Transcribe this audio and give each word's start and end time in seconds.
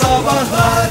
Sabahlar 0.00 0.90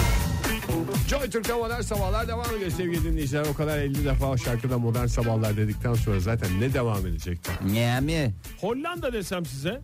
Joy 1.10 1.30
Türk'te 1.30 1.54
modern 1.54 1.82
sabahlar 1.82 2.28
devam 2.28 2.56
ediyor 2.56 2.72
sevgili 2.72 3.04
dinleyiciler. 3.04 3.46
O 3.46 3.54
kadar 3.54 3.78
50 3.78 4.06
defa 4.06 4.26
o 4.26 4.38
şarkıda 4.38 4.78
modern 4.78 5.06
sabahlar 5.06 5.58
dedikten 5.58 5.94
sonra 5.94 6.20
zaten 6.20 6.62
ne 6.62 6.74
devam 6.74 7.08
edecekti? 7.08 7.52
Miami, 7.64 8.34
Hollanda 8.62 9.14
desem 9.14 9.46
size 9.46 9.82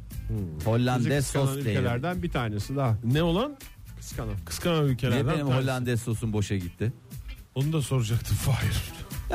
Hollandaise 0.66 1.18
Kıskanan 1.18 1.46
sos 1.46 1.56
değil. 1.56 1.68
ülkelerden 1.68 2.24
bir 2.24 2.32
tanesi 2.32 2.76
daha. 2.76 2.98
ne 3.04 3.24
olan? 3.24 3.56
Kıskanan. 4.00 4.36
Kıskanan 4.46 4.82
Niye 4.84 4.94
ülkelerden. 4.94 5.28
benim 5.28 5.48
tanesi. 5.48 5.62
Hollandaise 5.64 6.04
sosum 6.04 6.34
boşa 6.34 6.56
gitti? 6.58 6.94
Onu 7.56 7.74
da 7.74 7.82
soracaktım 7.82 8.36
Fahir. 8.46 8.82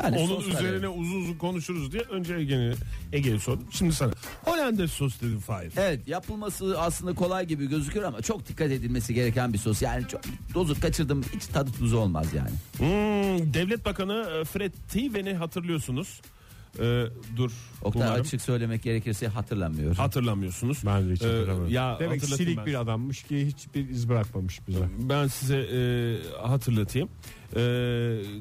Yani 0.03 0.17
Onun 0.17 0.39
üzerine 0.49 0.85
evet. 0.85 0.95
uzun 0.97 1.21
uzun 1.21 1.33
konuşuruz 1.33 1.91
diye 1.91 2.03
önce 2.03 2.35
Ege'ye 2.35 2.73
Ege'ye 3.13 3.39
sordum. 3.39 3.67
Şimdi 3.71 3.93
sana 3.93 4.11
Hollandaise 4.45 4.93
sos 4.95 5.21
dedim 5.21 5.39
Fahir. 5.39 5.71
Evet 5.77 6.07
yapılması 6.07 6.79
aslında 6.81 7.13
kolay 7.13 7.47
gibi 7.47 7.67
gözüküyor 7.69 8.05
ama 8.05 8.21
çok 8.21 8.47
dikkat 8.47 8.71
edilmesi 8.71 9.13
gereken 9.13 9.53
bir 9.53 9.57
sos. 9.57 9.81
Yani 9.81 10.07
çok 10.07 10.21
dozu 10.53 10.79
kaçırdım 10.81 11.23
hiç 11.35 11.45
tadı 11.45 11.71
tuzu 11.71 11.97
olmaz 11.97 12.27
yani. 12.33 12.49
Hmm, 12.77 13.53
Devlet 13.53 13.85
Bakanı 13.85 14.29
e, 14.41 14.43
Fred 14.45 14.73
Tiven'i 14.89 15.33
hatırlıyorsunuz. 15.33 16.21
Ee, 16.79 17.05
dur. 17.37 17.51
Oktay 17.83 18.01
umarım. 18.07 18.21
açık 18.21 18.41
söylemek 18.41 18.83
gerekirse 18.83 19.27
hatırlamıyorum. 19.27 19.95
Hatırlamıyorsunuz. 19.95 20.77
Ben 20.85 21.09
de 21.09 21.13
hiç 21.13 21.21
Ee, 21.21 21.25
hatırlamıyorum. 21.25 21.69
ya 21.73 21.97
Demek 21.99 22.23
silik 22.25 22.57
ben. 22.57 22.65
bir 22.65 22.81
adammış 22.81 23.23
ki 23.23 23.47
hiçbir 23.47 23.89
iz 23.89 24.09
bırakmamış 24.09 24.59
bize. 24.67 24.79
Ben 24.99 25.27
size 25.27 25.57
e, 25.57 25.79
hatırlatayım. 26.47 27.09
E, 27.55 27.61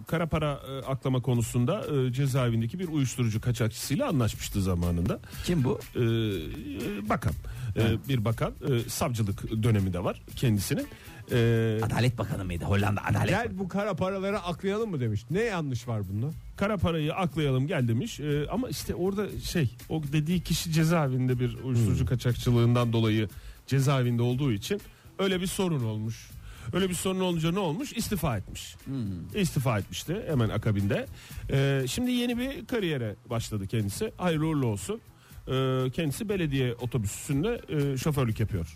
kara 0.06 0.26
para 0.26 0.60
e, 0.70 0.86
aklama 0.86 1.22
konusunda 1.22 1.84
e, 1.86 2.12
cezaevindeki 2.12 2.78
bir 2.78 2.88
uyuşturucu 2.88 3.40
kaçakçısıyla 3.40 4.08
anlaşmıştı 4.08 4.62
zamanında. 4.62 5.20
Kim 5.44 5.64
bu? 5.64 5.80
E, 5.94 6.00
e, 6.00 7.08
bakan. 7.08 7.32
E, 7.76 8.08
bir 8.08 8.24
bakan. 8.24 8.52
E, 8.68 8.88
savcılık 8.88 9.62
dönemi 9.62 9.92
de 9.92 10.04
var 10.04 10.22
kendisinin. 10.36 10.86
E, 11.32 11.80
Adalet 11.82 12.18
Bakanı 12.18 12.44
mıydı? 12.44 12.64
Hollanda 12.64 13.04
Adalet 13.04 13.32
Bakanı. 13.32 13.46
Gel 13.48 13.58
bu 13.58 13.68
kara 13.68 13.94
paraları 13.94 14.40
aklayalım 14.40 14.90
mı 14.90 15.00
demiş. 15.00 15.24
Ne 15.30 15.42
yanlış 15.42 15.88
var 15.88 16.02
bunda? 16.08 16.26
kara 16.56 16.76
parayı 16.76 17.14
aklayalım 17.14 17.66
gel 17.66 17.88
demiş. 17.88 18.20
E, 18.20 18.46
ama 18.50 18.68
işte 18.68 18.94
orada 18.94 19.40
şey 19.40 19.76
o 19.88 20.02
dediği 20.12 20.40
kişi 20.40 20.72
cezaevinde 20.72 21.40
bir 21.40 21.58
uyuşturucu 21.64 22.06
kaçakçılığından 22.06 22.92
dolayı 22.92 23.28
cezaevinde 23.66 24.22
olduğu 24.22 24.52
için 24.52 24.80
öyle 25.18 25.40
bir 25.40 25.46
sorun 25.46 25.84
olmuş. 25.84 26.30
Öyle 26.72 26.88
bir 26.88 26.94
sorun 26.94 27.20
olunca 27.20 27.52
ne 27.52 27.58
olmuş? 27.58 27.92
İstifa 27.92 28.36
etmiş. 28.36 28.76
İstifa 29.34 29.78
etmişti 29.78 30.22
hemen 30.28 30.48
akabinde. 30.48 31.06
E, 31.50 31.84
şimdi 31.88 32.10
yeni 32.12 32.38
bir 32.38 32.66
kariyere 32.66 33.16
başladı 33.30 33.66
kendisi. 33.66 34.12
Hayırlı 34.16 34.46
uğurlu 34.46 34.66
olsun. 34.66 35.00
E, 35.48 35.90
kendisi 35.90 36.28
belediye 36.28 36.74
otobüsünde 36.74 37.60
e, 37.68 37.96
şoförlük 37.96 38.40
yapıyor. 38.40 38.74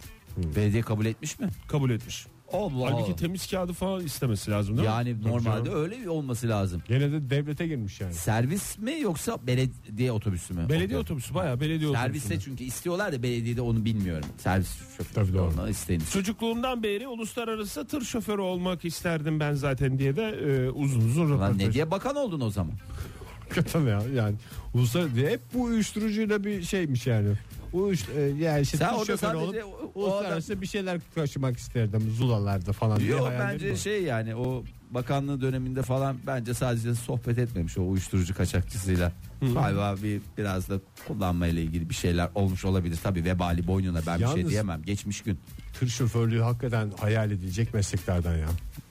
Belediye 0.57 0.83
kabul 0.83 1.07
etmiş 1.07 1.39
mi? 1.39 1.49
Kabul 1.69 1.91
etmiş. 1.91 2.27
Allah 2.53 2.91
Halbuki 2.93 3.17
temiz 3.17 3.47
kağıdı 3.51 3.73
falan 3.73 4.05
istemesi 4.05 4.51
lazım 4.51 4.77
değil 4.77 4.89
mi? 4.89 4.93
Yani 4.95 5.23
normalde 5.23 5.71
öyle 5.71 6.11
olması 6.11 6.49
lazım. 6.49 6.83
Gene 6.89 7.13
de 7.13 7.31
devlete 7.31 7.67
girmiş 7.67 8.01
yani. 8.01 8.15
Servis 8.15 8.79
mi 8.79 9.01
yoksa 9.01 9.39
belediye 9.47 10.13
otobüsü 10.13 10.55
mü? 10.55 10.61
Belediye 10.69 10.85
Oktay? 10.87 10.99
otobüsü 10.99 11.35
bayağı 11.35 11.61
belediye 11.61 11.93
Serviste 11.93 12.29
otobüsü. 12.29 12.51
çünkü 12.51 12.65
istiyorlar 12.65 13.13
da 13.13 13.23
belediyede 13.23 13.61
onu 13.61 13.85
bilmiyorum. 13.85 14.29
Servis 14.39 14.69
şoförü 14.97 15.15
Tabii 15.15 15.33
doğru. 15.33 15.69
isteğiniz. 15.69 16.11
Çocukluğumdan 16.13 16.83
beri 16.83 17.09
uluslararası 17.09 17.87
tır 17.87 18.05
şoförü 18.05 18.41
olmak 18.41 18.85
isterdim 18.85 19.41
ben 19.41 19.55
zaten 19.55 19.99
diye 19.99 20.17
de 20.17 20.23
e, 20.29 20.71
uzun 20.71 21.01
uzun 21.01 21.39
Lan 21.39 21.59
ne 21.59 21.73
diye 21.73 21.91
bakan 21.91 22.17
oldun 22.17 22.41
o 22.41 22.51
zaman? 22.51 22.75
Kötü 23.51 23.79
ya 23.79 24.03
yani. 24.15 24.35
Uluslararası 24.75 25.17
hep 25.17 25.41
bu 25.55 25.63
uyuşturucuyla 25.63 26.45
bir 26.45 26.63
şeymiş 26.63 27.07
yani. 27.07 27.29
Uyuş, 27.73 28.09
e, 28.17 28.21
yani 28.21 28.61
işte 28.61 28.77
Sen 28.77 28.93
orada 28.93 29.17
sadece 29.17 29.65
olup 29.65 29.65
o- 29.65 30.01
o 30.01 30.05
uluslararası 30.05 30.61
bir 30.61 30.67
şeyler 30.67 31.01
taşımak 31.15 31.57
isterdim 31.57 32.11
zulalarda 32.17 32.73
falan 32.73 32.99
diye 33.01 33.11
Yok 33.11 33.33
bence 33.41 33.71
var. 33.71 33.77
şey 33.77 34.03
yani 34.03 34.35
o 34.37 34.65
bakanlığı 34.91 35.41
döneminde 35.41 35.83
falan 35.83 36.17
bence 36.27 36.55
sadece 36.55 36.95
sohbet 36.95 37.39
etmemiş 37.39 37.79
o 37.79 37.89
uyuşturucu 37.89 38.35
kaçakçısıyla. 38.35 39.13
Galiba 39.55 39.95
bir 40.03 40.21
biraz 40.39 40.69
da 40.69 40.81
kullanmayla 41.09 41.63
ilgili 41.63 41.89
bir 41.91 41.95
şeyler 41.95 42.29
olmuş 42.35 42.65
olabilir. 42.65 42.99
Tabii 43.03 43.25
vebali 43.25 43.67
boynuna 43.67 44.01
ben 44.07 44.21
bir 44.21 44.27
şey 44.27 44.49
diyemem. 44.49 44.83
Geçmiş 44.83 45.21
gün. 45.21 45.39
Tır 45.79 45.89
şoförlüğü 45.89 46.41
hakikaten 46.41 46.93
hayal 47.01 47.31
edilecek 47.31 47.75
mesleklerden 47.75 48.37
ya. 48.37 48.49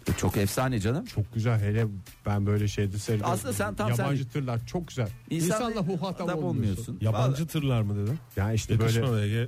E, 0.10 0.18
Çok 0.18 0.38
efsane 0.38 0.80
canım. 0.80 1.06
Çok 1.06 1.34
güzel 1.34 1.60
hele 1.60 1.88
ben 2.26 2.46
böyle 2.46 2.68
şeyde 2.68 2.98
seyrediyorum. 2.98 3.34
Aslında 3.34 3.54
sen 3.54 3.76
tam 3.76 3.90
Yabancı 3.90 4.24
sen- 4.24 4.32
tırlar 4.32 4.66
çok 4.66 4.88
güzel. 4.88 5.10
İnsanla 5.30 5.70
İnsanla 5.70 5.82
muhatap 5.82 6.30
adam 6.30 6.44
olmuyorsun. 6.44 6.84
olmuyorsun. 6.84 6.98
Yabancı 7.02 7.48
tırlar 7.48 7.82
mı 7.82 8.04
dedim? 8.04 8.20
Ya 8.36 8.54
işte 8.54 8.80
böyle 8.80 9.26
Ege. 9.26 9.48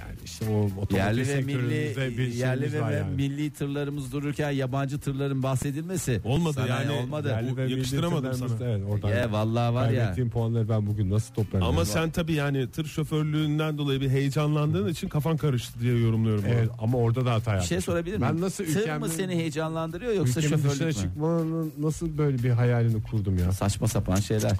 Yani 0.00 0.14
işte 0.24 0.44
o 0.50 0.64
otomotiv 0.64 0.96
Yerli 0.96 1.20
ve 1.20 1.24
sektörümüzde 1.24 2.10
bir 2.10 2.18
milli 2.18 2.36
yerli 2.36 2.72
ve, 2.72 2.76
yani. 2.76 3.14
milli 3.16 3.50
tırlarımız 3.50 4.12
dururken 4.12 4.50
yabancı 4.50 4.98
tırların 5.00 5.42
bahsedilmesi 5.42 6.20
Olmadı 6.24 6.54
sana 6.54 6.66
yani. 6.66 6.90
olmadı. 6.92 7.28
Yerli 7.28 7.56
ve 7.56 7.64
milli 7.64 7.72
yakıştıramadım 7.76 8.34
sana. 8.34 8.70
Evet, 8.70 8.82
oradan 8.88 9.08
Ya 9.08 9.32
vallahi 9.32 9.74
var 9.74 9.90
ya. 9.90 9.98
kaybettiğim 10.00 10.30
puanları 10.30 10.68
ben 10.68 10.86
bugün 10.86 11.10
nasıl 11.10 11.34
toplarım? 11.34 11.66
Ama 11.66 11.84
sen 11.84 12.10
tabii 12.10 12.32
yani 12.32 12.70
tır 12.70 12.84
şoförlüğünden 12.84 13.78
dolayı 13.78 14.00
bir 14.00 14.08
heyecanlandığın 14.10 14.88
için 14.88 15.08
kafan 15.08 15.36
karıştı 15.36 15.80
diye 15.80 15.98
yorumluyorum. 15.98 16.44
Evet 16.48 16.68
bunu. 16.68 16.76
ama 16.82 16.98
orada 16.98 17.26
da 17.26 17.32
hata 17.32 17.50
Bir 17.50 17.54
yaptım. 17.56 17.68
şey 17.68 17.80
sorabilir 17.80 18.18
miyim? 18.18 18.34
Ben 18.34 18.40
nasıl 18.40 18.64
Tır 18.64 18.80
ülkemin, 18.80 19.00
mı 19.00 19.08
seni 19.08 19.34
heyecanlandırıyor 19.34 20.12
yoksa 20.12 20.42
şoförlük 20.42 20.80
mü? 20.86 20.92
çıkmanın 20.92 21.72
nasıl 21.78 22.18
böyle 22.18 22.42
bir 22.42 22.50
hayalini 22.50 23.02
kurdum 23.02 23.38
ya. 23.38 23.52
Saçma 23.52 23.88
sapan 23.88 24.16
şeyler. 24.16 24.50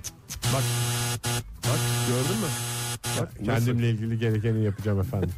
Bak 0.54 0.62
gördün 2.08 2.40
mü? 2.40 2.73
Bak, 3.20 3.32
kendimle 3.44 3.90
ilgili 3.90 4.18
gerekeni 4.18 4.64
yapacağım 4.64 5.00
efendim. 5.00 5.30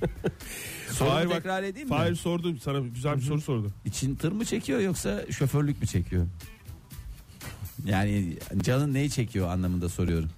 Fahir 0.88 1.26
bak- 1.26 1.34
tekrar 1.34 1.62
edeyim 1.62 1.88
mi? 1.88 1.94
Fahir 1.94 2.14
sordu 2.14 2.56
sana 2.62 2.78
güzel 2.78 3.16
bir 3.16 3.22
soru 3.22 3.40
sordu. 3.40 3.70
İçin 3.84 4.14
tır 4.16 4.32
mı 4.32 4.44
çekiyor 4.44 4.80
yoksa 4.80 5.24
şoförlük 5.32 5.80
mü 5.80 5.86
çekiyor? 5.86 6.26
Yani 7.84 8.36
canın 8.62 8.94
neyi 8.94 9.10
çekiyor 9.10 9.48
anlamında 9.48 9.88
soruyorum. 9.88 10.28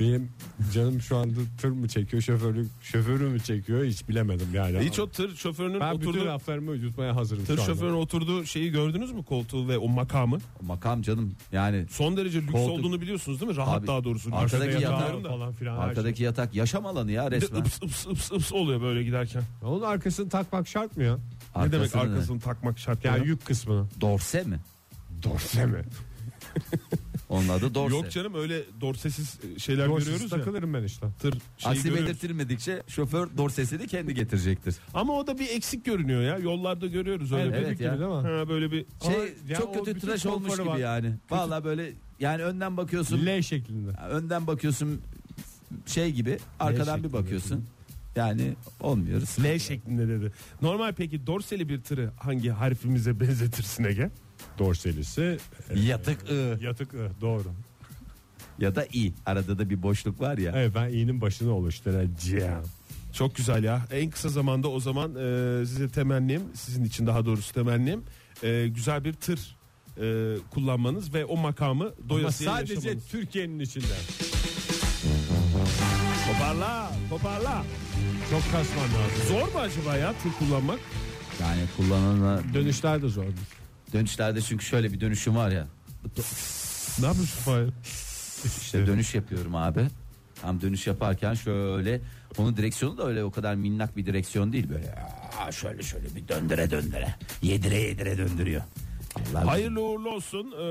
Benim 0.00 0.28
canım 0.74 1.00
şu 1.00 1.16
anda 1.16 1.40
tır 1.60 1.68
mı 1.68 1.88
çekiyor 1.88 2.22
şoförlük 2.22 2.68
şoförü 2.82 3.24
mü 3.28 3.40
çekiyor 3.40 3.84
hiç 3.84 4.08
bilemedim 4.08 4.48
yani. 4.54 4.78
Hiç 4.78 4.98
o 4.98 5.08
tır 5.10 5.36
şoförünün 5.36 5.80
ben 5.80 5.96
bütün 6.00 6.08
oturduğu 6.10 6.26
laflarımı 6.26 6.76
yutmaya 6.76 7.16
hazırım 7.16 7.44
tır 7.44 7.56
şu 7.56 7.62
anda. 7.62 7.72
şoförünün 7.74 7.94
oturduğu 7.96 8.44
şeyi 8.46 8.70
gördünüz 8.70 9.12
mü 9.12 9.24
koltuğu 9.24 9.68
ve 9.68 9.78
o 9.78 9.88
makamı? 9.88 10.38
O 10.62 10.66
makam 10.66 11.02
canım 11.02 11.34
yani 11.52 11.86
Son 11.90 12.16
derece 12.16 12.42
lüks 12.42 12.52
Koltuk. 12.52 12.70
olduğunu 12.78 13.00
biliyorsunuz 13.00 13.40
değil 13.40 13.50
mi? 13.52 13.56
Rahat 13.56 13.78
Abi, 13.80 13.86
daha 13.86 14.04
doğrusu. 14.04 14.30
arkadaki 14.36 14.72
Lüks 14.72 14.82
yatağı- 14.82 15.24
da. 15.24 15.28
falan 15.28 15.52
filan. 15.52 15.74
her 15.76 15.80
şey. 15.80 15.88
arkadaki 15.90 16.22
yatak 16.22 16.54
yaşam 16.54 16.86
alanı 16.86 17.12
ya 17.12 17.26
Bir 17.26 17.30
de 17.30 17.36
resmen. 17.36 17.60
ıps 17.60 17.82
ıps 17.82 18.06
ıps 18.06 18.32
ıps 18.32 18.52
oluyor 18.52 18.80
böyle 18.82 19.02
giderken. 19.02 19.42
Onun 19.64 19.82
arkasını 19.82 20.28
takmak 20.28 20.68
şart 20.68 20.96
mı 20.96 21.02
ya? 21.04 21.18
ne 21.56 21.72
demek 21.72 21.86
Arkasını- 21.94 22.00
arkasını 22.00 22.40
takmak 22.40 22.78
şart 22.78 23.04
Yani 23.04 23.18
ya? 23.18 23.24
yük 23.24 23.44
kısmını. 23.46 23.86
Dorse 24.00 24.42
mi? 24.42 24.58
Dorse 25.22 25.66
mi? 25.66 25.82
Onun 27.28 27.48
adı 27.48 27.74
dorse. 27.74 27.96
Yok 27.96 28.10
canım 28.10 28.34
öyle 28.34 28.62
dorsesiz 28.80 29.38
şeyler 29.58 29.82
görüyoruz 29.84 30.06
Dorsesiz 30.06 30.32
ya. 30.32 30.38
takılırım 30.38 30.74
ben 30.74 30.82
işte. 30.82 31.06
Tır 31.20 31.32
şeyi 31.58 31.70
Aksi 31.72 31.82
görüyoruz. 31.88 32.06
belirtilmedikçe 32.08 32.82
şoför 32.88 33.28
dorsesini 33.36 33.86
kendi 33.86 34.14
getirecektir. 34.14 34.76
Ama 34.94 35.12
o 35.18 35.26
da 35.26 35.38
bir 35.38 35.48
eksik 35.48 35.84
görünüyor 35.84 36.22
ya. 36.22 36.38
Yollarda 36.38 36.86
görüyoruz 36.86 37.32
öyle. 37.32 37.42
Evet, 37.42 37.60
bir- 37.60 37.66
Evet 37.66 37.78
gibi 37.78 37.88
değil 37.88 38.00
mi? 38.00 38.28
Ha, 38.38 38.48
böyle 38.48 38.72
bir 38.72 38.86
Şey 39.06 39.14
Ama 39.14 39.24
ya 39.48 39.56
çok 39.58 39.68
o 39.68 39.72
kötü 39.72 39.86
bütün 39.96 40.06
tıraş 40.06 40.26
olmuş 40.26 40.48
konforu 40.48 40.62
gibi 40.62 40.70
var. 40.72 40.78
yani. 40.78 41.14
Vallahi 41.30 41.64
böyle 41.64 41.92
yani 42.20 42.42
önden 42.42 42.76
bakıyorsun. 42.76 43.26
L 43.26 43.42
şeklinde. 43.42 43.90
Önden 44.10 44.46
bakıyorsun 44.46 45.00
şey 45.86 46.12
gibi, 46.12 46.38
arkadan 46.60 46.96
bir 46.96 47.02
şeklinde 47.02 47.12
bakıyorsun. 47.12 47.64
Yani 48.16 48.54
olmuyoruz. 48.80 49.36
L 49.44 49.58
şeklinde 49.58 50.08
dedi. 50.08 50.32
Normal 50.62 50.92
peki 50.94 51.26
dorseli 51.26 51.68
bir 51.68 51.82
tırı 51.82 52.10
hangi 52.20 52.50
harfimize 52.50 53.20
benzetirsin 53.20 53.84
Ege? 53.84 54.10
Dorselisi 54.58 55.38
e, 55.70 55.78
Yatık 55.80 56.30
ı 56.30 56.58
yatık 56.62 56.94
ı, 56.94 57.10
doğru. 57.20 57.52
ya 58.58 58.74
da 58.74 58.86
i. 58.92 59.12
Arada 59.26 59.58
da 59.58 59.70
bir 59.70 59.82
boşluk 59.82 60.20
var 60.20 60.38
ya. 60.38 60.52
Evet 60.56 60.72
ben 60.74 60.88
i'nin 60.88 61.20
başını 61.20 61.52
oluşturacağım. 61.52 62.64
Çok 63.12 63.36
güzel 63.36 63.64
ya. 63.64 63.86
En 63.92 64.10
kısa 64.10 64.28
zamanda 64.28 64.68
o 64.68 64.80
zaman 64.80 65.10
e, 65.14 65.66
size 65.66 65.88
temennim, 65.88 66.42
sizin 66.54 66.84
için 66.84 67.06
daha 67.06 67.24
doğrusu 67.26 67.52
temennim 67.54 68.02
e, 68.42 68.68
güzel 68.68 69.04
bir 69.04 69.12
tır 69.12 69.56
e, 70.00 70.36
kullanmanız 70.50 71.14
ve 71.14 71.24
o 71.24 71.36
makamı 71.36 71.84
Ama 71.84 72.08
doyasıya 72.08 72.50
sadece 72.54 72.74
yaşamanız. 72.74 73.06
Türkiye'nin 73.06 73.58
içinde. 73.60 73.86
Toparla, 76.32 76.90
toparla. 77.10 77.64
Çok 78.30 78.42
kasman 78.42 78.84
lazım. 78.84 79.28
Zor 79.28 79.52
mu 79.54 79.58
acaba 79.60 79.96
ya 79.96 80.12
tır 80.22 80.30
kullanmak? 80.38 80.78
Yani 81.40 81.60
kullanana 81.76 82.42
Dönüşler 82.54 83.02
de 83.02 83.08
zordur. 83.08 83.32
Dönüşlerde 83.92 84.40
çünkü 84.40 84.64
şöyle 84.64 84.92
bir 84.92 85.00
dönüşüm 85.00 85.36
var 85.36 85.50
ya. 85.50 85.66
Ne 87.00 87.06
yapıyorsun 87.06 87.40
Fahir? 87.44 87.68
İşte 88.62 88.86
dönüş 88.86 89.14
yapıyorum 89.14 89.54
abi. 89.54 89.86
Tam 90.42 90.60
dönüş 90.60 90.86
yaparken 90.86 91.34
şöyle 91.34 92.00
onun 92.38 92.56
direksiyonu 92.56 92.98
da 92.98 93.06
öyle 93.06 93.24
o 93.24 93.30
kadar 93.30 93.54
minnak 93.54 93.96
bir 93.96 94.06
direksiyon 94.06 94.52
değil 94.52 94.68
böyle. 94.70 94.94
Aa, 95.38 95.52
şöyle 95.52 95.82
şöyle 95.82 96.14
bir 96.16 96.28
döndüre 96.28 96.70
döndüre. 96.70 97.14
Yedire 97.42 97.80
yedire 97.80 98.18
döndürüyor. 98.18 98.62
Hayırlı 99.46 99.80
uğurlu 99.82 100.10
olsun. 100.10 100.54
Ee, 100.60 100.64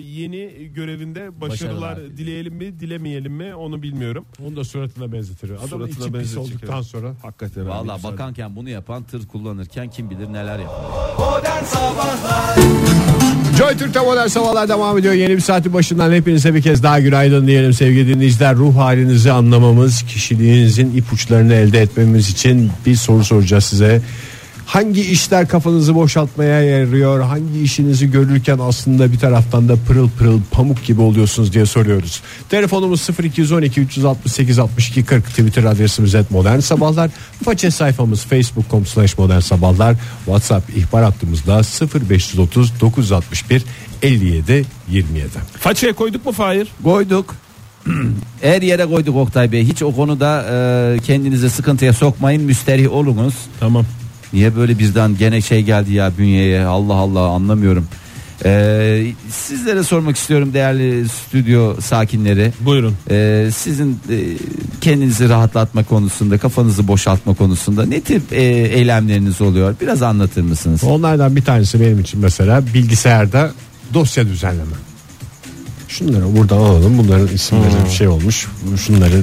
yeni 0.00 0.72
görevinde 0.74 1.40
başarılar, 1.40 1.92
Başarılar. 1.96 2.16
dileyelim 2.16 2.54
mi, 2.54 2.80
dilemeyelim 2.80 3.32
mi 3.32 3.54
onu 3.54 3.82
bilmiyorum. 3.82 4.24
Onu 4.46 4.56
da 4.56 4.64
suratına 4.64 5.12
benzetirim. 5.12 5.56
Adam 5.56 5.68
Suratına 5.68 6.06
içi 6.06 6.12
pis 6.12 6.36
olduktan 6.36 6.74
evet. 6.76 6.84
sonra 6.84 7.14
Hakikaten. 7.22 7.68
Valla 7.68 7.96
güzel. 7.96 8.12
bakanken 8.12 8.56
bunu 8.56 8.68
yapan 8.68 9.02
tır 9.02 9.26
kullanırken 9.28 9.90
kim 9.90 10.10
bilir 10.10 10.32
neler 10.32 10.58
yapar. 10.58 10.76
Joy 13.58 13.76
Türk'te 13.76 14.00
modern 14.00 14.26
sabahlar 14.26 14.68
devam 14.68 14.98
ediyor. 14.98 15.14
Yeni 15.14 15.36
bir 15.36 15.40
saati 15.40 15.72
başından 15.72 16.12
hepinize 16.12 16.54
bir 16.54 16.62
kez 16.62 16.82
daha 16.82 17.00
günaydın 17.00 17.46
diyelim 17.46 17.72
sevgili 17.72 18.08
dinleyiciler. 18.14 18.54
Ruh 18.56 18.76
halinizi 18.76 19.32
anlamamız, 19.32 20.02
kişiliğinizin 20.02 20.96
ipuçlarını 20.96 21.54
elde 21.54 21.80
etmemiz 21.80 22.30
için 22.30 22.70
bir 22.86 22.94
soru 22.96 23.24
soracağız 23.24 23.64
size. 23.64 24.02
Hangi 24.66 25.00
işler 25.00 25.48
kafanızı 25.48 25.94
boşaltmaya 25.94 26.62
yarıyor? 26.62 27.20
Hangi 27.20 27.60
işinizi 27.62 28.10
görürken 28.10 28.58
aslında 28.58 29.12
bir 29.12 29.18
taraftan 29.18 29.68
da 29.68 29.76
pırıl 29.88 30.10
pırıl 30.10 30.40
pamuk 30.50 30.84
gibi 30.84 31.00
oluyorsunuz 31.00 31.52
diye 31.52 31.66
soruyoruz. 31.66 32.22
Telefonumuz 32.48 33.08
0212 33.22 33.80
368 33.80 34.58
62 34.58 35.04
40 35.04 35.24
Twitter 35.24 35.64
adresimiz 35.64 36.14
et 36.14 36.30
modern 36.30 36.58
sabahlar. 36.58 37.10
Faça 37.44 37.70
sayfamız 37.70 38.24
facebook.com 38.24 38.86
slash 38.86 39.18
modern 39.18 39.40
sabahlar. 39.40 39.96
WhatsApp 40.24 40.76
ihbar 40.76 41.04
hattımızda 41.04 41.62
0530 42.08 42.80
961 42.80 43.62
57 44.02 44.64
27. 44.88 45.28
Façaya 45.58 45.92
koyduk 45.92 46.26
mu 46.26 46.32
Fahir? 46.32 46.68
Koyduk. 46.84 47.34
Her 48.40 48.62
yere 48.62 48.86
koyduk 48.86 49.16
Oktay 49.16 49.52
Bey. 49.52 49.64
Hiç 49.64 49.82
o 49.82 49.94
konuda 49.94 50.44
e, 50.50 50.98
kendinize 50.98 51.50
sıkıntıya 51.50 51.92
sokmayın. 51.92 52.42
Müsterih 52.42 52.92
olunuz. 52.92 53.34
Tamam. 53.60 53.84
Niye 54.32 54.56
böyle 54.56 54.78
birden 54.78 55.16
gene 55.18 55.40
şey 55.40 55.62
geldi 55.62 55.92
ya 55.92 56.12
bünyeye 56.18 56.64
Allah 56.64 56.94
Allah 56.94 57.28
anlamıyorum. 57.28 57.86
Ee, 58.44 59.12
sizlere 59.30 59.82
sormak 59.82 60.16
istiyorum 60.16 60.54
değerli 60.54 61.08
stüdyo 61.08 61.80
sakinleri. 61.80 62.52
Buyurun. 62.60 62.94
Ee, 63.10 63.48
sizin 63.54 63.92
e, 64.10 64.18
kendinizi 64.80 65.28
rahatlatma 65.28 65.84
konusunda, 65.84 66.38
kafanızı 66.38 66.88
boşaltma 66.88 67.34
konusunda 67.34 67.86
ne 67.86 68.00
tip 68.00 68.32
e, 68.32 68.42
eylemleriniz 68.46 69.40
oluyor? 69.40 69.74
Biraz 69.80 70.02
anlatır 70.02 70.42
mısınız? 70.42 70.84
Onlardan 70.84 71.36
bir 71.36 71.42
tanesi 71.42 71.80
benim 71.80 72.00
için 72.00 72.20
mesela 72.20 72.66
bilgisayarda 72.74 73.52
dosya 73.94 74.26
düzenleme. 74.26 74.74
Şunları 75.98 76.36
buradan 76.36 76.56
alalım. 76.56 76.98
Bunların 76.98 77.28
isimleri 77.28 77.84
bir 77.86 77.90
şey 77.90 78.08
olmuş. 78.08 78.46
Şunları 78.86 79.22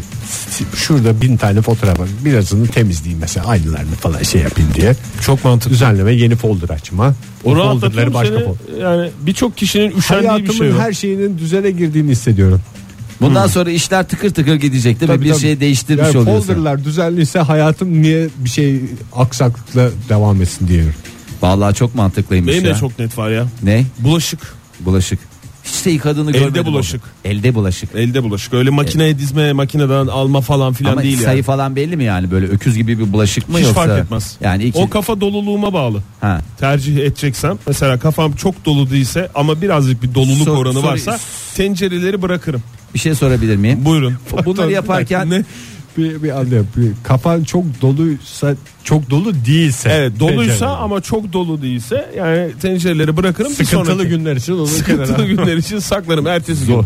şurada 0.76 1.22
bin 1.22 1.38
tane 1.38 1.62
fotoğraf 1.62 2.00
var. 2.00 2.08
Birazını 2.26 2.68
temizleyeyim 2.68 3.20
mesela 3.22 3.46
aynılarını 3.48 3.92
falan 3.92 4.24
şey 4.24 4.42
yapayım 4.42 4.70
diye. 4.74 4.96
Çok 5.22 5.46
mantıklı. 5.46 5.72
Düzenleme 5.72 6.14
yeni 6.14 6.36
folder 6.36 6.70
açma. 6.70 7.14
O 7.44 7.56
folderları 7.56 8.14
başka 8.14 8.36
seni? 8.36 8.46
folder. 8.46 8.82
Yani 8.82 9.10
birçok 9.22 9.58
kişinin 9.58 9.98
üşendiği 9.98 10.24
bir 10.24 10.30
Hayatımın 10.30 10.58
şey 10.60 10.76
var. 10.76 10.82
her 10.82 10.94
şeyinin 10.94 11.38
düzene 11.38 11.72
girdiğini 11.72 12.12
hissediyorum. 12.12 12.62
Bundan 13.22 13.48
sonra 13.48 13.72
işler 13.72 14.08
tıkır 14.08 14.30
tıkır 14.34 14.56
gidecek 14.56 15.00
değil 15.00 15.12
mi? 15.12 15.16
Tabii, 15.18 15.26
bir 15.26 15.32
tabii. 15.32 15.42
şey 15.42 15.60
değiştirmiş 15.60 16.06
Yani 16.06 16.18
oluyorsun. 16.18 16.48
folderlar 16.48 16.84
düzenliyse 16.84 17.40
hayatım 17.40 18.02
niye 18.02 18.30
bir 18.38 18.50
şey 18.50 18.82
aksaklıkla 19.16 19.90
devam 20.10 20.42
etsin 20.42 20.68
diyorum. 20.68 20.94
Vallahi 21.42 21.76
çok 21.76 21.96
mantıklıymış 21.96 22.54
Benim 22.54 22.66
ya. 22.66 22.76
de 22.76 22.80
çok 22.80 23.00
net 23.00 23.18
var 23.18 23.30
ya. 23.32 23.48
Ne? 23.64 23.86
Bulaşık. 24.00 24.40
Bulaşık. 24.80 25.20
Hiç 25.64 25.86
de 25.86 25.92
yıkadığını 25.92 26.30
Elde 26.30 26.40
görmedim. 26.40 26.66
bulaşık. 26.66 27.02
orada. 27.04 27.34
Elde 27.36 27.56
bulaşık. 27.56 27.96
Elde 27.96 28.24
bulaşık. 28.24 28.54
Öyle 28.54 28.70
makineye 28.70 29.20
dizme, 29.20 29.54
makineden 29.54 30.08
alma 30.08 30.42
falan 30.42 30.74
filan 30.74 30.92
Ama 30.92 31.04
değil 31.04 31.18
sayı 31.18 31.28
yani. 31.38 31.44
falan 31.44 31.76
belli 31.76 31.98
mi 31.98 32.04
yani 32.04 32.32
böyle 32.32 32.46
öküz 32.48 32.78
gibi 32.78 33.00
bir 33.00 33.14
bulaşık 33.14 33.50
mı 33.50 33.58
Hiç 33.58 33.66
yoksa? 33.66 33.86
fark 33.86 34.04
etmez. 34.06 34.38
Yani 34.42 34.64
iki... 34.64 34.80
O 34.80 34.90
kafa 34.90 35.22
doluluğuma 35.22 35.74
bağlı. 35.74 36.04
ha. 36.22 36.42
Tercih 36.60 36.98
edeceksem 36.98 37.58
mesela 37.68 38.00
kafam 38.00 38.32
çok 38.34 38.66
dolu 38.66 38.90
değilse 38.90 39.30
ama 39.36 39.62
birazcık 39.62 40.04
bir 40.04 40.14
doluluk 40.16 40.46
Sor- 40.46 40.58
oranı 40.58 40.74
sor- 40.74 40.84
varsa 40.84 41.20
tencereleri 41.56 42.22
bırakırım. 42.22 42.64
Bir 42.94 43.00
şey 43.00 43.16
sorabilir 43.16 43.56
miyim? 43.56 43.86
Buyurun. 43.86 44.14
Bunları 44.46 44.72
yaparken 44.82 45.30
ne? 45.30 45.44
Bir, 45.98 46.24
bir 46.24 46.40
anlıyorum. 46.40 46.68
Bir 46.78 46.92
kafan 47.04 47.44
çok 47.44 47.64
doluysa 47.82 48.56
çok 48.84 49.10
dolu 49.10 49.34
değilse. 49.46 49.90
Evet 49.94 50.20
doluysa 50.20 50.44
Tencere. 50.52 50.70
ama 50.70 51.02
çok 51.02 51.34
dolu 51.34 51.62
değilse 51.62 52.12
yani 52.18 52.52
tencereleri 52.62 53.18
bırakırım. 53.18 53.52
bir 53.52 53.66
sıkıntılı 53.66 53.86
sonraki- 53.96 54.10
günler 54.10 54.36
için 54.36 54.54
onu 54.54 54.68
Sıkıntılı 54.68 55.16
kenara- 55.16 55.28
günler 55.28 55.58
için 55.58 55.80
saklarım 55.80 56.28
ertesi 56.28 56.66
gün. 56.68 56.82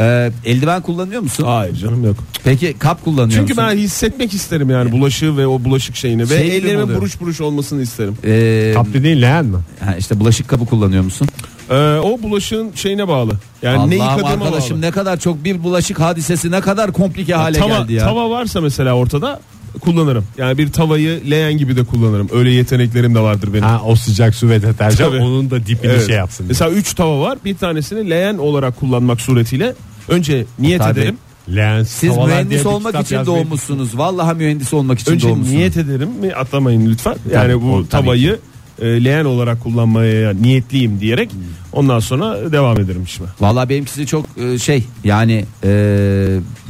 Ee, 0.00 0.30
eldiven 0.44 0.82
kullanıyor 0.82 1.20
musun? 1.22 1.44
Hayır 1.44 1.74
canım 1.74 2.04
yok. 2.04 2.16
Peki 2.44 2.74
kap 2.78 3.04
kullanıyor 3.04 3.40
Çünkü 3.40 3.54
musun? 3.54 3.64
ben 3.70 3.76
hissetmek 3.76 4.34
isterim 4.34 4.70
yani 4.70 4.92
bulaşığı 4.92 5.36
ve 5.36 5.46
o 5.46 5.64
bulaşık 5.64 5.96
şeyini 5.96 6.22
ve 6.22 6.26
Şey 6.26 6.38
mi 6.38 6.44
ellerimin 6.54 6.96
buruş 6.96 7.20
buruş 7.20 7.40
olmasını 7.40 7.82
isterim. 7.82 8.14
Ee, 8.24 8.70
Kaplı 8.74 9.04
değil 9.04 9.22
leğen 9.22 9.44
mi? 9.44 9.56
ha, 9.84 9.96
işte 9.98 10.20
bulaşık 10.20 10.48
kabı 10.48 10.66
kullanıyor 10.66 11.02
musun? 11.04 11.28
Ee, 11.70 11.74
o 11.98 12.22
bulaşığın 12.22 12.70
şeyine 12.74 13.08
bağlı. 13.08 13.32
Yani 13.62 13.90
ne 13.90 14.02
Allah'ım 14.02 14.18
yıkadığıma 14.18 14.44
arkadaşım 14.44 14.76
bağlı. 14.76 14.80
ne 14.86 14.90
kadar 14.90 15.16
çok 15.20 15.44
bir 15.44 15.62
bulaşık 15.64 16.00
hadisesi 16.00 16.50
ne 16.50 16.60
kadar 16.60 16.92
komplike 16.92 17.34
hale 17.34 17.58
tava, 17.58 17.68
geldi 17.78 17.92
ya. 17.92 18.04
Tava 18.04 18.30
varsa 18.30 18.60
mesela 18.60 18.92
ortada 18.94 19.40
kullanırım. 19.80 20.24
Yani 20.38 20.58
bir 20.58 20.72
tavayı 20.72 21.30
leğen 21.30 21.58
gibi 21.58 21.76
de 21.76 21.84
kullanırım. 21.84 22.28
Öyle 22.32 22.50
yeteneklerim 22.50 23.14
de 23.14 23.20
vardır 23.20 23.48
benim. 23.52 23.64
Ha 23.64 23.80
o 23.86 23.96
sıcak 23.96 24.34
su 24.34 24.48
ve 24.48 24.62
deterjan 24.62 25.10
Tabii. 25.10 25.22
onun 25.22 25.50
da 25.50 25.66
dipini 25.66 25.92
Evet. 25.92 26.06
şey 26.06 26.16
yapsın. 26.16 26.44
diye. 26.44 26.48
Mesela 26.48 26.70
3 26.70 26.94
tava 26.94 27.20
var. 27.20 27.38
Bir 27.44 27.56
tanesini 27.56 28.10
leğen 28.10 28.38
olarak 28.38 28.76
kullanmak 28.80 29.20
suretiyle 29.20 29.74
önce 30.08 30.44
niyet 30.58 30.78
Tabii. 30.80 31.00
ederim. 31.00 31.16
Leğen 31.54 31.82
Siz 31.82 32.16
mühendis 32.16 32.66
olmak 32.66 33.00
için 33.00 33.16
yazmayı- 33.16 33.26
doğmuşsunuz. 33.44 33.98
Vallahi 33.98 34.36
mühendis 34.36 34.74
olmak 34.74 34.98
için 34.98 35.12
Önce 35.12 35.28
doğmuşsunuz. 35.28 35.56
niyet 35.58 35.76
ederim 35.76 36.08
mi 36.20 36.32
atlamayın 36.34 36.90
lütfen. 36.90 37.16
Yani 37.34 37.52
Tabii, 37.52 37.62
bu 37.62 37.72
o- 37.72 37.76
tabii 37.78 37.88
tavayı 37.88 38.38
e, 38.80 39.04
leğen 39.04 39.24
olarak 39.24 39.62
kullanmaya 39.62 40.32
niyetliyim 40.32 41.00
diyerek 41.00 41.30
ondan 41.72 42.00
sonra 42.00 42.52
devam 42.52 42.80
ederim 42.80 43.02
işime. 43.04 43.28
Vallahi 43.40 43.68
benimkisi 43.68 44.06
çok 44.06 44.26
e, 44.38 44.58
şey 44.58 44.84
yani 45.04 45.44
e, 45.64 45.68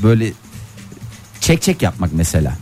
böyle 0.02 0.32
çek 1.40 1.62
çek 1.62 1.82
yapmak 1.82 2.10
mesela. 2.14 2.56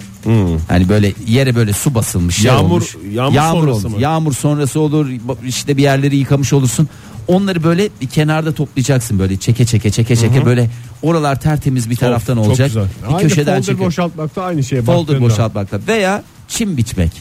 Hani 0.69 0.88
böyle 0.88 1.12
yere 1.26 1.54
böyle 1.56 1.72
su 1.72 1.94
basılmış 1.94 2.37
şey 2.37 2.44
Yağmur- 2.50 2.58
olmuş. 2.60 2.96
yağmur 3.12 3.34
sonrası 3.60 3.87
olmuş. 3.87 3.93
mı? 3.96 4.00
Yağmur 4.02 4.32
sonrası 4.32 4.81
olur 4.81 5.08
işte 5.46 5.76
bir 5.76 5.82
yerleri 5.82 6.16
yıkamış 6.16 6.52
olursun. 6.52 6.88
Onları 7.28 7.64
böyle 7.64 7.88
bir 8.00 8.06
kenarda 8.06 8.54
toplayacaksın 8.54 9.19
böyle 9.19 9.37
çeke 9.37 9.64
çeke 9.66 9.90
çeke 9.90 10.16
çeke 10.16 10.44
böyle 10.44 10.70
oralar 11.02 11.40
tertemiz 11.40 11.90
bir 11.90 11.96
taraftan 11.96 12.34
çok 12.37 12.46
olacak. 12.46 12.70
Bir 12.75 13.08
Aynı 13.14 13.19
köşeden 13.28 13.52
folder 13.52 13.62
çekip 13.62 13.81
boşaltmakta 13.81 14.43
aynı 14.43 14.64
şey. 14.64 14.81
folder 14.82 14.98
baktığında. 14.98 15.20
boşaltmakla 15.20 15.81
veya 15.88 16.22
çim 16.48 16.76
biçmek. 16.76 17.12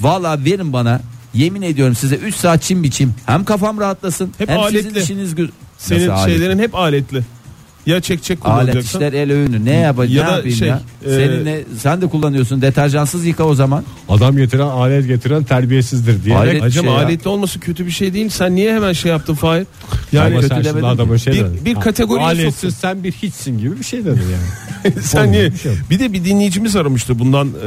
Vallahi 0.00 0.44
verin 0.44 0.72
bana 0.72 1.00
yemin 1.34 1.62
ediyorum 1.62 1.94
size 1.94 2.16
3 2.16 2.34
saat 2.34 2.62
çim 2.62 2.82
biçeyim. 2.82 3.14
Hem 3.26 3.44
kafam 3.44 3.80
rahatlasın 3.80 4.32
Hep 4.38 4.48
hem 4.48 4.58
sizin 4.70 4.86
aletli. 4.88 5.02
işiniz 5.02 5.32
gü- 5.32 5.50
Senin 5.78 6.08
Nasıl 6.08 6.28
şeylerin 6.28 6.58
hep 6.58 6.74
aletli. 6.74 7.22
Ya 7.88 8.00
çek 8.00 8.22
çek 8.22 8.38
Alet 8.42 8.60
kullanacaksın. 8.60 8.98
işler 8.98 9.12
el 9.12 9.32
övünür. 9.32 9.64
Ne 9.64 9.74
yapayım 9.76 10.14
Ya 10.14 10.22
ne 10.24 10.28
da 10.30 10.32
yapayım 10.36 10.56
şey, 10.56 10.68
ya? 10.68 10.80
e, 11.06 11.10
Seninle 11.10 11.64
sen 11.78 12.00
de 12.00 12.06
kullanıyorsun. 12.06 12.62
Deterjansız 12.62 13.26
yıka 13.26 13.44
o 13.44 13.54
zaman. 13.54 13.84
Adam 14.08 14.36
getiren 14.36 14.66
alet 14.66 15.06
getiren 15.06 15.44
terbiyesizdir 15.44 16.24
diye. 16.24 16.36
Alet- 16.36 16.60
Hacım 16.60 16.84
şey 16.84 16.92
ya. 16.92 16.98
aletli 16.98 17.28
olması 17.28 17.60
kötü 17.60 17.86
bir 17.86 17.90
şey 17.90 18.14
değil. 18.14 18.28
Sen 18.28 18.54
niye 18.54 18.74
hemen 18.74 18.92
şey 18.92 19.10
yaptın 19.10 19.34
Fahir? 19.34 19.66
Yani 20.12 20.26
Ama 20.34 20.40
sen 20.42 20.48
kötü 20.48 20.54
şimdi 20.54 20.64
demedim 20.64 20.84
adama 20.88 21.18
şey 21.18 21.32
Bir- 21.32 21.38
dedin. 21.38 21.64
bir 21.64 21.74
Ha, 21.74 21.80
kategoriye 21.80 22.26
Aletsiz 22.26 22.54
soktun. 22.54 22.68
sen 22.80 23.04
bir 23.04 23.12
hiçsin 23.12 23.58
gibi 23.58 23.78
bir 23.78 23.84
şey 23.84 24.04
dedin 24.04 24.22
yani. 24.32 24.94
sen 25.02 25.32
niye? 25.32 25.52
Bir 25.52 25.58
şey 25.58 25.72
yok. 25.72 25.80
Bir 25.90 25.98
de 25.98 26.12
bir 26.12 26.24
dinleyicimiz 26.24 26.76
aramıştı 26.76 27.18
bundan 27.18 27.48
e, 27.48 27.60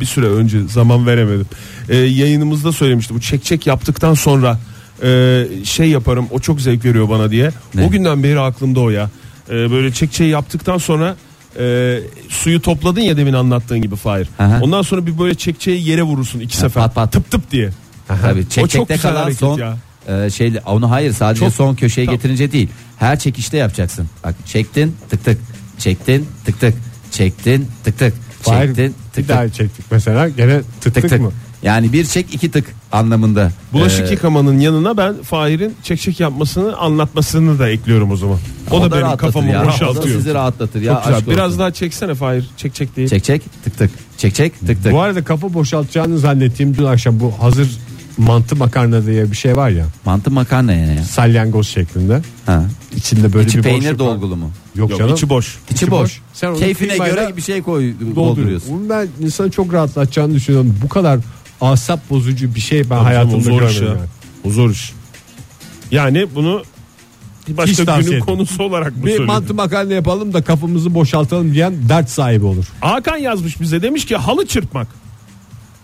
bir 0.00 0.06
süre 0.06 0.26
önce 0.26 0.68
zaman 0.68 1.06
veremedim. 1.06 1.46
E, 1.88 1.96
yayınımızda 1.96 2.72
söylemişti 2.72 3.14
bu 3.14 3.20
çek 3.20 3.44
çek 3.44 3.66
yaptıktan 3.66 4.14
sonra 4.14 4.58
e, 5.02 5.44
şey 5.64 5.88
yaparım 5.88 6.26
o 6.30 6.38
çok 6.40 6.60
zevk 6.60 6.84
veriyor 6.84 7.08
bana 7.08 7.30
diye. 7.30 7.50
Ne? 7.74 7.84
O 7.84 7.90
günden 7.90 8.22
beri 8.22 8.40
aklımda 8.40 8.80
o 8.80 8.90
ya. 8.90 9.10
E, 9.50 9.52
böyle 9.70 9.92
çek 9.92 10.12
çek 10.12 10.30
yaptıktan 10.30 10.78
sonra 10.78 11.16
e, 11.58 11.98
suyu 12.28 12.62
topladın 12.62 13.00
ya 13.00 13.16
demin 13.16 13.32
anlattığın 13.32 13.82
gibi 13.82 13.96
Fahir. 13.96 14.28
Aha. 14.38 14.58
Ondan 14.62 14.82
sonra 14.82 15.06
bir 15.06 15.18
böyle 15.18 15.34
çekçeyi 15.34 15.88
yere 15.88 16.02
vurursun 16.02 16.40
iki 16.40 16.56
sefer. 16.56 16.82
pat 16.82 16.94
pat. 16.94 17.12
Tıp 17.12 17.30
tıp 17.30 17.50
diye. 17.50 17.70
Tabii 18.08 18.40
O 18.40 18.42
çok 18.42 18.50
çekçekte 18.50 18.94
güzel 18.94 19.10
kalan 19.10 19.22
hareket 19.22 19.38
son 19.40 19.58
ya. 19.58 19.76
e, 20.24 20.30
şeyle 20.30 20.60
onu 20.66 20.90
hayır 20.90 21.12
sadece 21.12 21.40
Çok- 21.44 21.54
son 21.54 21.74
köşeye 21.74 22.04
Tamam. 22.04 22.16
getirince 22.16 22.52
değil. 22.52 22.68
Her 22.96 23.18
çekişte 23.18 23.56
yapacaksın. 23.56 24.08
Bak 24.24 24.34
çektin 24.46 24.96
tık 25.10 25.24
tık. 25.24 25.38
Çektin 25.78 26.26
tık 26.44 26.60
tık. 26.60 26.74
Çektin 27.10 27.66
tık 27.84 27.98
tık. 27.98 28.14
Çektin 28.44 28.76
bir 28.76 28.92
tık 28.92 29.14
tık. 29.14 29.28
daha 29.28 29.48
çektik 29.48 29.84
mesela 29.90 30.28
gene 30.28 30.60
tık 30.60 30.80
Tık 30.80 30.94
tık, 30.94 31.08
tık. 31.10 31.20
mı? 31.20 31.32
Yani 31.62 31.92
bir 31.92 32.04
çek 32.04 32.34
iki 32.34 32.50
tık 32.50 32.64
anlamında. 32.92 33.50
Bulaşık 33.72 34.08
Ee, 34.08 34.10
yıkamanın 34.12 34.58
yanına 34.60 34.96
ben 34.96 35.14
Fahir'in 35.22 35.74
çek 35.82 36.00
çek 36.00 36.20
yapmasını 36.20 36.76
anlatmasını 36.76 37.58
da 37.58 37.68
ekliyorum 37.68 38.10
o 38.10 38.16
zaman. 38.16 38.38
O, 38.70 38.82
da 38.82 38.90
benim 38.92 39.02
rahatlatır 39.02 39.26
kafamı 39.32 39.50
ya. 39.50 39.62
O 39.62 39.64
da 39.64 39.68
boşaltıyor. 39.68 40.16
sizi 40.16 40.34
rahatlatır 40.34 40.80
ya. 40.82 40.94
Çok 40.94 41.02
güzel. 41.04 41.16
aşk 41.18 41.28
Biraz 41.28 41.46
olsun. 41.48 41.58
daha 41.58 41.70
çeksene 41.70 42.14
Fahir. 42.14 42.50
Çek 42.56 42.74
çek 42.74 42.96
diye. 42.96 43.08
çek 43.08 43.24
çek 43.24 43.42
tık 43.64 43.78
tık. 43.78 43.90
Çek 44.18 44.34
çek 44.34 44.60
tık 44.66 44.82
tık. 44.82 44.92
Bu 44.92 45.00
arada 45.00 45.24
kafa 45.24 45.54
boşaltacağını 45.54 46.18
zannettiğim 46.18 46.76
dün 46.76 46.84
akşam 46.84 47.20
bu 47.20 47.32
hazır 47.40 47.68
mantı 48.18 48.56
makarna 48.56 49.06
diye 49.06 49.30
bir 49.30 49.36
şey 49.36 49.56
var 49.56 49.68
ya. 49.70 49.86
Mantı 50.04 50.30
makarna 50.30 50.72
yani 50.72 50.96
ya. 50.96 51.02
Salyangoz 51.04 51.68
şeklinde. 51.68 52.22
Ha. 52.46 52.64
İçinde 52.96 53.32
böyle 53.32 53.48
İçi 53.48 53.58
bir 53.58 53.62
peynir 53.62 53.84
boşluk 53.84 54.00
var. 54.00 54.06
dolgulu 54.06 54.36
mu? 54.36 54.50
Yok, 54.76 54.90
Yok 54.90 54.98
canım. 54.98 55.14
içi 55.14 55.28
boş. 55.28 55.58
İçi, 55.64 55.74
İçi 55.74 55.90
boş. 55.90 56.00
boş. 56.00 56.20
Sen 56.34 56.48
onu 56.48 56.58
Keyfine 56.58 56.88
kıymayla 56.88 57.14
göre 57.24 57.36
bir 57.36 57.42
şey 57.42 57.62
koy 57.62 57.92
dolduruyor. 57.94 58.16
dolduruyorsun. 58.16 58.80
Bunu 58.80 58.88
ben 58.90 59.08
insanı 59.20 59.50
çok 59.50 59.72
rahatlatacağını 59.72 60.34
düşünüyorum. 60.34 60.76
Bu 60.82 60.88
kadar 60.88 61.18
asap 61.60 62.10
bozucu 62.10 62.54
bir 62.54 62.60
şey 62.60 62.78
ben 62.80 62.88
Tabii 62.88 63.04
hayatımda 63.04 63.40
zor 63.40 63.62
iş 63.62 63.74
görmedim. 63.78 63.86
ya. 63.86 63.88
yani. 64.00 64.08
O 64.44 64.50
zor 64.50 64.70
iş. 64.70 64.92
Yani 65.90 66.26
bunu 66.34 66.62
bir 67.48 67.52
Hiç 67.52 67.56
başka 67.58 67.84
tavsiye 67.84 68.10
günün 68.10 68.20
etmem. 68.22 68.36
konusu 68.36 68.62
olarak 68.62 68.96
mı 68.96 69.04
Bir 69.06 69.18
mantı 69.18 69.54
makarna 69.54 69.92
yapalım 69.92 70.32
da 70.32 70.42
kafamızı 70.42 70.94
boşaltalım 70.94 71.54
diyen 71.54 71.88
dert 71.88 72.10
sahibi 72.10 72.44
olur. 72.44 72.64
Hakan 72.80 73.16
yazmış 73.16 73.60
bize 73.60 73.82
demiş 73.82 74.06
ki 74.06 74.16
halı 74.16 74.46
çırpmak. 74.46 74.86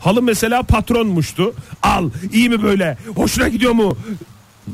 Halı 0.01 0.23
mesela 0.23 0.63
patronmuştu. 0.63 1.55
Al 1.83 2.11
iyi 2.33 2.49
mi 2.49 2.63
böyle 2.63 2.99
hoşuna 3.17 3.49
gidiyor 3.49 3.73
mu? 3.73 3.97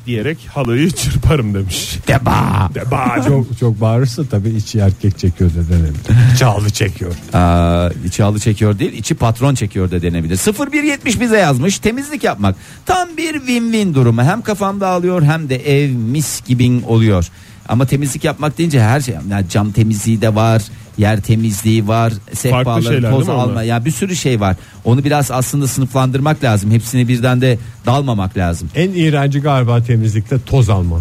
Diyerek 0.06 0.38
halıyı 0.54 0.90
çırparım 0.90 1.54
demiş. 1.54 1.98
Deba. 2.08 2.70
Deba. 2.74 3.22
Çok 3.28 3.58
çok 3.58 3.80
bağırırsa 3.80 4.24
tabii 4.24 4.48
içi 4.48 4.78
erkek 4.78 5.18
çekiyor 5.18 5.50
da 5.50 5.68
denebilir. 5.68 6.34
İçi 6.34 6.44
halı 6.44 6.70
çekiyor. 6.70 7.12
Aa, 7.32 7.90
içi 8.06 8.22
halı 8.22 8.40
çekiyor 8.40 8.78
değil 8.78 8.92
içi 8.92 9.14
patron 9.14 9.54
çekiyor 9.54 9.90
da 9.90 10.02
denebilir 10.02 10.38
0170 10.72 11.20
bize 11.20 11.38
yazmış 11.38 11.78
temizlik 11.78 12.24
yapmak 12.24 12.56
tam 12.86 13.08
bir 13.16 13.34
win-win 13.34 13.94
durumu 13.94 14.22
hem 14.22 14.42
kafam 14.42 14.80
dağılıyor 14.80 15.22
hem 15.22 15.48
de 15.48 15.56
ev 15.56 15.90
mis 15.90 16.46
gibi 16.46 16.82
oluyor 16.86 17.26
ama 17.68 17.86
temizlik 17.86 18.24
yapmak 18.24 18.58
deyince 18.58 18.82
her 18.82 19.00
şey 19.00 19.14
yani 19.30 19.48
cam 19.48 19.72
temizliği 19.72 20.20
de 20.20 20.34
var 20.34 20.62
yer 21.00 21.20
temizliği 21.20 21.88
var 21.88 22.12
sehpaları 22.32 23.10
toz 23.10 23.28
alma 23.28 23.62
ya 23.62 23.84
bir 23.84 23.90
sürü 23.90 24.16
şey 24.16 24.40
var 24.40 24.56
onu 24.84 25.04
biraz 25.04 25.30
aslında 25.30 25.66
sınıflandırmak 25.66 26.44
lazım 26.44 26.70
hepsini 26.70 27.08
birden 27.08 27.40
de 27.40 27.58
dalmamak 27.86 28.36
lazım 28.36 28.70
En 28.74 28.90
iğrenci 28.90 29.40
galiba 29.40 29.82
temizlikte 29.82 30.38
toz 30.46 30.70
alma. 30.70 31.00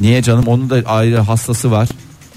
niye 0.00 0.22
canım 0.22 0.46
onun 0.46 0.70
da 0.70 0.82
ayrı 0.86 1.18
hastası 1.18 1.70
var 1.70 1.88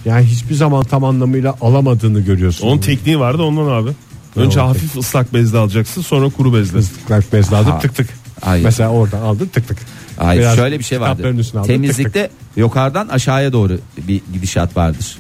Yani 0.05 0.25
hiçbir 0.25 0.55
zaman 0.55 0.83
tam 0.83 1.03
anlamıyla 1.03 1.55
alamadığını 1.61 2.19
görüyorsun. 2.19 2.67
Onun 2.67 2.77
tekniği 2.77 3.19
vardı 3.19 3.43
ondan 3.43 3.67
abi. 3.67 3.89
Önce 4.35 4.55
Tamam, 4.55 4.67
hafif 4.67 4.97
ıslak 4.97 5.33
bezle 5.33 5.57
alacaksın 5.57 6.01
sonra 6.01 6.29
kuru 6.29 6.53
bezle. 6.53 6.79
Islak 6.79 7.33
bezle 7.33 7.55
aldık 7.55 7.81
tık 7.81 7.95
tık. 7.95 8.09
Hayır. 8.41 8.63
Mesela 8.63 8.89
oradan 8.89 9.21
aldın 9.21 9.45
tık 9.45 9.67
tık. 9.67 9.77
Hayır 10.17 10.41
Biraz 10.41 10.55
şöyle 10.55 10.79
bir 10.79 10.83
şey 10.83 10.97
üstüne 10.97 11.09
aldın, 11.09 11.43
tık 11.43 11.67
Temizlikte 11.67 12.29
yukarıdan 12.55 13.07
aşağıya 13.07 13.53
doğru 13.53 13.79
bir 13.97 14.21
gidişat 14.33 14.77
vardır. 14.77 15.17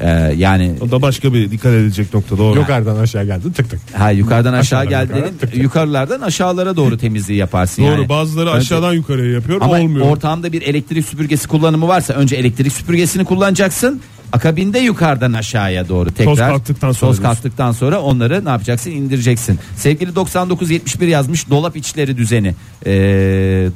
Ee, 0.00 0.34
yani 0.36 0.72
O 0.80 0.90
da 0.90 1.02
başka 1.02 1.34
bir 1.34 1.50
dikkat 1.50 1.72
edilecek 1.72 2.14
nokta 2.14 2.38
doğru. 2.38 2.58
Yukarıdan 2.58 2.96
aşağı 2.96 3.24
geldin 3.24 3.52
tık 3.52 3.70
tık. 3.70 3.80
ha 3.98 4.10
yukarıdan 4.10 4.52
aşağı 4.52 4.80
Aşağıdan 4.80 4.88
geldiğin 5.06 5.16
yukarı, 5.24 5.38
tık 5.38 5.52
tık. 5.52 5.62
yukarılardan 5.62 6.20
aşağılara 6.20 6.76
doğru 6.76 6.98
temizliği 6.98 7.38
yaparsın. 7.38 7.82
Doğru 7.82 7.90
yani. 7.92 8.08
bazıları 8.08 8.48
Önce- 8.48 8.58
aşağıdan 8.58 8.92
yukarıya 8.92 9.32
yapıyor 9.32 9.60
ama 9.60 9.78
olmuyor. 9.80 10.06
ortamda 10.10 10.52
bir 10.52 10.62
elektrik 10.62 11.06
süpürgesi 11.06 11.48
kullanımı 11.48 11.88
varsa 11.88 12.14
önce 12.14 12.36
elektrik 12.36 12.72
süpürgesini 12.72 13.24
kullanacaksın. 13.24 14.00
Akabinde 14.32 14.78
yukarıdan 14.78 15.32
aşağıya 15.32 15.88
doğru 15.88 16.10
tekrar 16.10 16.36
kalktıktan 16.36 16.92
sonra 16.92 17.10
toz 17.12 17.22
kalktıktan 17.22 17.72
sonra 17.72 18.00
onları 18.00 18.44
ne 18.44 18.48
yapacaksın 18.48 18.90
indireceksin. 18.90 19.58
Sevgili 19.76 20.14
9971 20.14 21.06
yazmış 21.08 21.50
dolap 21.50 21.76
içleri 21.76 22.16
düzeni. 22.16 22.54
Ee, 22.86 22.90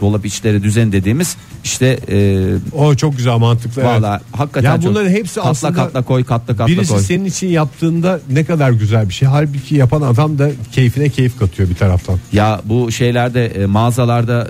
dolap 0.01 0.27
içleri 0.27 0.63
düzeni 0.63 0.93
dediğimiz 0.93 1.37
işte 1.65 1.99
e, 2.11 2.77
O 2.77 2.95
çok 2.95 3.17
güzel 3.17 3.39
mantıklı. 3.39 3.83
evet. 3.83 3.91
Valla 4.03 4.21
hakikaten 4.33 4.71
Ya 4.75 4.81
çok- 4.81 4.91
bunların 4.91 5.11
hepsi 5.11 5.35
katla 5.35 5.51
aslında 5.51 5.73
katla 5.75 6.03
koy 6.03 6.25
katla 6.25 6.57
katla 6.57 6.67
Birisi 6.67 6.93
koy. 6.93 7.03
senin 7.03 7.25
için 7.25 7.49
yaptığında 7.49 8.21
ne 8.31 8.45
kadar 8.45 8.71
güzel 8.71 9.09
bir 9.09 9.15
şey. 9.15 9.29
Halbuki 9.29 9.75
yapan 9.75 10.03
adam 10.03 10.39
da 10.39 10.51
keyfine 10.73 11.09
keyif 11.09 11.39
katıyor 11.39 11.69
bir 11.71 11.75
taraftan. 11.75 12.19
Ya 12.33 12.61
bu 12.65 12.93
şeylerde 12.93 13.47
e, 13.47 13.67
mağazalarda 13.67 14.49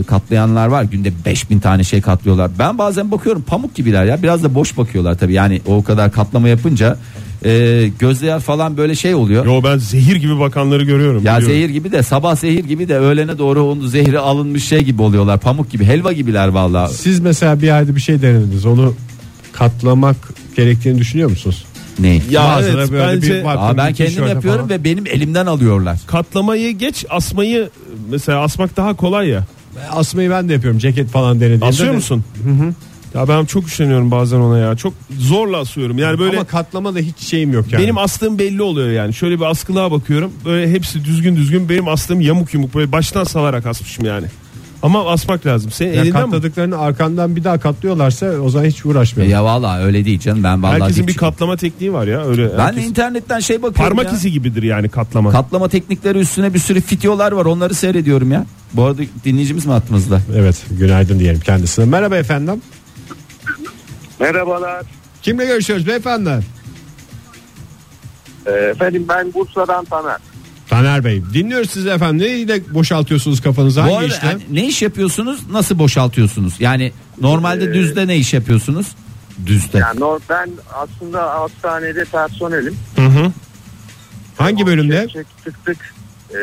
e, 0.00 0.02
katlayanlar 0.02 0.66
var. 0.66 0.82
Günde 0.82 1.12
5000 1.26 1.60
tane 1.60 1.84
şey 1.84 2.00
katlıyorlar. 2.00 2.50
Ben 2.58 2.78
bazen 2.78 3.10
bakıyorum 3.10 3.42
pamuk 3.42 3.74
gibiler 3.74 4.04
ya. 4.04 4.22
Biraz 4.22 4.42
da 4.44 4.54
boş 4.54 4.76
bakıyorlar 4.78 5.14
tabii. 5.18 5.32
Yani 5.32 5.41
o 5.66 5.84
kadar 5.84 6.12
katlama 6.12 6.48
yapınca 6.48 6.96
e, 7.44 7.90
gözler 7.98 8.40
falan 8.40 8.76
böyle 8.76 8.94
şey 8.94 9.14
oluyor. 9.14 9.46
Yo 9.46 9.60
ben 9.64 9.78
zehir 9.78 10.16
gibi 10.16 10.38
bakanları 10.38 10.84
görüyorum. 10.84 11.16
Ya 11.24 11.36
biliyorum. 11.38 11.46
zehir 11.46 11.68
gibi 11.68 11.92
de 11.92 12.02
sabah 12.02 12.36
zehir 12.36 12.64
gibi 12.64 12.88
de 12.88 12.96
öğlene 12.98 13.38
doğru 13.38 13.62
onun 13.62 13.86
zehri 13.86 14.18
alınmış 14.18 14.64
şey 14.64 14.80
gibi 14.80 15.02
oluyorlar. 15.02 15.40
Pamuk 15.40 15.70
gibi 15.70 15.84
helva 15.84 16.12
gibiler 16.12 16.48
vallahi. 16.48 16.94
Siz 16.94 17.20
mesela 17.20 17.62
bir 17.62 17.76
ayda 17.76 17.96
bir 17.96 18.00
şey 18.00 18.22
denediniz. 18.22 18.66
Onu 18.66 18.94
katlamak 19.52 20.16
gerektiğini 20.56 20.98
düşünüyor 20.98 21.30
musunuz? 21.30 21.64
Ne? 21.98 22.20
Ya 22.30 22.42
Mağazada 22.42 22.72
evet, 22.80 22.90
böyle 22.92 23.16
bence- 23.16 23.34
bir 23.34 23.44
Aa, 23.44 23.76
ben 23.76 23.92
kendim 23.92 24.26
yapıyorum 24.28 24.60
falan. 24.60 24.70
ve 24.70 24.84
benim 24.84 25.06
elimden 25.06 25.46
alıyorlar. 25.46 25.98
Katlamayı 26.06 26.78
geç 26.78 27.04
asmayı 27.10 27.70
mesela 28.10 28.40
asmak 28.40 28.76
daha 28.76 28.94
kolay 28.94 29.28
ya. 29.28 29.44
Asmayı 29.92 30.30
ben 30.30 30.48
de 30.48 30.52
yapıyorum 30.52 30.78
ceket 30.78 31.08
falan 31.08 31.40
denediğimde. 31.40 31.64
Asıyor 31.64 31.90
de- 31.92 31.96
musun? 31.96 32.24
Ya 33.14 33.28
ben 33.28 33.44
çok 33.44 33.66
üşeniyorum 33.66 34.10
bazen 34.10 34.36
ona 34.38 34.58
ya. 34.58 34.76
Çok 34.76 34.94
zorla 35.18 35.56
asıyorum. 35.58 35.98
Yani 35.98 36.18
böyle 36.18 36.36
Ama 36.36 36.46
katlama 36.46 36.94
da 36.94 36.98
hiç 36.98 37.18
şeyim 37.18 37.52
yok 37.52 37.72
yani. 37.72 37.82
benim 37.82 37.98
astığım 37.98 38.38
belli 38.38 38.62
oluyor 38.62 38.90
yani. 38.90 39.14
Şöyle 39.14 39.36
bir 39.40 39.44
askılığa 39.44 39.90
bakıyorum. 39.90 40.32
Böyle 40.44 40.70
hepsi 40.70 41.04
düzgün 41.04 41.36
düzgün. 41.36 41.68
Benim 41.68 41.88
astığım 41.88 42.20
yamuk 42.20 42.54
yumuk 42.54 42.74
böyle 42.74 42.92
baştan 42.92 43.24
salarak 43.24 43.66
asmışım 43.66 44.04
yani. 44.04 44.26
Ama 44.82 45.10
asmak 45.10 45.46
lazım. 45.46 45.70
Senin 45.70 45.92
ya 45.92 46.02
elinden 46.02 46.22
mi? 46.22 46.24
katladıklarını 46.32 46.78
arkandan 46.78 47.36
bir 47.36 47.44
daha 47.44 47.58
katlıyorlarsa 47.58 48.26
o 48.26 48.48
zaman 48.50 48.66
hiç 48.66 48.86
uğraşmıyorum. 48.86 49.32
Ya 49.32 49.44
vallahi 49.44 49.82
öyle 49.82 50.04
değil 50.04 50.20
canım 50.20 50.44
ben 50.44 50.62
vallahi 50.62 50.80
Herkesin 50.80 51.06
bir 51.06 51.14
katlama 51.14 51.56
tekniği 51.56 51.92
var 51.92 52.06
ya. 52.06 52.24
Öyle 52.26 52.50
Ben 52.58 52.64
herkes- 52.64 52.84
internetten 52.86 53.40
şey 53.40 53.56
bakıyorum 53.62 53.96
parmak 53.96 54.12
ya. 54.12 54.18
izi 54.18 54.32
gibidir 54.32 54.62
yani 54.62 54.88
katlama. 54.88 55.30
Katlama 55.30 55.68
teknikleri 55.68 56.18
üstüne 56.18 56.54
bir 56.54 56.58
sürü 56.58 56.78
videolar 56.92 57.32
var 57.32 57.44
onları 57.44 57.74
seyrediyorum 57.74 58.32
ya. 58.32 58.46
Bu 58.74 58.82
arada 58.84 59.02
dinleyicimiz 59.24 59.66
mi 59.66 59.72
hattımızda? 59.72 60.20
Evet 60.36 60.64
günaydın 60.70 61.18
diyelim 61.18 61.40
kendisine. 61.40 61.84
Merhaba 61.84 62.16
efendim. 62.16 62.60
Merhabalar. 64.22 64.82
Kimle 65.22 65.44
görüşüyoruz 65.46 65.86
beyefendi? 65.86 66.30
Ee, 68.46 68.50
efendim 68.50 69.04
ben 69.08 69.34
Bursa'dan 69.34 69.84
Taner. 69.84 70.16
Taner 70.68 71.04
Bey 71.04 71.22
dinliyoruz 71.34 71.70
sizi 71.70 71.88
efendim. 71.88 72.18
Neyle 72.26 72.74
boşaltıyorsunuz 72.74 73.40
kafanızı? 73.40 73.80
Bu 73.80 73.84
Hangi 73.84 73.96
arada 73.96 74.06
işle? 74.06 74.26
yani 74.26 74.42
ne 74.50 74.66
iş 74.66 74.82
yapıyorsunuz? 74.82 75.40
Nasıl 75.50 75.78
boşaltıyorsunuz? 75.78 76.54
Yani 76.60 76.92
normalde 77.20 77.64
Ee, 77.64 77.74
düzde 77.74 78.06
ne 78.06 78.16
iş 78.16 78.34
yapıyorsunuz? 78.34 78.86
Düzde. 79.46 79.78
Yani 79.78 80.04
o- 80.04 80.20
ben 80.30 80.50
aslında 80.74 81.40
hastanede 81.40 82.04
personelim. 82.04 82.76
Hı 82.96 83.06
hı. 83.06 83.32
Hangi 84.38 84.66
bölümde? 84.66 85.00
Çek, 85.08 85.12
çek, 85.12 85.26
tık 85.44 85.64
tık. 85.64 85.94
Ee, 86.34 86.36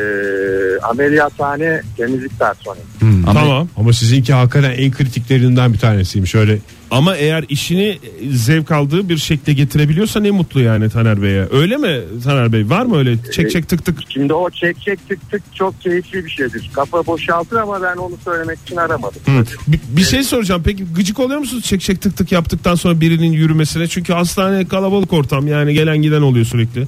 ameliyathane 0.82 1.82
temizlik 1.96 2.38
personeli. 2.38 3.19
Ama- 3.30 3.40
Tamam. 3.40 3.68
Ama 3.76 3.92
sizinki 3.92 4.32
hakikaten 4.32 4.70
en 4.70 4.90
kritiklerinden 4.90 5.72
bir 5.72 5.78
tanesiymiş. 5.78 6.34
Öyle 6.34 6.58
Ama 6.90 7.16
eğer 7.16 7.44
işini 7.48 7.98
zevk 8.32 8.70
aldığı 8.70 9.08
bir 9.08 9.16
şekilde 9.18 9.52
getirebiliyorsa 9.52 10.20
ne 10.20 10.30
mutlu 10.30 10.60
yani 10.60 10.90
Taner 10.90 11.22
Bey'e. 11.22 11.48
Öyle 11.52 11.76
mi 11.76 12.00
Taner 12.24 12.52
Bey? 12.52 12.68
Var 12.70 12.86
mı 12.86 12.98
öyle 12.98 13.16
çek 13.32 13.50
çek 13.50 13.68
tık 13.68 13.84
tık? 13.84 13.98
Şimdi 14.08 14.34
o 14.34 14.50
çek 14.50 14.80
çek 14.80 15.08
tık 15.08 15.30
tık 15.30 15.42
çok 15.54 15.80
keyifli 15.80 16.24
bir 16.24 16.30
şeydir. 16.30 16.70
Kafa 16.72 17.06
boşaltır 17.06 17.56
ama 17.56 17.82
ben 17.82 17.96
onu 17.96 18.14
söylemek 18.24 18.58
için 18.66 18.76
aramadım. 18.76 19.20
Hı. 19.26 19.44
Bir, 19.66 19.80
bir 19.96 20.02
şey 20.04 20.22
soracağım. 20.22 20.62
Peki 20.64 20.84
gıcık 20.96 21.18
oluyor 21.20 21.40
musunuz 21.40 21.64
çek 21.64 21.80
çek 21.80 22.02
tık 22.02 22.16
tık 22.16 22.32
yaptıktan 22.32 22.74
sonra 22.74 23.00
birinin 23.00 23.32
yürümesine? 23.32 23.88
Çünkü 23.88 24.12
hastane 24.12 24.68
kalabalık 24.68 25.12
ortam 25.12 25.46
yani 25.48 25.74
gelen 25.74 26.02
giden 26.02 26.22
oluyor 26.22 26.46
sürekli. 26.46 26.86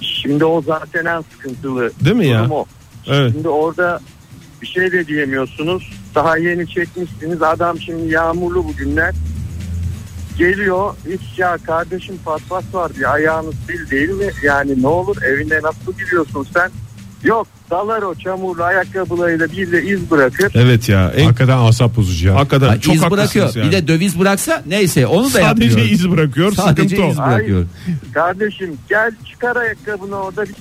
Şimdi 0.00 0.44
o 0.44 0.62
zaten 0.62 1.04
en 1.04 1.20
sıkıntılı 1.32 1.90
Değil 2.04 2.16
mi 2.16 2.26
ya? 2.26 2.48
o. 2.50 2.66
Evet. 3.06 3.32
Şimdi 3.32 3.48
orada 3.48 4.00
bir 4.64 4.68
şey 4.68 4.92
de 4.92 5.06
diyemiyorsunuz. 5.06 5.90
Daha 6.14 6.38
yeni 6.38 6.68
çekmişsiniz. 6.68 7.42
Adam 7.42 7.80
şimdi 7.80 8.12
yağmurlu 8.12 8.64
bugünler. 8.64 9.14
Geliyor 10.38 10.94
hiç 11.06 11.38
ya 11.38 11.58
kardeşim 11.66 12.14
patpas 12.24 12.64
var 12.72 12.94
diye 12.94 13.06
ayağınız 13.06 13.54
sil 13.66 13.82
değil 13.90 14.10
mi? 14.10 14.30
Yani 14.42 14.82
ne 14.82 14.86
olur 14.86 15.16
evine 15.22 15.62
nasıl 15.62 15.92
giriyorsun 15.98 16.46
sen? 16.54 16.70
Yok 17.24 17.46
dalar 17.70 18.02
o 18.02 18.14
çamurlu 18.14 18.62
ayakkabılarıyla 18.64 19.46
bir 19.52 19.72
de 19.72 19.82
iz 19.84 20.10
bırakır. 20.10 20.52
Evet 20.54 20.88
ya. 20.88 21.12
En, 21.16 21.24
hakikaten 21.24 21.58
asap 21.58 21.96
bozucu 21.96 22.28
ya. 22.28 22.34
hakikaten 22.34 22.68
Ha, 22.68 22.80
çok 22.80 22.94
iz 22.94 23.10
bırakıyor. 23.10 23.50
yani. 23.54 23.66
Bir 23.66 23.72
de 23.72 23.88
döviz 23.88 24.18
bıraksa 24.20 24.62
neyse 24.66 25.06
onu 25.06 25.24
da 25.24 25.28
Sadece 25.30 25.64
yapmıyor. 25.66 25.90
iz 25.90 26.10
bırakıyor. 26.10 26.52
Sadece 26.52 26.88
sıkıntı 26.96 27.10
iz 27.12 27.18
bırakıyor. 27.18 27.66
Kardeşim 28.14 28.76
gel 28.88 29.12
çıkar 29.30 29.56
ayakkabını 29.56 30.16
orada 30.16 30.42
bir 30.42 30.54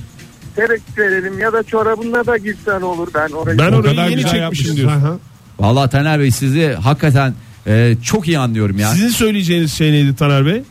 terek 0.55 0.81
verelim 0.97 1.39
ya 1.39 1.53
da 1.53 1.63
çorabınla 1.63 2.25
da 2.25 2.37
girsen 2.37 2.81
olur. 2.81 3.07
Ben 3.15 3.29
orayı 3.29 3.57
Ben 3.59 3.71
O 3.71 3.75
orayı 3.75 3.95
kadar 3.95 4.03
yeni 4.09 4.15
güzel 4.15 4.31
çekmişim 4.31 4.41
yapmışsın. 4.41 4.75
diyorsun. 4.75 5.19
Vallahi 5.59 5.89
Taner 5.89 6.19
Bey 6.19 6.31
sizi 6.31 6.73
hakikaten 6.73 7.33
e, 7.67 7.95
çok 8.03 8.27
iyi 8.27 8.39
anlıyorum 8.39 8.79
ya. 8.79 8.87
Sizin 8.91 9.09
söyleyeceğiniz 9.09 9.73
şey 9.73 9.91
neydi 9.91 10.15
Taner 10.15 10.45
Bey? 10.45 10.63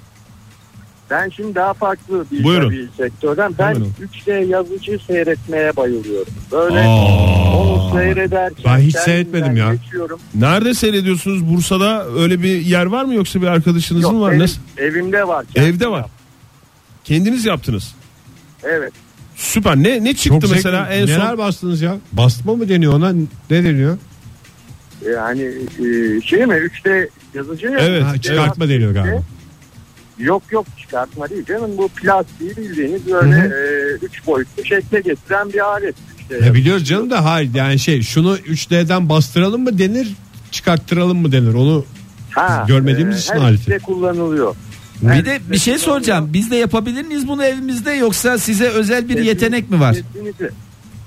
Ben 1.11 1.29
şimdi 1.37 1.55
daha 1.55 1.75
farklı 1.75 2.25
bir, 2.33 2.45
Buyurun. 2.45 2.71
bir 2.71 2.89
sektörden. 2.97 3.55
Ben 3.59 3.75
Buyurun. 3.75 3.93
3D 4.27 4.47
yazıcı 4.47 4.99
seyretmeye 5.07 5.77
bayılıyorum. 5.77 6.33
Böyle 6.53 6.81
Aa. 6.81 7.57
onu 7.57 7.93
seyrederken 7.99 8.65
Ben 8.65 8.79
hiç 8.79 8.93
kendimden 8.93 9.05
seyretmedim 9.05 9.57
ya. 9.57 9.75
Geçiyorum. 9.75 10.21
Nerede 10.35 10.75
seyrediyorsunuz? 10.75 11.55
Bursa'da 11.55 12.07
öyle 12.09 12.43
bir 12.43 12.61
yer 12.61 12.87
var 12.87 13.05
mı 13.05 13.15
yoksa 13.15 13.43
bir 13.43 13.47
arkadaşınızın 13.47 14.13
Yok, 14.13 14.21
var? 14.21 14.33
ev- 14.33 14.49
evimde 14.79 15.29
var. 15.29 15.45
Evde 15.55 15.89
var. 15.89 16.07
Kendiniz 17.05 17.45
yaptınız. 17.45 17.95
Evet. 18.63 18.93
Süper. 19.43 19.77
Ne 19.77 20.05
ne 20.05 20.15
Çok 20.15 20.19
çıktı 20.19 20.47
zevkli. 20.47 20.55
mesela 20.55 20.89
en 20.89 21.07
Neler 21.07 21.29
son? 21.29 21.39
bastınız 21.39 21.83
ya? 21.83 21.97
Basma 22.13 22.55
mı 22.57 22.69
deniyor 22.69 22.93
ona? 22.93 23.13
Ne 23.51 23.65
deniyor? 23.65 23.99
Yani 25.15 25.43
e, 25.43 26.21
şey 26.21 26.47
mi 26.47 26.55
3D 26.55 27.09
yazıcı 27.35 27.67
ya. 27.67 27.79
Evet, 27.79 28.03
Ha, 28.03 28.15
3D 28.17 28.21
çıkartma 28.23 28.69
deniyor 28.69 28.93
galiba. 28.95 29.23
Yok 30.19 30.43
yok 30.51 30.67
çıkartma 30.81 31.31
değil 31.31 31.45
canım 31.47 31.71
bu 31.79 31.89
plastiği 31.89 32.57
bildiğiniz 32.57 33.07
böyle 33.13 33.37
e, 33.37 34.07
üç 34.07 34.27
boyutlu 34.27 34.65
şekle 34.65 35.01
getiren 35.01 35.53
bir 35.53 35.67
alet. 35.73 35.95
3D 36.31 36.45
Ya 36.47 36.55
biliyoruz 36.55 36.85
canım 36.89 37.11
da 37.11 37.25
hayır 37.25 37.51
yani 37.55 37.79
şey 37.79 38.03
şunu 38.03 38.37
3D'den 38.37 39.09
bastıralım 39.09 39.63
mı 39.63 39.79
denir 39.79 40.09
çıkarttıralım 40.51 41.19
mı 41.19 41.33
denir 41.33 41.55
onu 41.55 41.85
Ha, 42.31 42.65
Görmediğimiz 42.69 43.21
için 43.21 43.33
her 43.35 43.39
aleti. 43.39 43.61
işte 43.61 43.79
kullanılıyor. 43.79 44.57
Bir 45.03 45.25
de 45.25 45.41
bir 45.51 45.59
şey 45.59 45.79
soracağım. 45.79 46.31
Biz 46.33 46.51
de 46.51 46.57
yapabilir 46.57 47.05
miyiz 47.05 47.29
bunu 47.29 47.45
evimizde 47.45 47.91
yoksa 47.91 48.39
size 48.39 48.69
özel 48.69 49.09
bir 49.09 49.19
yetenek 49.19 49.71
mi 49.71 49.81
var? 49.81 49.95
Kesinlikle. 49.95 50.51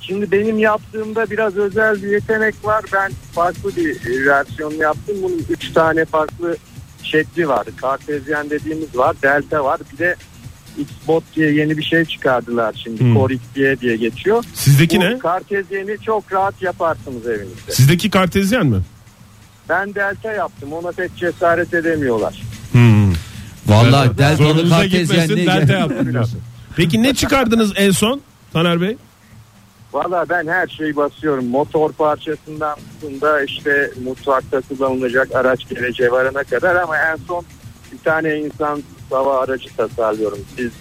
Şimdi 0.01 0.31
benim 0.31 0.59
yaptığımda 0.59 1.29
biraz 1.29 1.57
özel 1.57 2.03
bir 2.03 2.07
yetenek 2.07 2.55
var. 2.63 2.85
Ben 2.93 3.11
farklı 3.31 3.75
bir 3.75 3.89
e, 3.89 4.25
versiyon 4.25 4.73
yaptım. 4.73 5.15
Bunun 5.23 5.45
üç 5.49 5.73
tane 5.73 6.05
farklı 6.05 6.57
şekli 7.03 7.47
var. 7.47 7.67
Kartezyen 7.81 8.49
dediğimiz 8.49 8.97
var. 8.97 9.15
Delta 9.23 9.63
var. 9.63 9.79
Bir 9.93 9.97
de 9.97 10.15
Xbot 10.77 11.23
diye 11.35 11.51
yeni 11.51 11.77
bir 11.77 11.83
şey 11.83 12.05
çıkardılar 12.05 12.81
şimdi. 12.83 12.99
Hmm. 12.99 13.13
Core 13.13 13.33
XY 13.33 13.81
diye 13.81 13.95
geçiyor. 13.95 14.43
Sizdeki 14.53 14.97
Bu 14.97 15.01
ne? 15.01 15.19
Kartezyeni 15.19 15.97
çok 16.05 16.33
rahat 16.33 16.61
yaparsınız 16.61 17.27
evinizde. 17.27 17.71
Sizdeki 17.71 18.09
kartezyen 18.09 18.65
mi? 18.65 18.81
Ben 19.69 19.95
delta 19.95 20.31
yaptım. 20.31 20.73
Ona 20.73 20.91
pek 20.91 21.17
cesaret 21.17 21.73
edemiyorlar. 21.73 22.41
Vallahi 23.75 24.17
deltalı 24.17 24.53
zorunuza 24.53 24.85
gitmesin 24.85 25.35
ne? 25.35 25.45
delta 25.45 25.73
yaptım 25.73 26.13
diyorsun. 26.13 26.39
Peki 26.75 27.03
ne 27.03 27.13
çıkardınız 27.13 27.73
en 27.75 27.91
son 27.91 28.21
Taner 28.53 28.81
Bey? 28.81 28.97
Valla 29.93 30.25
ben 30.29 30.47
her 30.47 30.67
şeyi 30.67 30.95
basıyorum. 30.95 31.45
Motor 31.45 31.91
parçasından 31.91 32.75
tutun 32.75 33.21
da 33.21 33.43
işte 33.43 33.91
mutfakta 34.03 34.61
kullanılacak 34.61 35.35
araç 35.35 35.69
geleceği 35.69 36.11
varana 36.11 36.43
kadar 36.43 36.75
ama 36.75 36.97
en 36.97 37.17
son 37.27 37.45
bir 37.91 37.97
tane 37.97 38.39
insan 38.39 38.83
hava 39.09 39.39
aracı 39.39 39.69
tasarlıyorum. 39.77 40.39
Siz 40.57 40.71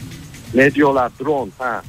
ne 0.54 0.74
diyorlar? 0.74 1.12
Drone. 1.20 1.50
Ha. 1.58 1.82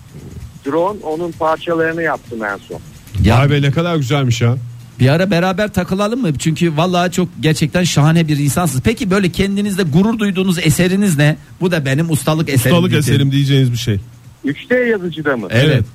Drone 0.65 0.99
onun 1.03 1.31
parçalarını 1.31 2.01
yaptım 2.01 2.43
en 2.43 2.57
son. 2.57 2.79
Ya 3.23 3.39
Vay 3.39 3.49
be 3.49 3.61
ne 3.61 3.71
kadar 3.71 3.95
güzelmiş 3.95 4.41
ya. 4.41 4.55
Bir 4.99 5.09
ara 5.09 5.31
beraber 5.31 5.73
takılalım 5.73 6.21
mı? 6.21 6.37
Çünkü 6.37 6.77
vallahi 6.77 7.11
çok 7.11 7.27
gerçekten 7.39 7.83
şahane 7.83 8.27
bir 8.27 8.37
insansınız. 8.37 8.83
Peki 8.83 9.11
böyle 9.11 9.29
kendinizde 9.31 9.83
gurur 9.83 10.19
duyduğunuz 10.19 10.57
eseriniz 10.59 11.17
ne? 11.17 11.37
Bu 11.61 11.71
da 11.71 11.85
benim 11.85 12.11
ustalık 12.11 12.49
eserim. 12.49 12.75
Ustalık 12.75 12.91
diyeceğim. 12.91 13.15
eserim 13.15 13.31
diyeceğiniz 13.31 13.71
bir 13.71 13.77
şey. 13.77 13.99
3D 14.45 14.89
yazıcıda 14.89 15.37
mı? 15.37 15.47
Evet. 15.51 15.85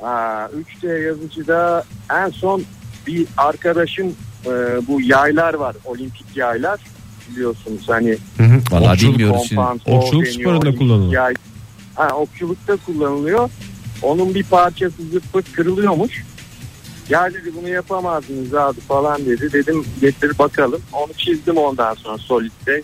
Ha, 0.00 0.50
3D 0.82 1.02
yazıcıda 1.06 1.84
en 2.10 2.30
son 2.30 2.62
bir 3.06 3.26
arkadaşım 3.36 4.06
e, 4.46 4.50
bu 4.88 5.00
yaylar 5.00 5.54
var. 5.54 5.76
Olimpik 5.84 6.36
yaylar 6.36 6.80
biliyorsunuz 7.30 7.82
hani 7.88 8.16
Vallahi 8.70 8.92
Okçuluk, 8.92 9.14
bilmiyoruz 9.14 9.42
şimdi. 9.48 9.60
Okçuluk 9.60 10.24
deniyor, 10.26 10.40
sporunda 10.40 10.74
kullanılıyor. 10.78 11.12
yay. 11.12 11.34
Ha, 11.94 12.08
okçulukta 12.08 12.76
kullanılıyor. 12.76 13.50
Onun 14.02 14.34
bir 14.34 14.42
parçası 14.44 15.02
zırt 15.12 15.32
pırt 15.32 15.52
kırılıyormuş. 15.52 16.22
Ya 17.10 17.30
dedi 17.34 17.52
bunu 17.60 17.68
yapamaz 17.68 18.30
mıyız 18.30 18.54
abi 18.54 18.80
falan 18.80 19.26
dedi. 19.26 19.52
Dedim 19.52 19.84
getir 20.00 20.38
bakalım. 20.38 20.80
Onu 20.92 21.12
çizdim 21.18 21.56
ondan 21.56 21.94
sonra 21.94 22.18
Solid'de. 22.18 22.82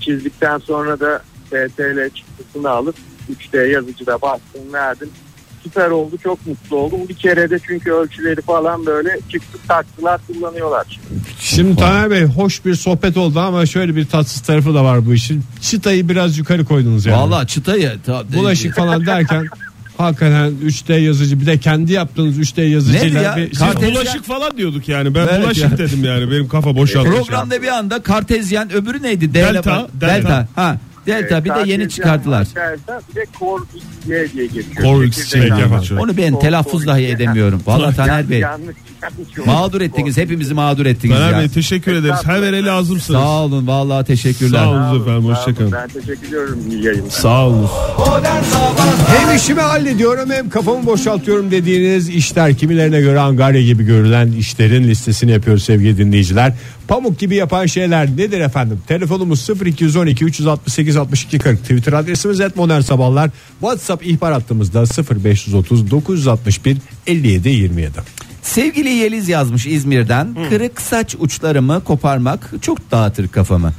Çizdikten 0.00 0.58
sonra 0.58 1.00
da 1.00 1.22
TTL 1.50 2.10
çıktısını 2.14 2.70
alıp 2.70 2.94
3D 3.32 3.66
yazıcıda 3.72 4.22
bastım 4.22 4.72
verdim. 4.72 5.08
Süper 5.62 5.90
oldu 5.90 6.16
çok 6.22 6.46
mutlu 6.46 6.76
oldum. 6.76 7.00
Bir 7.08 7.14
kere 7.14 7.50
de 7.50 7.58
çünkü 7.66 7.92
ölçüleri 7.92 8.40
falan 8.42 8.86
böyle 8.86 9.18
çıktı 9.32 9.58
taktılar 9.68 10.20
kullanıyorlar 10.26 10.86
şimdi. 10.90 11.20
Şimdi 11.40 11.76
Taner 11.76 12.10
Bey 12.10 12.24
hoş 12.24 12.64
bir 12.64 12.74
sohbet 12.74 13.16
oldu 13.16 13.40
ama 13.40 13.66
şöyle 13.66 13.96
bir 13.96 14.06
tatsız 14.06 14.42
tarafı 14.42 14.74
da 14.74 14.84
var 14.84 15.06
bu 15.06 15.14
işin. 15.14 15.44
Çıtayı 15.60 16.08
biraz 16.08 16.38
yukarı 16.38 16.64
koydunuz 16.64 17.06
yani. 17.06 17.16
Vallahi 17.16 17.46
çıtayı 17.46 17.92
ta- 18.06 18.24
Bulaşık 18.32 18.74
falan 18.76 19.06
derken 19.06 19.46
hakikaten 19.98 20.52
3D 20.66 20.98
yazıcı 21.00 21.40
bir 21.40 21.46
de 21.46 21.58
kendi 21.58 21.92
yaptığınız 21.92 22.38
3D 22.38 22.60
Nedir 22.60 22.70
yazıcıyla 22.72 23.20
ya? 23.22 23.36
bir 23.36 23.50
Siz 23.50 23.58
Kartezyen- 23.62 23.94
bulaşık 23.94 24.24
falan 24.24 24.56
diyorduk 24.56 24.88
yani. 24.88 25.14
Ben 25.14 25.26
Evet 25.30 25.44
bulaşık 25.44 25.70
ya. 25.70 25.78
dedim 25.78 26.04
yani. 26.04 26.30
Benim 26.30 26.48
kafa 26.48 26.76
boşaldı. 26.76 27.08
Programda 27.10 27.62
bir 27.62 27.68
anda 27.68 28.02
kartezyen 28.02 28.72
öbürü 28.72 29.02
neydi? 29.02 29.34
Delta. 29.34 29.54
delta. 29.54 29.88
Delta. 30.00 30.48
Ha. 30.54 30.76
Delta 31.06 31.44
bir 31.44 31.50
de 31.50 31.54
Kartezyen 31.54 31.80
yeni 31.80 31.90
çıkardılar. 31.90 32.46
Delta 32.54 33.00
bir 33.10 33.14
de 33.14 33.26
Core 33.38 33.62
XY 33.74 34.36
diye 34.36 34.46
geçiyor. 34.46 34.76
Core 34.82 35.06
XY 35.06 35.38
geçiyor. 35.38 36.00
Onu 36.00 36.16
ben 36.16 36.38
telaffuz 36.38 36.86
dahi 36.86 37.06
edemiyorum. 37.06 37.62
Vallahi 37.66 37.96
Taner 37.96 38.30
Bey. 38.30 38.44
Mağdur 39.46 39.80
ettiniz. 39.80 40.16
Hepimizi 40.16 40.54
mağdur 40.54 40.86
ettiniz 40.86 41.16
Taner. 41.16 41.40
Bey 41.40 41.48
teşekkür 41.48 41.92
ederiz. 41.92 42.18
Her 42.24 42.42
vereli 42.42 42.66
lazımsınız. 42.66 43.20
Sağ 43.20 43.42
olun 43.44 43.66
vallahi 43.66 44.06
teşekkürler. 44.06 44.58
Sağ 44.58 44.70
olun. 44.70 45.02
Efendim, 45.02 45.24
hoşçakalın. 45.24 45.72
Ben 45.72 45.88
teşekkür 45.88 46.28
ediyorum 46.28 46.60
iyi 46.70 46.84
yayınlar. 46.84 47.10
Sağ 47.10 47.46
olun. 47.46 47.68
Hem 49.06 49.36
işimi 49.36 49.60
hallediyorum 49.60 50.30
hem 50.30 50.50
kafamı 50.50 50.86
boşaltıyorum 50.86 51.50
dediğiniz 51.50 52.08
işler 52.08 52.56
kimilerine 52.56 53.00
göre 53.00 53.20
angarya 53.20 53.62
gibi 53.62 53.84
görülen 53.84 54.32
işlerin 54.32 54.84
listesini 54.88 55.30
yapıyoruz 55.30 55.64
sevgili 55.64 55.98
dinleyiciler. 55.98 56.52
Pamuk 56.88 57.18
gibi 57.18 57.34
yapan 57.34 57.66
şeyler 57.66 58.08
nedir 58.10 58.40
efendim? 58.40 58.80
Telefonumuz 58.86 59.48
0212 59.64 60.24
368 60.24 60.96
62 60.98 61.38
40. 61.38 61.62
Twitter 61.62 61.92
adresimiz 61.92 62.40
et 62.40 62.56
modern 62.56 62.80
sabahlar. 62.80 63.30
WhatsApp 63.60 64.06
ihbar 64.06 64.32
hattımızda 64.32 64.84
0530 65.24 65.90
961 65.90 66.76
57 67.06 67.48
27. 67.48 67.90
Sevgili 68.42 68.88
Yeliz 68.88 69.28
yazmış 69.28 69.66
İzmir'den. 69.66 70.36
Kırık 70.48 70.80
saç 70.80 71.16
uçlarımı 71.18 71.84
koparmak 71.84 72.52
çok 72.60 72.90
dağıtır 72.90 73.28
kafamı. 73.28 73.72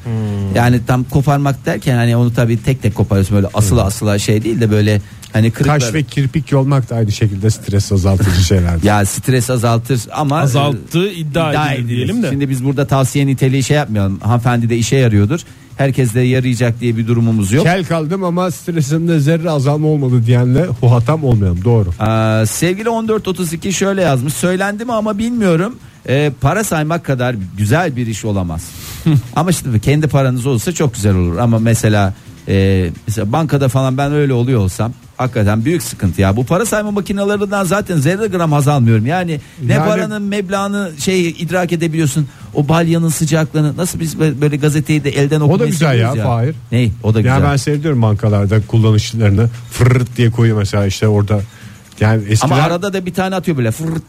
Yani 0.55 0.79
tam 0.87 1.03
koparmak 1.03 1.65
derken 1.65 1.95
hani 1.95 2.15
onu 2.17 2.33
tabii 2.33 2.63
tek 2.63 2.81
tek 2.81 2.95
koparıyorsun 2.95 3.35
böyle 3.35 3.47
asılı 3.53 3.83
asıla 3.83 4.19
şey 4.19 4.43
değil 4.43 4.61
de 4.61 4.71
böyle 4.71 5.01
hani 5.33 5.51
kırıklar. 5.51 5.79
Kaş 5.79 5.93
ve 5.93 6.03
kirpik 6.03 6.51
yolmak 6.51 6.89
da 6.89 6.95
aynı 6.95 7.11
şekilde 7.11 7.49
stres 7.49 7.91
azaltıcı 7.91 8.41
şeylerdir. 8.43 8.83
Ya 8.83 9.05
stres 9.05 9.49
azaltır 9.49 10.01
ama 10.11 10.39
Azalttığı 10.39 11.07
e, 11.07 11.13
iddia 11.13 11.73
edilir 11.73 11.87
diyelim 11.87 12.23
de. 12.23 12.29
Şimdi 12.29 12.49
biz 12.49 12.65
burada 12.65 12.87
tavsiye 12.87 13.27
niteliği 13.27 13.63
şey 13.63 13.77
yapmayalım. 13.77 14.19
Hanımefendi 14.19 14.69
de 14.69 14.77
işe 14.77 14.95
yarıyordur. 14.95 15.39
Herkes 15.77 16.13
de 16.13 16.19
yarayacak 16.19 16.79
diye 16.79 16.97
bir 16.97 17.07
durumumuz 17.07 17.51
yok. 17.51 17.63
Kel 17.65 17.85
kaldım 17.85 18.23
ama 18.23 18.51
stresimde 18.51 19.19
zerre 19.19 19.49
azalma 19.49 19.87
olmadı 19.87 20.25
diyenle 20.25 20.65
huhatam 20.65 21.23
olmayalım 21.23 21.63
doğru. 21.63 21.89
Aa, 21.99 22.45
sevgili 22.45 22.85
1432 22.85 23.73
şöyle 23.73 24.01
yazmış. 24.01 24.33
Söylendi 24.33 24.85
mi 24.85 24.93
ama 24.93 25.17
bilmiyorum. 25.17 25.75
Ee, 26.09 26.31
para 26.41 26.63
saymak 26.63 27.05
kadar 27.05 27.35
güzel 27.57 27.95
bir 27.95 28.07
iş 28.07 28.25
olamaz. 28.25 28.69
ama 29.35 29.49
işte 29.49 29.79
kendi 29.79 30.07
paranız 30.07 30.45
olursa 30.45 30.71
çok 30.71 30.93
güzel 30.93 31.15
olur. 31.15 31.37
Ama 31.37 31.59
mesela 31.59 32.13
e, 32.47 32.89
mesela 33.07 33.31
bankada 33.31 33.67
falan 33.67 33.97
ben 33.97 34.13
öyle 34.13 34.33
oluyor 34.33 34.59
olsam 34.59 34.93
hakikaten 35.19 35.65
büyük 35.65 35.83
sıkıntı 35.83 36.21
ya. 36.21 36.35
Bu 36.35 36.45
para 36.45 36.65
sayma 36.65 36.91
makinelerinden 36.91 37.63
zaten 37.63 37.97
zerre 37.97 38.27
gram 38.27 38.51
haz 38.51 38.67
almıyorum. 38.67 39.05
Yani 39.05 39.39
ne 39.63 39.73
Yani- 39.73 39.85
paranın 39.87 40.21
meblağını 40.21 40.91
şey 40.99 41.29
idrak 41.29 41.71
edebiliyorsun. 41.73 42.27
O 42.53 42.67
balyanın 42.69 43.09
sıcaklığını 43.09 43.77
nasıl 43.77 43.99
biz 43.99 44.19
böyle 44.19 44.41
böyle 44.41 44.57
gazeteyi 44.57 45.03
de 45.03 45.09
elden 45.09 45.41
okumayı 45.41 45.71
güzel 45.71 45.99
ya, 45.99 46.09
seviyoruz 46.09 46.31
Fahir. 46.31 46.55
Ney? 46.71 46.91
O 47.03 47.13
da 47.13 47.21
güzel. 47.21 47.41
Ya 47.41 47.43
ben 47.51 47.55
seviyorum 47.55 48.01
bankalarda 48.01 48.61
kullanışlarını 48.67 49.49
fırırt 49.71 50.17
diye 50.17 50.31
koyuyor 50.31 50.57
mesela 50.57 50.85
işte 50.85 51.07
orada. 51.07 51.41
Yani 51.99 52.23
eskiden 52.29 52.53
Ama 52.55 52.63
arada 52.63 52.93
da 52.93 53.05
bir 53.05 53.13
tane 53.13 53.35
atıyor 53.35 53.57
böyle. 53.57 53.71
Fırt. 53.71 54.03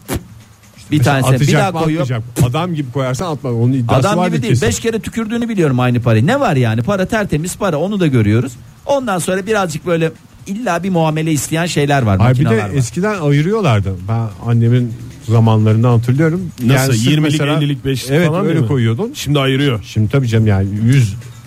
Bir 0.91 0.99
mesela 0.99 1.21
tanesi 1.21 1.31
bir 1.41 1.45
atacak 1.45 1.61
daha 1.61 1.73
mı, 1.73 1.85
koyuyor. 1.85 2.03
atmayacak 2.03 2.39
mı? 2.41 2.47
Adam 2.47 2.75
gibi 2.75 2.93
koyarsan 2.93 3.33
atma. 3.33 3.51
Onun 3.51 3.73
iddiası 3.73 4.09
Adam 4.09 4.27
gibi 4.27 4.43
değil. 4.43 4.53
kesin. 4.53 4.69
Beş 4.69 4.81
kere 4.81 5.01
tükürdüğünü 5.01 5.49
biliyorum 5.49 5.81
aynı 5.81 6.03
parayı. 6.03 6.27
Ne 6.27 6.41
var 6.41 6.57
yani? 6.57 6.83
Para 6.83 7.07
tertemiz 7.07 7.57
para. 7.57 7.77
Onu 7.77 8.01
da 8.01 8.07
görüyoruz. 8.07 8.53
Ondan 8.87 9.19
sonra 9.19 9.47
birazcık 9.47 9.87
böyle 9.87 10.13
illa 10.47 10.83
bir 10.83 10.91
muamele 10.91 11.33
isteyen 11.33 11.67
şeyler 11.67 12.03
var. 12.03 12.17
Ay 12.21 12.35
bir 12.35 12.45
de 12.45 12.59
var. 12.63 12.71
eskiden 12.75 13.21
ayırıyorlardı. 13.21 13.95
Ben 14.09 14.29
annemin 14.51 14.93
zamanlarından 15.29 15.91
hatırlıyorum. 15.91 16.41
Nasıl? 16.67 16.93
sırf 16.93 17.07
20'lik, 17.07 17.21
mesela- 17.23 17.59
50'lik, 17.61 17.85
5'lik 17.85 18.11
Evet 18.11 18.29
falan 18.29 18.47
öyle 18.47 18.61
mi? 18.61 18.67
koyuyordun. 18.69 19.13
Şimdi 19.15 19.39
ayırıyor. 19.39 19.81
Şimdi 19.85 20.11
tabii 20.11 20.29
canım 20.29 20.47
yani 20.47 20.69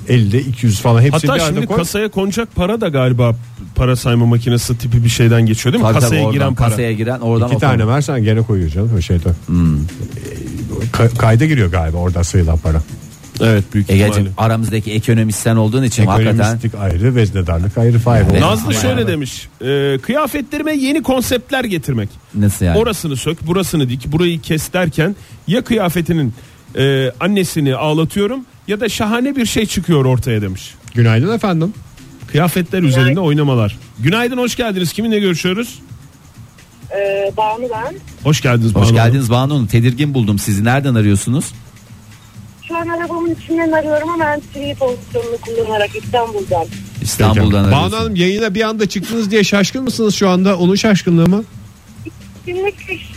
150 0.09 0.37
200 0.39 0.79
falan 0.79 1.01
hepsi 1.01 1.11
Hatta 1.11 1.27
bir 1.35 1.39
arada 1.41 1.45
şimdi 1.55 1.65
koy. 1.65 1.77
kasaya 1.77 2.07
konacak 2.11 2.55
para 2.55 2.81
da 2.81 2.87
galiba 2.89 3.35
para 3.75 3.95
sayma 3.95 4.25
makinesi 4.25 4.77
tipi 4.77 5.03
bir 5.03 5.09
şeyden 5.09 5.45
geçiyor 5.45 5.73
değil 5.73 5.83
mi? 5.83 5.87
Tabii 5.87 5.93
tabii, 5.99 6.03
kasaya 6.03 6.21
oradan, 6.21 6.33
giren 6.33 6.55
para. 6.55 6.69
Kasaya 6.69 6.93
giren 6.93 7.19
oradan 7.19 7.49
İki 7.51 7.59
tane 7.59 7.87
versen 7.87 8.23
gene 8.23 8.41
koyuyor 8.41 8.69
canım 8.69 8.91
o 8.97 9.01
şeyde. 9.01 9.29
Hmm. 9.45 9.77
Ka- 10.93 11.17
kayda 11.17 11.45
giriyor 11.45 11.71
galiba 11.71 11.97
orada 11.97 12.23
sayılan 12.23 12.57
para. 12.57 12.81
Evet 13.41 13.63
büyük 13.73 13.89
Egeciğim 13.89 14.11
ihtimalle. 14.11 14.31
aramızdaki 14.37 14.91
ekonomisten 14.91 15.55
olduğun 15.55 15.83
için 15.83 16.05
hakikaten 16.05 16.39
Ekonomistik 16.39 16.75
ayrı, 16.75 17.15
veznedarlık 17.15 17.77
ayrı, 17.77 17.99
fayda. 17.99 18.27
Evet. 18.31 18.41
Nazlı 18.41 18.73
şöyle 18.73 19.01
yani. 19.01 19.07
demiş. 19.11 19.47
E, 19.61 19.97
kıyafetlerime 20.01 20.75
yeni 20.75 21.03
konseptler 21.03 21.63
getirmek. 21.63 22.09
nasıl 22.35 22.65
yani? 22.65 22.77
Orasını 22.77 23.15
sök, 23.17 23.47
burasını 23.47 23.89
dik, 23.89 24.11
burayı 24.11 24.41
kes 24.41 24.73
derken 24.73 25.15
ya 25.47 25.63
kıyafetinin 25.63 26.33
e, 26.77 27.11
annesini 27.19 27.75
ağlatıyorum 27.75 28.45
ya 28.67 28.79
da 28.79 28.89
şahane 28.89 29.35
bir 29.35 29.45
şey 29.45 29.65
çıkıyor 29.65 30.05
ortaya 30.05 30.41
demiş. 30.41 30.73
Günaydın 30.93 31.35
efendim. 31.35 31.73
Kıyafetler 32.31 32.83
üzerinde 32.83 33.19
oynamalar. 33.19 33.77
Günaydın, 33.99 34.37
hoş 34.37 34.55
geldiniz. 34.55 34.93
Kiminle 34.93 35.19
görüşüyoruz? 35.19 35.79
Ee, 36.91 37.31
Banu 37.37 37.61
ben. 37.73 37.95
Hoş 38.23 38.41
geldiniz. 38.41 38.69
Hoş 38.69 38.75
Banu 38.75 38.83
Hanım. 38.85 38.95
geldiniz 38.95 39.29
Banu 39.29 39.53
Hanım. 39.53 39.67
Tedirgin 39.67 40.13
buldum 40.13 40.39
sizi. 40.39 40.63
Nereden 40.63 40.95
arıyorsunuz? 40.95 41.45
Şu 42.67 42.77
an 42.77 42.87
arabamın 42.87 43.35
içinden 43.35 43.71
arıyorum 43.71 44.09
ama 44.09 44.25
ben 44.25 44.41
free 44.53 44.75
pozisyonunu 44.75 45.37
kullanarak 45.41 45.95
İstanbul'dan. 45.95 46.65
İstanbul'dan 47.01 47.63
Banu 47.63 47.75
arıyorsunuz. 47.75 47.93
Hanım 47.93 48.15
yayına 48.15 48.53
bir 48.55 48.61
anda 48.61 48.89
çıktınız 48.89 49.31
diye 49.31 49.43
şaşkın 49.43 49.83
mısınız 49.83 50.15
şu 50.15 50.29
anda? 50.29 50.57
Onun 50.57 50.75
şaşkınlığı 50.75 51.29
mı? 51.29 51.43
İş 52.47 53.13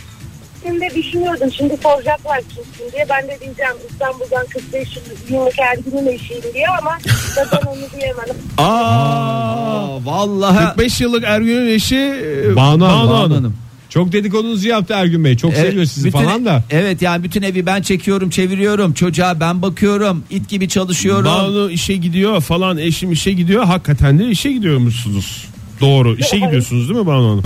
gittiğimde 0.67 0.95
düşünüyordum. 0.95 1.51
Şimdi 1.51 1.77
soracaklar 1.83 2.39
kimsin 2.41 2.93
diye. 2.93 3.05
Ben 3.09 3.23
de 3.27 3.37
diyeceğim 3.41 3.71
İstanbul'dan 3.91 4.45
45 4.47 4.87
yıllık 5.29 5.59
Ergin'in 5.59 6.07
eşiyim 6.07 6.43
diye 6.53 6.65
ama 6.81 6.97
zaten 7.35 7.67
onu 7.67 7.99
diyemem. 7.99 8.25
Aa, 8.57 10.05
vallahi 10.05 10.65
45 10.65 11.01
yıllık 11.01 11.23
Ergün'ün 11.23 11.67
eşi 11.67 11.95
e, 11.95 12.55
Banu. 12.55 12.79
Banu 12.81 12.81
Banu 12.81 13.13
Hanım. 13.13 13.31
Hanım. 13.33 13.55
Çok 13.89 14.11
dedikodunuzu 14.11 14.67
yaptı 14.67 14.93
Ergün 14.93 15.23
Bey. 15.23 15.37
Çok 15.37 15.53
seviyor 15.53 15.85
sizi 15.85 16.07
bütün- 16.07 16.19
falan 16.19 16.45
da. 16.45 16.63
Evet 16.69 17.01
yani 17.01 17.23
bütün 17.23 17.41
evi 17.41 17.65
ben 17.65 17.81
çekiyorum, 17.81 18.29
çeviriyorum. 18.29 18.93
Çocuğa 18.93 19.39
ben 19.39 19.61
bakıyorum. 19.61 20.23
it 20.29 20.49
gibi 20.49 20.69
çalışıyorum. 20.69 21.25
Banu 21.25 21.69
işe 21.71 21.95
gidiyor 21.95 22.41
falan 22.41 22.77
eşim 22.77 23.11
işe 23.11 23.31
gidiyor. 23.31 23.63
Hakikaten 23.63 24.19
de 24.19 24.25
işe 24.29 24.51
gidiyormuşsunuz. 24.51 25.47
Doğru. 25.81 26.15
İşe 26.15 26.39
gidiyorsunuz 26.39 26.89
değil 26.89 26.99
mi 26.99 27.07
Banu 27.07 27.29
Hanım? 27.29 27.43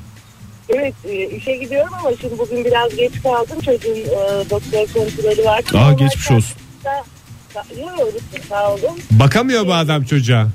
Evet 0.70 0.94
e, 1.10 1.38
işe 1.38 1.56
gidiyorum 1.56 1.94
ama 2.00 2.10
şimdi 2.22 2.38
bugün 2.40 2.66
biraz 2.66 2.96
geç 2.96 3.12
kaldım. 3.24 3.60
Çocuğun 3.66 3.96
e, 3.96 4.50
doktor 4.50 4.88
kontrolü 4.94 5.46
var. 5.46 5.64
Aa, 5.74 5.94
geçmiş 5.94 6.32
olsun. 6.32 6.56
Yok 7.78 8.14
sağ 8.50 8.74
olun. 8.74 9.00
Bakamıyor 9.12 9.68
bu 9.68 9.74
adam 9.74 10.04
çocuğa. 10.04 10.48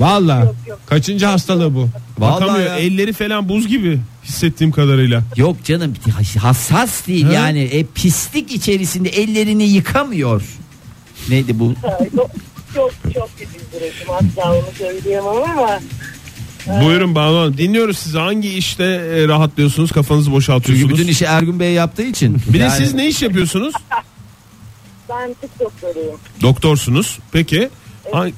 Valla. 0.00 0.52
Kaçıncı 0.86 1.26
hastalığı 1.26 1.74
bu? 1.74 1.88
Vallahi 2.18 2.40
Bakamıyor. 2.40 2.66
ya. 2.66 2.76
Elleri 2.76 3.12
falan 3.12 3.48
buz 3.48 3.68
gibi 3.68 4.00
hissettiğim 4.24 4.72
kadarıyla. 4.72 5.22
Yok 5.36 5.64
canım 5.64 5.94
hassas 6.42 7.06
değil 7.06 7.24
Ha? 7.24 7.32
yani 7.32 7.60
e, 7.62 7.84
pislik 7.84 8.52
içerisinde 8.52 9.08
ellerini 9.08 9.64
yıkamıyor. 9.64 10.42
Neydi 11.28 11.58
bu? 11.58 11.74
Çok 12.14 12.30
çok 12.74 12.92
çok 13.14 13.28
kötü 13.38 13.52
durum. 13.72 14.14
Asla 14.14 14.52
onu 14.52 14.62
söyleyemem 14.78 15.26
ama 15.28 15.80
Buyurun 16.84 17.14
Banu 17.14 17.38
Hanım. 17.38 17.58
Dinliyoruz 17.58 17.98
sizi. 17.98 18.18
Hangi 18.18 18.48
işte 18.48 18.84
e, 18.84 19.28
rahatlıyorsunuz? 19.28 19.92
Kafanızı 19.92 20.24
Çünkü 20.24 20.36
boşaltıyorsunuz? 20.36 20.98
bütün 20.98 21.08
işi 21.08 21.24
Ergün 21.24 21.60
Bey 21.60 21.72
yaptığı 21.72 22.02
için. 22.02 22.36
Bir 22.48 22.54
de 22.54 22.58
Yani- 22.58 22.76
siz 22.76 22.94
ne 22.94 23.08
iş 23.08 23.22
yapıyorsunuz? 23.22 23.74
ben 25.08 25.34
tıp 25.40 25.60
doktoruyum. 25.60 26.20
Doktorsunuz. 26.42 27.18
Peki 27.32 27.68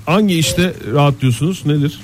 hangi 0.06 0.38
işte 0.38 0.72
rahatlıyorsunuz? 0.92 1.66
Nedir? 1.66 2.00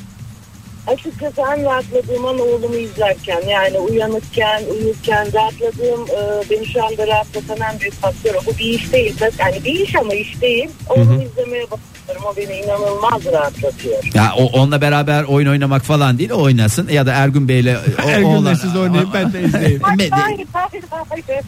Açıkçası 0.87 1.41
en 1.41 1.65
rahatladığım 1.65 2.25
an 2.25 2.39
oğlumu 2.41 2.77
izlerken 2.77 3.43
yani 3.49 3.79
uyanıkken, 3.79 4.63
uyurken 4.75 5.27
rahatladığım 5.35 6.01
e, 6.03 6.51
beni 6.51 6.67
şu 6.67 6.85
anda 6.85 7.07
rahatlatan 7.07 7.73
en 7.73 7.81
büyük 7.81 7.95
faktör 7.95 8.35
o. 8.35 8.39
Bu 8.47 8.51
bir 8.59 8.65
iş 8.65 8.93
değil. 8.93 9.15
Yani 9.39 9.65
bir 9.65 9.81
iş 9.81 9.95
ama 9.97 10.15
iş 10.15 10.41
değil. 10.41 10.69
Oğlumu 10.91 11.23
izlemeye 11.23 11.65
bakıyorum. 11.65 12.25
O 12.33 12.37
beni 12.37 12.57
inanılmaz 12.59 13.25
rahatlatıyor. 13.33 14.05
Ya 14.15 14.33
o, 14.39 14.45
onunla 14.45 14.81
beraber 14.81 15.23
oyun 15.25 15.47
oynamak 15.49 15.83
falan 15.83 16.19
değil 16.19 16.31
oynasın 16.31 16.89
ya 16.89 17.07
da 17.07 17.13
Ergün 17.13 17.49
Bey'le 17.49 17.77
o- 17.77 18.09
Ergün'le 18.09 18.27
oğlan- 18.37 18.55
siz 18.55 18.77
oynayın 18.77 19.09
ben 19.15 19.33
de 19.33 19.43
izleyeyim. 19.43 19.81
Hayır, 19.83 20.11
hayır, 20.11 20.47
hayır. 20.53 21.25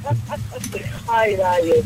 hayır, 1.07 1.38
hayır. 1.38 1.76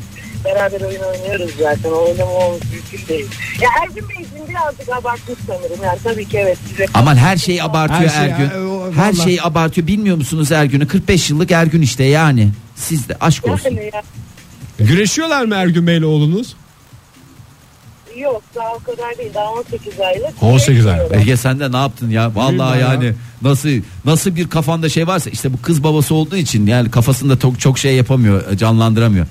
Beraber 0.44 0.80
oyun 0.80 1.00
oynuyoruz 1.02 1.50
zaten. 1.58 1.90
Oynamamız 1.90 2.60
mümkün 2.72 3.08
değil. 3.08 3.26
Ya 3.60 3.68
Ergün 3.82 4.08
Bey 4.08 4.16
için 4.16 4.48
birazcık 4.48 4.88
abartmış 4.88 5.38
sanırım. 5.46 5.84
Yani 5.84 5.98
tabii 6.04 6.28
ki 6.28 6.38
evet. 6.38 6.58
Size 6.68 6.86
Aman 6.94 7.16
her 7.16 7.36
şeyi 7.36 7.62
abartıyor 7.62 8.00
Her 8.00 8.08
şey- 8.08 8.24
Ergün. 8.46 8.50
e, 8.60 8.66
o- 8.68 8.92
her 8.92 9.12
vallahi. 9.12 9.24
şeyi 9.24 9.42
abartıyor. 9.42 9.86
Bilmiyor 9.86 10.16
musunuz 10.16 10.52
Ergün'ü? 10.52 10.88
45 10.88 11.30
yıllık 11.30 11.50
Ergün 11.50 11.82
işte 11.82 12.04
yani. 12.04 12.48
Siz 12.76 13.08
de 13.08 13.16
aşk 13.20 13.48
olsun. 13.48 13.70
Yani 13.70 13.90
ya, 13.94 14.02
Güreşiyorlar 14.86 15.44
mı 15.44 15.54
Ergün 15.54 15.86
Bey'le 15.86 16.02
oğlunuz? 16.04 16.54
yok 18.16 18.42
daha 18.54 18.72
o 18.72 18.78
kadar 18.78 19.18
değil. 19.18 19.34
Daha 19.34 19.50
18 19.52 20.00
aylık. 20.00 20.42
18 20.42 20.86
aylık. 20.86 21.16
Ege 21.16 21.36
sen 21.36 21.60
de 21.60 21.72
ne 21.72 21.76
yaptın 21.76 22.10
ya? 22.10 22.34
Vallahi 22.34 22.52
Bilmiyorum 22.52 22.80
ya. 22.80 22.88
yani 23.04 23.14
nasıl 23.42 23.68
nasıl 24.04 24.36
bir 24.36 24.50
kafanda 24.50 24.88
şey 24.88 25.06
varsa 25.06 25.30
işte 25.30 25.52
bu 25.52 25.62
kız 25.62 25.84
babası 25.84 26.14
olduğu 26.14 26.36
için 26.36 26.66
yani 26.66 26.90
kafasında 26.90 27.38
çok 27.38 27.60
çok 27.60 27.78
şey 27.78 27.94
yapamıyor, 27.96 28.56
canlandıramıyor. 28.56 29.26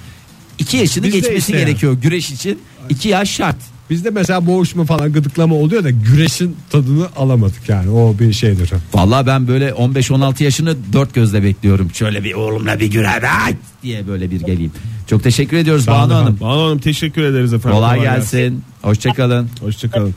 2 0.62 0.78
yaşını 0.78 1.04
Biz 1.04 1.14
de 1.14 1.18
geçmesi 1.18 1.38
işte 1.38 1.54
ya. 1.58 1.60
gerekiyor 1.60 1.94
güreş 1.94 2.32
için. 2.32 2.60
2 2.90 3.10
yaş 3.10 3.30
şart. 3.32 3.56
Bizde 3.90 4.10
mesela 4.10 4.48
boğuşma 4.48 4.86
falan 4.86 5.14
gıdıklama 5.14 5.56
oluyor 5.56 5.84
da 5.84 5.90
güreşin 5.90 6.56
tadını 6.70 7.08
alamadık 7.16 7.70
yani. 7.70 7.90
O 7.90 8.16
bir 8.20 8.34
şeydir. 8.34 8.72
Vallahi 8.94 9.28
ben 9.28 9.48
böyle 9.48 9.70
15-16 9.70 10.44
yaşını 10.44 10.76
dört 10.94 11.14
gözle 11.14 11.44
bekliyorum. 11.44 11.92
Şöyle 11.94 12.24
bir 12.24 12.34
oğlumla 12.34 12.80
bir 12.80 12.92
güre 12.92 13.10
ay 13.10 13.56
diye 13.84 14.08
böyle 14.08 14.32
bir 14.32 14.40
geleyim. 14.42 14.72
Çok 15.08 15.24
teşekkür 15.24 15.58
ediyoruz 15.58 15.86
Sağ 15.86 15.92
Banu 15.92 16.14
Hanım. 16.16 16.38
Banu 16.42 16.62
Hanım 16.66 16.80
teşekkür 16.80 17.24
ederiz 17.24 17.54
efendim. 17.54 17.78
Kolay 17.78 18.02
gelsin. 18.02 18.64
Hoşçakalın. 18.82 19.50
Hoşçakalın. 19.60 20.16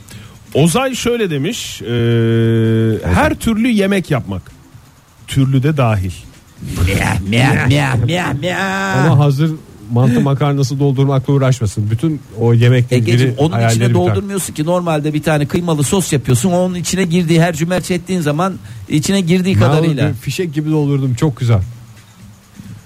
Ozay 0.54 0.94
şöyle 0.94 1.30
demiş. 1.30 1.82
e, 1.82 1.86
her 3.14 3.34
türlü 3.34 3.68
yemek 3.68 4.10
yapmak. 4.10 4.42
Türlü 5.26 5.62
de 5.62 5.76
dahil. 5.76 6.10
Miyah 6.86 7.20
miyah 7.28 7.66
miyah 7.66 7.96
miyah 7.96 8.34
miyah. 8.34 9.04
Ama 9.06 9.18
hazır 9.18 9.50
mantı 9.92 10.20
makarnası 10.20 10.78
doldurmakla 10.80 11.32
uğraşmasın. 11.32 11.90
Bütün 11.90 12.20
o 12.40 12.54
yemekle 12.54 12.96
ilgili 12.96 13.10
Egeciğim 13.10 13.34
onun 13.38 13.68
içine 13.68 13.84
biter. 13.84 13.94
doldurmuyorsun 13.94 14.54
ki 14.54 14.64
normalde 14.64 15.14
bir 15.14 15.22
tane 15.22 15.46
kıymalı 15.46 15.82
sos 15.82 16.12
yapıyorsun 16.12 16.52
onun 16.52 16.74
içine 16.74 17.04
girdiği 17.04 17.42
her 17.42 17.54
cümerç 17.54 17.90
ettiğin 17.90 18.20
zaman 18.20 18.54
içine 18.88 19.20
girdiği 19.20 19.54
Ben 19.54 19.60
kadarıyla. 19.60 20.08
bir 20.08 20.14
fişek 20.14 20.54
gibi 20.54 20.70
doldurdum 20.70 21.14
çok 21.14 21.36
güzel. 21.36 21.60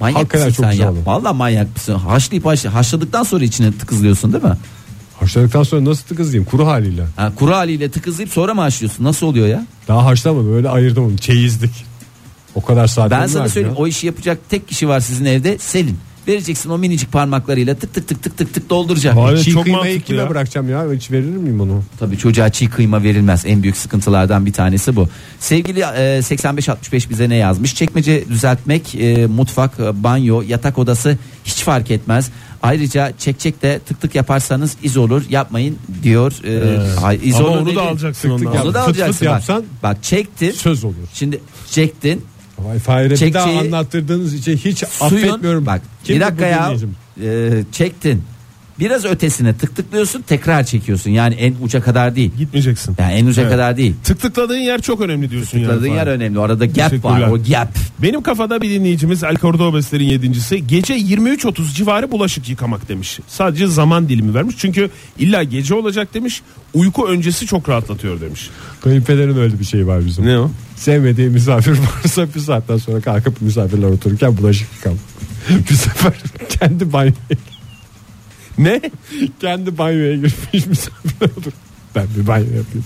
Manyak 0.01 0.19
Hakikaten 0.19 0.47
mısın 0.49 0.63
çok 0.63 0.73
sen 0.73 0.81
ya? 0.81 0.91
oldu. 0.93 0.99
Valla 1.07 1.33
manyak 1.33 1.75
mısın? 1.77 1.95
Haşlayıp 1.95 2.47
haşlayıp 2.47 2.77
haşladıktan 2.77 3.23
sonra 3.23 3.45
içine 3.45 3.73
tıkızlıyorsun 3.73 4.33
değil 4.33 4.45
mi? 4.45 4.57
Haşladıktan 5.21 5.63
sonra 5.63 5.85
nasıl 5.85 6.03
tıkızlayayım 6.03 6.45
kuru 6.51 6.67
haliyle. 6.67 7.05
Ha, 7.17 7.33
kuru 7.37 7.55
haliyle 7.55 7.91
tıkızlayıp 7.91 8.33
sonra 8.33 8.55
mı 8.55 8.61
haşlıyorsun? 8.61 9.05
Nasıl 9.05 9.27
oluyor 9.27 9.47
ya? 9.49 9.67
Daha 9.89 10.05
haşlamadım 10.05 10.55
öyle 10.57 10.69
ayırdım 10.69 11.05
onu 11.05 11.17
çeyizlik. 11.19 11.71
O 12.55 12.65
kadar 12.65 12.87
saat 12.87 13.11
Ben 13.11 13.27
sana 13.27 13.49
söyleyeyim 13.49 13.77
o 13.79 13.87
işi 13.87 14.07
yapacak 14.07 14.39
tek 14.51 14.69
kişi 14.69 14.89
var 14.89 15.01
sizin 15.01 15.25
evde 15.25 15.59
Selin. 15.59 15.99
Vereceksin 16.29 16.71
o 16.71 16.79
minicik 16.79 17.13
parmaklarıyla 17.13 17.75
tık 17.75 17.95
tık 17.95 18.09
tık 18.09 18.23
tık 18.23 18.37
tık 18.39 18.55
tık 18.55 18.71
dolduracak. 18.71 19.15
Çiğ 19.45 19.51
çok 19.51 19.65
kıymayı 19.65 20.01
kime 20.01 20.19
ya. 20.19 20.31
bırakacağım 20.31 20.69
ya 20.69 20.93
hiç 20.93 21.11
verir 21.11 21.25
miyim 21.25 21.61
onu? 21.61 21.83
Tabii 21.99 22.19
çocuğa 22.19 22.49
çiğ 22.49 22.71
kıyma 22.71 23.03
verilmez. 23.03 23.43
En 23.47 23.63
büyük 23.63 23.77
sıkıntılardan 23.77 24.47
bir 24.47 24.53
tanesi 24.53 24.97
bu. 24.97 25.09
Sevgili 25.41 25.81
e, 25.97 26.23
8565 26.23 27.11
bize 27.11 27.29
ne 27.29 27.35
yazmış? 27.37 27.75
Çekmece 27.75 28.29
düzeltmek, 28.29 28.95
e, 28.95 29.27
mutfak, 29.27 29.81
e, 29.81 30.03
banyo, 30.03 30.43
yatak 30.49 30.79
odası 30.79 31.19
hiç 31.45 31.63
fark 31.63 31.91
etmez. 31.91 32.31
Ayrıca 32.63 33.13
çek 33.19 33.41
çek 33.41 33.63
de 33.63 33.81
tık 33.87 34.01
tık 34.01 34.15
yaparsanız 34.15 34.77
iz 34.83 34.97
olur. 34.97 35.23
Yapmayın 35.29 35.79
diyor. 36.03 36.33
E, 36.45 37.01
ay, 37.03 37.21
iz 37.25 37.35
Ama 37.35 37.49
olur 37.49 37.59
onu 37.61 37.77
da 37.77 37.83
alacaksın 37.83 38.29
Tık 38.29 38.39
tık 38.39 38.49
ondan. 38.49 38.67
Onu 38.67 38.75
da 38.75 38.79
Fıt 38.85 38.95
fıt 38.95 39.03
alacaksın. 39.03 39.27
bak. 39.27 39.33
yapsan- 39.35 39.65
Bak 39.83 40.03
çektin. 40.03 40.51
Söz 40.51 40.85
olur. 40.85 40.95
Şimdi 41.15 41.41
çektin. 41.71 42.25
Fahir'e 42.85 43.27
bir 43.27 43.35
daha 43.35 43.59
anlattırdığınız 43.59 44.35
için 44.35 44.57
hiç 44.57 44.85
Suyun 44.85 45.29
affetmiyorum. 45.29 45.67
bak 45.67 45.83
Kim 46.05 46.17
bir 46.17 46.21
dakika 46.21 46.47
ya 46.47 46.73
e, 47.23 47.63
çektin. 47.73 48.23
Biraz 48.81 49.05
ötesine 49.05 49.55
tık 49.57 49.77
tıklıyorsun 49.77 50.23
tekrar 50.23 50.65
çekiyorsun. 50.65 51.11
Yani 51.11 51.35
en 51.35 51.55
uca 51.63 51.81
kadar 51.81 52.17
değil. 52.17 52.31
Gitmeyeceksin. 52.39 52.95
Yani 52.99 53.13
en 53.13 53.27
uca 53.27 53.43
Evet. 53.43 53.53
kadar 53.53 53.77
değil. 53.77 53.95
Tık 54.05 54.21
tıkladığın 54.21 54.59
yer 54.59 54.81
çok 54.81 55.01
önemli 55.01 55.31
diyorsun. 55.31 55.59
yani 55.59 55.69
Tıkladığın 55.69 55.95
yer 55.95 56.07
önemli. 56.07 56.39
Orada 56.39 56.67
gap 56.67 56.79
var. 56.79 56.89
Teşekkürler. 56.91 57.29
O 57.29 57.39
gap. 57.51 57.69
Benim 58.03 58.23
kafada 58.23 58.63
bir 58.63 58.71
dinleyicimiz 58.71 59.23
El 59.25 59.37
Cordobes'lerin 59.37 60.05
yedincisi 60.05 60.67
gece 60.67 60.95
23.30 60.97 61.75
civarı 61.75 62.11
bulaşık 62.11 62.49
yıkamak 62.49 62.89
demiş. 62.89 63.19
Sadece 63.29 63.67
zaman 63.67 64.09
dilimi 64.09 64.35
vermiş 64.35 64.55
çünkü 64.59 64.91
illa 65.19 65.43
gece 65.43 65.75
olacak 65.75 66.15
demiş. 66.15 66.43
Uyku 66.75 67.09
öncesi 67.09 67.47
çok 67.47 67.69
rahatlatıyor 67.69 68.21
demiş. 68.21 68.51
Kayınpederin 68.81 69.37
öyle 69.37 69.61
bir 69.61 69.65
şeyi 69.65 69.87
var 69.87 70.07
bizim. 70.07 70.27
Ne 70.27 70.39
o? 70.39 70.51
Sevmediği 70.77 71.29
misafir 71.29 71.79
varsa 72.05 72.27
bir 72.35 72.41
saatten 72.41 72.77
sonra 72.77 73.01
kalkıp 73.01 73.43
misafirler 73.43 73.89
otururken 73.89 74.37
bulaşık 74.37 74.69
yıkam. 74.77 74.95
bir 75.71 75.75
sefer 75.75 76.13
kendi 76.49 76.93
banyoya 76.93 77.13
Ne? 78.59 78.81
kendi 79.41 79.79
banyoya 79.79 80.15
girmiş 80.15 80.67
misafirler 80.67 81.31
otur. 81.39 81.53
Ben 81.95 82.07
bir 82.17 82.27
banyo 82.27 82.45
yapayım. 82.45 82.85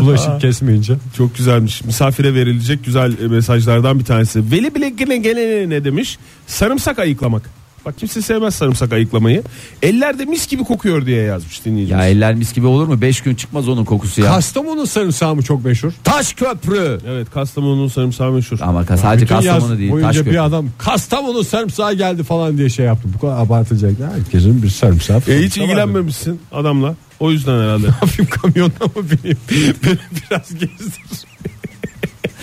bulaşık 0.00 0.40
kesmeyince. 0.40 0.94
Çok 1.16 1.36
güzelmiş. 1.36 1.84
Misafire 1.84 2.34
verilecek 2.34 2.84
güzel 2.84 3.20
mesajlardan 3.20 3.98
bir 3.98 4.04
tanesi. 4.04 4.52
Veli 4.52 4.74
bile 4.74 4.88
gene 4.88 5.16
gene 5.16 5.68
ne 5.68 5.84
demiş? 5.84 6.18
Sarımsak 6.46 6.98
ayıklamak. 6.98 7.50
Bak 7.86 7.98
kimse 7.98 8.22
sevmez 8.22 8.54
sarımsak 8.54 8.92
ayıklamayı. 8.92 9.42
Eller 9.82 10.18
de 10.18 10.24
mis 10.24 10.48
gibi 10.48 10.64
kokuyor 10.64 11.06
diye 11.06 11.22
yazmış 11.22 11.64
dinleyicimiz. 11.64 12.00
Ya 12.04 12.08
eller 12.08 12.34
mis 12.34 12.52
gibi 12.54 12.66
olur 12.66 12.86
mu? 12.86 13.00
5 13.00 13.20
gün 13.20 13.34
çıkmaz 13.34 13.68
onun 13.68 13.84
kokusu 13.84 14.20
ya. 14.20 14.26
Kastamonu 14.26 14.86
sarımsağı 14.86 15.34
mı 15.34 15.42
çok 15.42 15.64
meşhur? 15.64 15.92
Taş 16.04 16.32
köprü. 16.32 16.98
Evet 17.08 17.30
Kastamonu'nun 17.30 17.88
sarımsağı 17.88 18.30
meşhur. 18.32 18.58
Ama 18.62 18.82
ka- 18.82 18.96
sadece 18.98 19.24
Bütün 19.24 19.34
yaz 19.34 19.44
Kastamonu 19.44 19.78
değil. 19.78 19.90
Taş 19.90 19.94
boyunca 19.94 20.18
köprü. 20.18 20.30
bir 20.32 20.44
adam 20.44 20.66
Kastamonu 20.78 21.44
sarımsağı 21.44 21.94
geldi 21.94 22.22
falan 22.22 22.58
diye 22.58 22.68
şey 22.68 22.86
yaptı. 22.86 23.08
Bu 23.14 23.18
kadar 23.18 23.38
abartacak. 23.38 24.00
ya. 24.00 24.12
Herkesin 24.16 24.62
bir 24.62 24.68
sarımsağı. 24.68 25.18
E, 25.28 25.38
hiç 25.42 25.56
ilgilenmemişsin 25.56 26.40
adamla. 26.52 26.94
O 27.20 27.30
yüzden 27.30 27.52
herhalde. 27.62 27.88
Hafif 28.00 28.30
kamyonda 28.30 28.84
mı 28.84 28.92
bineyim? 29.10 29.38
Beni 29.50 29.98
biraz 30.30 30.50
gezdir. 30.50 31.24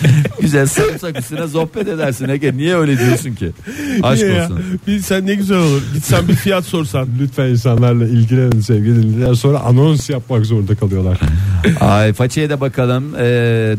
Güzel 0.40 0.66
sarımsak 0.66 1.18
üstüne 1.18 1.48
sohbet 1.48 1.88
edersin 1.88 2.28
Ege. 2.28 2.56
Niye 2.56 2.76
öyle 2.76 2.98
diyorsun 2.98 3.34
ki? 3.34 3.50
Aşk 4.02 4.22
Niye 4.22 4.34
ya? 4.34 4.44
olsun. 4.44 4.60
Bir 4.86 5.00
sen 5.00 5.26
ne 5.26 5.34
güzel 5.34 5.58
olur. 5.58 5.82
Gitsen 5.94 6.28
bir 6.28 6.34
fiyat 6.34 6.64
sorsan. 6.64 7.08
Lütfen 7.20 7.46
insanlarla 7.46 8.06
ilgilenin 8.06 8.60
sevgili 8.60 8.96
dinleyiciler. 9.02 9.34
Sonra 9.34 9.60
anons 9.60 10.10
yapmak 10.10 10.46
zorunda 10.46 10.74
kalıyorlar. 10.74 11.18
Ay 11.80 12.12
façeye 12.12 12.50
de 12.50 12.60
bakalım. 12.60 13.14
Ee, 13.18 13.22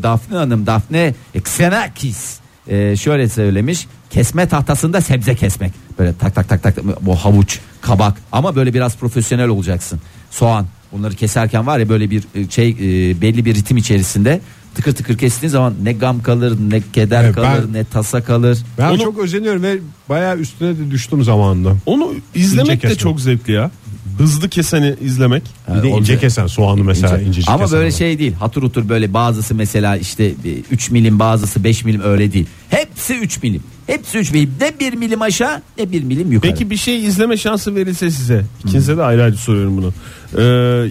Dafne 0.04 0.38
Hanım, 0.38 0.66
Dafne 0.66 1.14
Xenakis 1.36 2.38
e, 2.68 2.96
şöyle 2.96 3.30
söylemiş. 3.30 3.88
Kesme 4.10 4.48
tahtasında 4.48 5.02
sebze 5.02 5.36
kesmek. 5.36 5.72
Böyle 6.00 6.14
tak 6.20 6.36
tak 6.36 6.50
tak 6.50 6.64
tak 6.64 6.76
bu 7.02 7.16
havuç, 7.16 7.60
kabak 7.82 8.18
ama 8.32 8.56
böyle 8.56 8.74
biraz 8.74 8.98
profesyonel 8.98 9.48
olacaksın. 9.48 10.00
Soğan 10.32 10.66
bunları 10.92 11.16
keserken 11.16 11.68
var 11.68 11.80
ya 11.80 11.90
böyle 11.90 12.10
bir 12.10 12.24
e, 12.36 12.50
şey 12.50 12.70
e, 12.70 13.22
belli 13.22 13.46
bir 13.46 13.56
ritim 13.56 13.78
içerisinde 13.78 14.42
tıkır 14.76 14.96
tıkır 14.96 15.18
kestiğin 15.18 15.52
zaman 15.52 15.74
ne 15.84 15.94
gam 15.94 16.24
kalır 16.24 16.58
ne 16.70 16.82
keder 16.94 17.24
Evet, 17.24 17.36
kalır 17.36 17.64
ben- 17.68 17.74
ne 17.74 17.84
tasa 17.84 18.24
kalır. 18.24 18.58
Ben 18.78 18.90
Onu- 18.90 18.98
çok 19.04 19.20
özeniyorum 19.20 19.64
ve 19.64 19.78
bayağı 20.10 20.38
üstüne 20.38 20.78
de 20.78 20.92
düştüm 20.92 21.24
zamanında. 21.24 21.76
Onu 21.86 22.14
izlemek 22.36 22.72
de 22.72 22.78
kesme. 22.78 22.96
çok 22.98 23.22
zevkli 23.22 23.54
ya. 23.54 23.72
Hızlı 24.18 24.50
keseni 24.50 24.96
izlemek. 25.02 25.44
Bir 25.78 25.84
de 25.84 25.90
ince 25.90 26.20
kesen 26.20 26.48
soğanı 26.48 26.84
mesela 26.84 27.16
İnce. 27.18 27.26
incecik 27.28 27.50
Ama 27.50 27.64
kesen 27.64 27.80
böyle 27.80 27.92
şey 27.92 28.20
değil. 28.20 28.34
Hatır 28.34 28.64
hutur 28.64 28.90
böyle 28.90 29.14
bazısı 29.14 29.56
mesela 29.56 29.98
işte 29.98 30.32
3 30.72 30.90
milim 30.92 31.20
bazısı 31.20 31.64
5 31.64 31.86
milim 31.86 32.02
öyle 32.04 32.34
değil. 32.34 32.46
Hepsi 32.70 33.16
3 33.16 33.44
milim. 33.44 33.64
Hepsi 33.88 34.18
3 34.18 34.32
milim. 34.32 34.52
Ne 34.62 34.72
1 34.80 34.94
milim 34.94 35.22
aşağı 35.22 35.62
ne 35.78 35.92
1 35.92 36.04
milim 36.04 36.32
yukarı. 36.32 36.52
Peki 36.52 36.70
bir 36.70 36.78
şey 36.78 37.06
izleme 37.06 37.38
şansı 37.38 37.76
verilse 37.76 38.12
size. 38.12 38.46
İkinize 38.66 38.98
de 38.98 39.04
ayrı 39.04 39.24
ayrı 39.24 39.38
soruyorum 39.38 39.78
bunu. 39.78 39.94
Ee, 40.38 40.44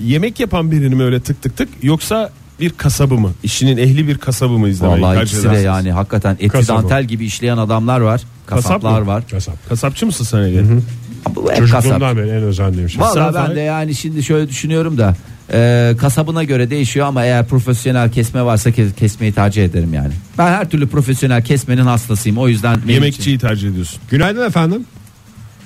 yemek 0.06 0.40
yapan 0.40 0.70
birini 0.70 0.94
mi 0.94 1.02
öyle 1.02 1.20
tık 1.20 1.42
tık 1.42 1.56
tık 1.56 1.68
yoksa 1.82 2.32
bir 2.60 2.70
kasabı 2.70 3.14
mı? 3.14 3.30
İşinin 3.42 3.76
ehli 3.76 4.08
bir 4.08 4.18
kasabı 4.18 4.52
mı 4.52 4.68
izlemeyi 4.68 5.02
Vallahi 5.02 5.14
tercih 5.18 5.30
ikisi 5.32 5.42
de 5.44 5.48
edersiniz? 5.48 5.64
yani 5.66 5.92
hakikaten 5.92 6.34
etli 6.34 6.48
Kasap 6.48 6.78
o. 6.78 6.82
dantel 6.82 7.04
gibi 7.04 7.24
işleyen 7.24 7.56
adamlar 7.56 8.00
var. 8.00 8.20
Kasap 8.46 8.62
Kasaplar 8.64 9.00
mı? 9.00 9.06
var. 9.06 9.24
Kasap. 9.30 9.68
Kasapçı 9.68 10.06
mısın 10.06 10.24
sen 10.24 10.38
Ege? 10.38 10.62
Bu 11.36 11.42
hep 11.52 11.58
kasap. 11.60 11.82
Çocukluğumdan 11.82 12.16
beri 12.16 12.28
en 12.28 12.42
özendiğim 12.42 12.90
şey. 12.90 13.04
Sen 13.14 13.24
ben 13.26 13.32
Fahir? 13.32 13.56
de 13.56 13.60
yani 13.60 13.94
şimdi 13.94 14.22
şöyle 14.22 14.48
düşünüyorum 14.48 14.98
da 14.98 15.16
e, 15.52 15.92
kasabına 16.00 16.44
göre 16.44 16.70
değişiyor 16.70 17.06
ama 17.06 17.24
eğer 17.24 17.46
profesyonel 17.46 18.12
kesme 18.12 18.42
varsa 18.42 18.70
kes- 18.70 18.94
kesmeyi 18.94 19.32
tercih 19.32 19.64
ederim 19.64 19.94
yani. 19.94 20.12
Ben 20.38 20.46
her 20.46 20.70
türlü 20.70 20.88
profesyonel 20.88 21.44
kesmenin 21.44 21.82
hastasıyım. 21.86 22.38
O 22.38 22.48
yüzden 22.48 22.74
benim 22.74 22.82
için- 22.84 22.92
Yemekçiyi 22.94 23.38
tercih 23.38 23.68
ediyorsun. 23.70 24.00
Günaydın 24.10 24.46
efendim. 24.46 24.84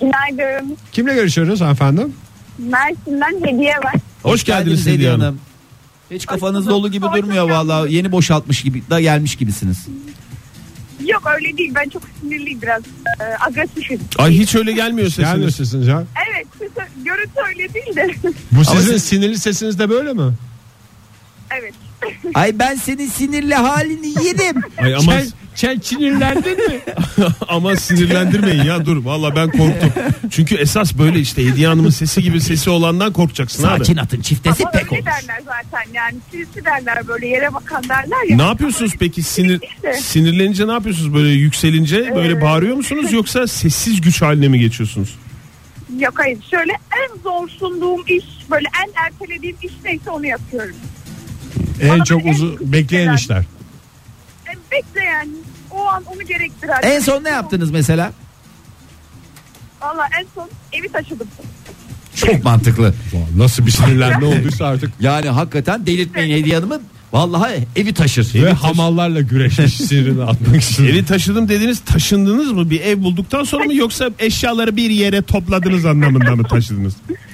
Günaydın. 0.00 0.76
Kimle 0.92 1.14
görüşüyoruz 1.14 1.62
efendim? 1.62 2.12
Mersin'den 2.58 3.48
hediye 3.48 3.74
var. 3.84 3.94
Hoş 4.22 4.44
geldiniz 4.44 4.86
Hediye 4.86 5.10
Hanım. 5.10 5.38
Hiç 6.10 6.26
kafanız 6.26 6.66
dolu 6.68 6.90
gibi 6.90 7.06
durmuyor 7.16 7.50
vallahi. 7.50 7.94
Yeni 7.94 8.12
boşaltmış 8.12 8.62
gibi 8.62 8.82
da 8.90 9.00
gelmiş 9.00 9.36
gibisiniz. 9.36 9.86
Yok 11.06 11.22
öyle 11.36 11.56
değil. 11.58 11.72
Ben 11.74 11.88
çok 11.88 12.02
sinirliyim 12.20 12.62
biraz. 12.62 12.82
Ee, 13.20 13.24
agresifim. 13.46 14.00
Ay 14.18 14.32
hiç 14.38 14.54
öyle 14.54 14.72
gelmiyor 14.72 15.08
Gelmiyor 15.08 15.50
sesiniz. 15.50 15.68
sesiniz 15.68 15.86
ya. 15.86 16.04
Evet. 16.30 16.46
sesi- 16.58 17.04
Görüntü 17.04 17.32
öyle 17.48 17.74
değil 17.74 17.96
de. 17.96 18.14
Bu 18.52 18.64
sizin 18.64 18.92
siz- 18.92 19.04
sinirli 19.04 19.38
sesiniz 19.38 19.78
de 19.78 19.88
böyle 19.90 20.12
mi? 20.12 20.32
evet. 21.50 21.74
Ay 22.34 22.58
ben 22.58 22.74
senin 22.74 23.08
sinirli 23.08 23.54
halini 23.54 24.26
yedim. 24.26 24.62
Ay 24.78 24.94
ama 24.94 25.12
sen 25.56 25.78
sinirlendin 25.82 26.68
mi? 26.68 26.80
ama 27.48 27.76
sinirlendirmeyin 27.76 28.64
ya 28.64 28.86
dur 28.86 29.04
valla 29.04 29.36
ben 29.36 29.50
korktum. 29.50 29.92
Çünkü 30.30 30.54
esas 30.54 30.94
böyle 30.98 31.20
işte 31.20 31.46
Hediye 31.46 31.68
Hanım'ın 31.68 31.90
sesi 31.90 32.22
gibi 32.22 32.40
sesi 32.40 32.70
olandan 32.70 33.12
korkacaksın 33.12 33.62
Sakin 33.62 33.94
abi. 33.94 34.00
atın 34.00 34.20
çiftesi 34.20 34.62
Ama 34.62 34.70
pek 34.70 34.82
öyle 34.92 34.94
olur. 35.00 35.06
derler 35.06 35.40
zaten 35.46 35.92
yani. 35.94 36.16
Sinsi 36.30 36.64
derler 36.64 37.08
böyle 37.08 37.26
yere 37.26 37.54
bakan 37.54 37.82
derler 37.88 38.28
ya. 38.30 38.36
Ne 38.36 38.42
yapıyorsunuz 38.42 38.92
peki 38.98 39.22
sinir 39.22 39.60
İşte. 39.62 39.92
sinirlenince 39.92 40.66
ne 40.68 40.72
yapıyorsunuz 40.72 41.14
böyle 41.14 41.28
yükselince 41.28 42.12
böyle 42.14 42.32
Ee, 42.38 42.40
bağırıyor 42.42 42.76
musunuz 42.76 43.12
yoksa 43.12 43.46
sessiz 43.46 44.00
güç 44.00 44.22
haline 44.22 44.48
mi 44.48 44.58
geçiyorsunuz? 44.60 45.14
Yok 45.98 46.14
hayır. 46.16 46.38
Şöyle 46.50 46.72
en 46.72 47.22
zor 47.22 47.48
sunduğum 47.48 48.00
iş 48.06 48.24
böyle 48.50 48.66
en 48.86 49.04
ertelediğim 49.06 49.56
iş 49.62 49.72
neyse 49.84 50.10
onu 50.10 50.26
yapıyorum. 50.26 50.76
en 51.80 51.88
Bana 51.90 52.04
çok 52.04 52.18
böyle 52.18 52.30
en 52.30 52.34
uzun 52.34 52.52
küçük 52.56 52.72
bekleyen 52.72 53.14
işler. 53.14 53.44
En 54.72 54.78
bekleyen 54.78 55.28
o 55.70 55.84
an 55.86 56.04
onu 56.04 56.22
gerektiren. 56.22 56.82
En 56.82 57.00
son 57.00 57.24
ne 57.24 57.28
yaptınız 57.28 57.70
mesela? 57.70 58.12
Valla 59.82 60.08
en 60.20 60.26
son 60.34 60.48
evi 60.72 60.92
taşıdım. 60.92 61.28
Çok 62.14 62.44
mantıklı. 62.44 62.94
Nasıl 63.36 63.66
bir 63.66 63.70
sinirlenme 63.70 64.26
olduysa 64.26 64.66
artık. 64.66 64.92
Yani 65.00 65.28
hakikaten 65.28 65.86
delirtmeyin 65.86 66.36
Hediye 66.36 66.54
Hanım'ı. 66.54 66.80
Vallahi 67.12 67.66
evi 67.76 67.94
taşır. 67.94 68.34
Ve 68.34 68.52
hamallarla 68.52 69.20
güreşmiş 69.20 69.74
sinirini 69.76 70.22
atmak 70.22 70.62
için. 70.62 70.84
Evi 70.84 71.04
taşıdım 71.04 71.48
dediniz 71.48 71.80
taşındınız 71.80 72.52
mı 72.52 72.70
bir 72.70 72.80
ev 72.80 73.02
bulduktan 73.02 73.44
sonra 73.44 73.64
mı 73.64 73.74
yoksa 73.74 74.10
eşyaları 74.18 74.76
bir 74.76 74.90
yere 74.90 75.22
topladınız 75.22 75.84
anlamında 75.86 76.36
mı 76.36 76.42
taşıdınız? 76.42 76.94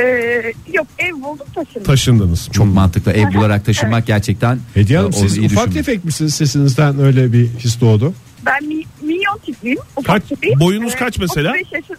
Ee, 0.00 0.52
yok 0.72 0.86
ev 0.98 1.12
buldum 1.12 1.46
taşındım. 1.54 1.82
Taşındınız. 1.82 2.48
Çok 2.52 2.66
mantıklı. 2.66 3.12
Ev 3.12 3.34
bularak 3.34 3.64
taşınmak 3.66 4.06
gerçekten. 4.06 4.58
Hediye 4.74 4.98
Hanım 4.98 5.10
e, 5.10 5.14
siz 5.16 5.36
iyi 5.36 5.46
ufak 5.46 5.66
düşünün. 5.66 5.82
tefek 5.82 6.04
misiniz 6.04 6.34
sesinizden 6.34 6.98
öyle 7.00 7.32
bir 7.32 7.46
his 7.48 7.80
doğdu. 7.80 8.14
Ben 8.46 8.64
mi, 8.64 8.82
milyon 9.02 9.38
tipliyim. 9.46 9.78
ufak 9.96 10.06
Kaç- 10.06 10.28
tipiyim. 10.28 10.60
boyunuz 10.60 10.94
kaç 10.94 11.18
mesela? 11.18 11.50
35, 11.52 11.72
yaşın, 11.72 11.96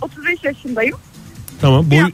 35 0.00 0.44
yaşındayım. 0.44 0.96
Tamam 1.60 1.90
boy 1.90 1.96
1.68. 1.98 2.12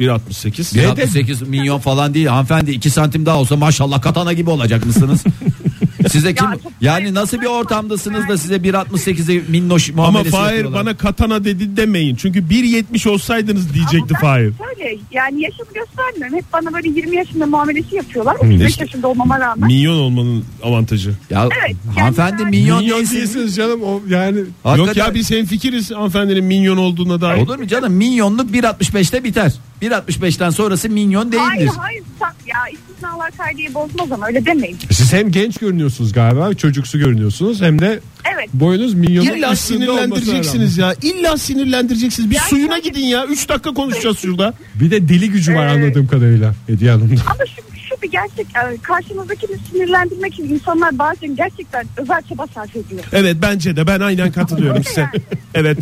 1.68. 0.00 0.78
1.68 0.78 1.48
milyon 1.48 1.78
falan 1.78 2.14
değil 2.14 2.26
hanımefendi 2.26 2.70
2 2.70 2.90
santim 2.90 3.26
daha 3.26 3.38
olsa 3.38 3.56
maşallah 3.56 4.02
katana 4.02 4.32
gibi 4.32 4.50
olacak 4.50 4.86
mısınız? 4.86 5.24
size 6.10 6.34
kim 6.34 6.46
yani 6.80 7.14
nasıl 7.14 7.40
bir 7.40 7.46
ortamdasınız 7.46 8.28
da 8.28 8.38
size 8.38 8.56
1.68'e 8.56 9.42
minnoş 9.48 9.90
Ama 9.90 10.02
muamelesi 10.02 10.30
Fahir 10.30 10.54
yapıyorlar? 10.54 10.80
bana 10.86 10.96
katana 10.96 11.44
dedi 11.44 11.76
demeyin. 11.76 12.16
Çünkü 12.16 12.38
1.70 12.40 13.08
olsaydınız 13.08 13.74
diyecekti 13.74 13.98
Ama 13.98 14.08
ben 14.14 14.20
Fahir. 14.20 14.52
Şöyle 14.58 14.98
yani 15.12 15.42
yaşımı 15.42 15.68
göstermiyorum. 15.74 16.36
Hep 16.36 16.44
bana 16.52 16.72
böyle 16.74 16.88
20 16.88 17.16
yaşında 17.16 17.46
muamelesi 17.46 17.96
yapıyorlar. 17.96 18.34
35 18.34 18.70
işte. 18.70 18.84
yaşında 18.84 19.08
olmama 19.08 19.40
rağmen. 19.40 19.66
Milyon 19.66 19.96
olmanın 19.96 20.44
avantajı. 20.62 21.10
Ya 21.30 21.48
Evet, 21.64 21.76
hanımefendi 21.98 22.42
yani- 22.42 22.50
milyon, 22.50 22.78
Milyon 22.78 22.98
değilsiniz. 22.98 23.34
değilsiniz 23.34 23.56
canım 23.56 23.82
o 23.82 24.02
yani. 24.08 24.38
Yok 24.38 24.46
Hakikaten- 24.62 25.06
ya 25.06 25.14
biz 25.14 25.30
hemfikiriz 25.30 25.90
hanımefendinin 25.90 26.44
minyon 26.44 26.76
olduğuna 26.76 27.20
dair. 27.20 27.42
Olur 27.42 27.58
mu 27.58 27.66
canım 27.66 27.92
milyonluk 27.92 28.52
1.65'te 28.52 29.24
biter. 29.24 29.52
1.65'ten 29.82 30.50
sonrası 30.50 30.88
milyon 30.88 31.32
Hayır 31.32 31.56
değildir. 31.60 31.72
hayır 31.78 32.02
sa- 32.20 32.32
ya 32.46 32.58
istisnalar 32.72 33.30
kaydiyi 33.30 33.74
bozmaz 33.74 34.12
ama 34.12 34.26
öyle 34.26 34.46
demeyin. 34.46 34.76
Siz 34.90 35.12
hem 35.12 35.30
genç 35.30 35.58
görünüyorsunuz 35.74 36.12
galiba 36.12 36.54
çocuksu 36.54 36.98
görünüyorsunuz 36.98 37.62
hem 37.62 37.78
de 37.78 38.00
Evet. 38.34 38.48
boyunuz 38.54 38.94
milyonun 38.94 39.28
İlla 39.36 39.56
sinirlendireceksiniz 39.56 40.78
ya. 40.78 40.94
İlla 41.02 41.36
sinirlendireceksiniz. 41.36 42.30
Bir 42.30 42.34
Ya 42.36 42.42
suyuna 42.42 42.76
şöyle- 42.76 42.88
gidin 42.88 43.04
ya. 43.06 43.26
3 43.26 43.48
dakika 43.48 43.74
konuşacağız 43.74 44.18
şurada. 44.18 44.54
Bir 44.74 44.90
de 44.90 45.08
dili 45.08 45.30
gücü 45.30 45.54
var 45.54 45.66
Ee, 45.66 45.70
anladığım 45.70 46.06
kadarıyla 46.06 46.54
Hediye 46.66 46.90
Hanım'da. 46.90 47.20
Ama 47.26 47.46
şu, 47.46 47.62
şu 47.88 48.02
bir 48.02 48.10
gerçek 48.10 48.46
e, 48.46 48.76
karşınızdakini 48.82 49.56
sinirlendirmek 49.72 50.32
için 50.34 50.44
insanlar 50.44 50.98
bazen 50.98 51.36
gerçekten 51.36 51.86
özel 51.96 52.22
çaba 52.28 52.46
sarf 52.46 52.76
ediyor. 52.76 53.04
Evet 53.12 53.36
bence 53.42 53.76
de 53.76 53.86
ben 53.86 54.00
aynen 54.00 54.32
katılıyorum 54.32 54.84
size. 54.84 55.06
Evet 55.54 55.78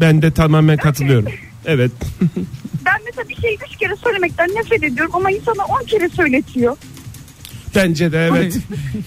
ben 0.00 0.22
de 0.22 0.30
tamamen 0.30 0.76
katılıyorum. 0.76 1.32
Evet. 1.66 1.90
Ben 2.86 2.94
mesela 3.06 3.28
bir 3.28 3.36
şeyi 3.36 3.58
üç 3.70 3.76
kere 3.76 3.96
söylemekten 4.04 4.48
nefret 4.48 4.82
ediyorum 4.82 5.12
ama 5.14 5.30
insana 5.30 5.64
on 5.64 5.84
kere 5.86 6.08
söyletiyor. 6.08 6.76
Bence 7.74 8.12
de 8.12 8.26
evet. 8.32 8.58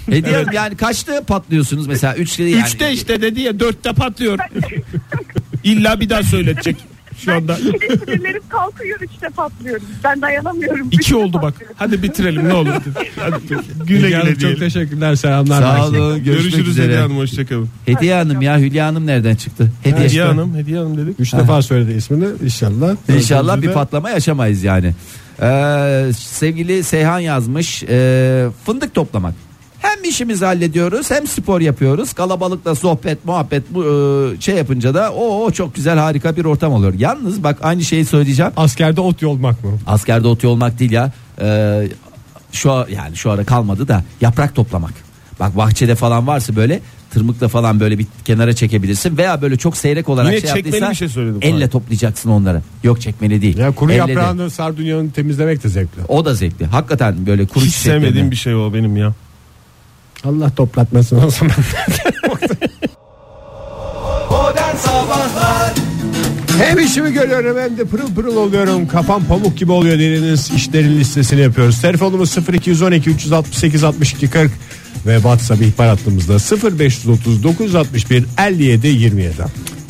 Hediye 0.10 0.36
Hanım, 0.36 0.52
yani 0.54 0.78
kaçta 0.78 1.24
patlıyorsunuz 1.24 1.88
mesela 1.88 2.16
3 2.16 2.40
yani. 2.40 2.52
Üçte 2.52 2.92
işte 2.92 3.22
dedi 3.22 3.42
ya 3.42 3.60
dörtte 3.60 3.94
patlıyor. 3.94 4.40
İlla 5.64 6.00
bir 6.00 6.10
daha 6.10 6.24
söyletecek 6.24 6.76
şu 7.18 7.34
anda. 7.34 7.58
Ben 7.64 7.96
sinirlerim 7.98 8.42
kalkıyor 8.50 9.00
üçte 9.02 9.30
patlıyorum. 9.30 9.84
Ben 10.04 10.22
dayanamıyorum. 10.22 10.88
İki 10.88 10.98
Üçte 10.98 11.16
oldu 11.16 11.34
bak. 11.34 11.42
patlıyorum. 11.54 11.76
Hadi 11.80 12.04
bitirelim 12.04 12.50
ne 12.50 12.54
olur. 12.54 12.70
Hadi 13.20 13.36
güle 13.88 14.08
güle 14.10 14.30
çok 14.32 14.40
diyelim. 14.40 14.60
teşekkürler 14.60 15.16
selamlar. 15.16 15.62
Sağ 15.62 15.88
olun 15.88 16.24
görüşmek 16.24 16.26
Görüşürüz 16.26 16.68
üzere. 16.68 16.86
Hediye 16.88 17.00
Hanım 17.02 17.18
hoşçakalın. 17.18 17.70
Hediye 17.86 18.14
Hanım 18.16 18.42
ya 18.42 18.60
Hülya 18.60 18.88
Hanım 18.88 19.08
nereden 19.08 19.36
çıktı? 19.36 19.72
Hediye. 19.84 20.06
Hediye 20.06 20.24
Hanım, 20.24 20.56
Hediye 20.56 20.78
Hanım 20.78 20.98
dedik. 20.98 21.20
Üç 21.20 21.34
defa 21.34 21.62
söyledi 21.62 21.92
ismini 21.94 22.26
inşallah. 22.44 22.96
İnşallah 23.16 23.58
bir 23.58 23.62
Dördüncüde- 23.62 23.74
patlama 23.74 24.10
yaşamayız 24.10 24.64
yani. 24.64 24.94
Ee, 25.42 26.12
sevgili 26.18 26.84
Seyhan 26.84 27.20
yazmış 27.20 27.84
ee, 27.84 28.48
fındık 28.66 28.94
toplamak. 28.94 29.34
Hem 29.80 30.04
işimizi 30.04 30.46
hallediyoruz 30.46 31.12
hem 31.12 31.28
spor 31.28 31.62
yapıyoruz. 31.62 32.14
Kalabalıkla 32.14 32.76
sohbet 32.76 33.26
muhabbet 33.26 33.64
bu 33.70 33.84
ee, 33.84 34.42
şey 34.42 34.56
yapınca 34.56 34.94
da 34.94 35.14
o 35.14 35.52
çok 35.52 35.76
güzel 35.76 35.98
harika 35.98 36.36
bir 36.36 36.46
ortam 36.46 36.74
oluyor. 36.74 36.94
Yalnız 36.94 37.44
bak 37.44 37.58
aynı 37.62 37.84
şeyi 37.84 38.06
söyleyeceğim. 38.06 38.52
Askerde 38.58 39.02
ot 39.02 39.22
yolmak 39.22 39.64
mı? 39.64 39.72
Askerde 39.88 40.28
ot 40.28 40.46
olmak 40.46 40.80
değil 40.80 40.92
ya. 40.92 41.12
Ee, 41.42 41.88
şu 42.52 42.70
yani 42.70 43.16
şu 43.16 43.32
ara 43.32 43.44
kalmadı 43.44 43.88
da 43.88 44.04
yaprak 44.22 44.56
toplamak. 44.56 44.94
Bak 45.40 45.58
bahçede 45.58 45.96
falan 45.96 46.28
varsa 46.28 46.56
böyle 46.56 46.80
tırmıkla 47.14 47.48
falan 47.48 47.80
böyle 47.80 48.00
bir 48.00 48.06
kenara 48.26 48.54
çekebilirsin 48.54 49.18
veya 49.18 49.42
böyle 49.42 49.58
çok 49.58 49.78
seyrek 49.78 50.10
olarak 50.10 50.32
Yine 50.32 50.42
şey 50.42 50.50
çekmeli 50.50 50.66
yaptıysan 50.66 50.92
bir 50.92 50.96
şey 50.96 51.10
söyledim 51.10 51.40
elle 51.42 51.60
sana. 51.60 51.70
toplayacaksın 51.70 52.30
onları. 52.30 52.62
Yok 52.84 53.02
çekmeli 53.02 53.42
değil. 53.42 53.58
Ya 53.58 53.72
kuru 53.72 53.92
Elle 53.92 54.08
de. 54.08 54.12
yaprağını 54.12 54.50
sardunyanın 54.50 55.10
temizlemek 55.10 55.64
de 55.64 55.70
zevkli. 55.70 56.02
O 56.08 56.26
da 56.26 56.34
zevkli. 56.34 56.66
Hakikaten 56.66 57.26
böyle 57.26 57.46
kuru 57.46 57.66
Hiç 57.66 57.74
çiçeklerini. 57.74 58.02
sevmediğim 58.02 58.32
bir 58.32 58.36
şey 58.36 58.56
o 58.56 58.74
benim 58.74 58.98
ya. 58.98 59.14
Allah 60.26 60.50
toplatmasın 60.50 61.24
o 61.26 61.30
zaman. 61.30 61.56
Hem 66.60 66.80
işimi 66.80 67.14
görüyorum 67.14 67.58
hem 67.60 67.78
de 67.78 67.86
pırıl 67.86 68.14
pırıl 68.16 68.36
oluyorum. 68.38 68.88
Kafam 68.88 69.24
pamuk 69.26 69.58
gibi 69.58 69.72
oluyor 69.72 69.94
dediğiniz 70.00 70.52
işlerin 70.52 71.00
listesini 71.00 71.42
yapıyoruz. 71.42 71.82
Telefonumuz 71.82 72.38
0212 72.54 73.10
368 73.10 73.84
62 73.84 74.30
40. 74.30 74.52
ve 75.06 75.16
WhatsApp 75.16 75.62
ihbar 75.62 75.88
hattımızda 75.88 76.34
0530 76.78 77.44
961 77.44 78.26
57 78.48 78.88
27. 78.88 79.34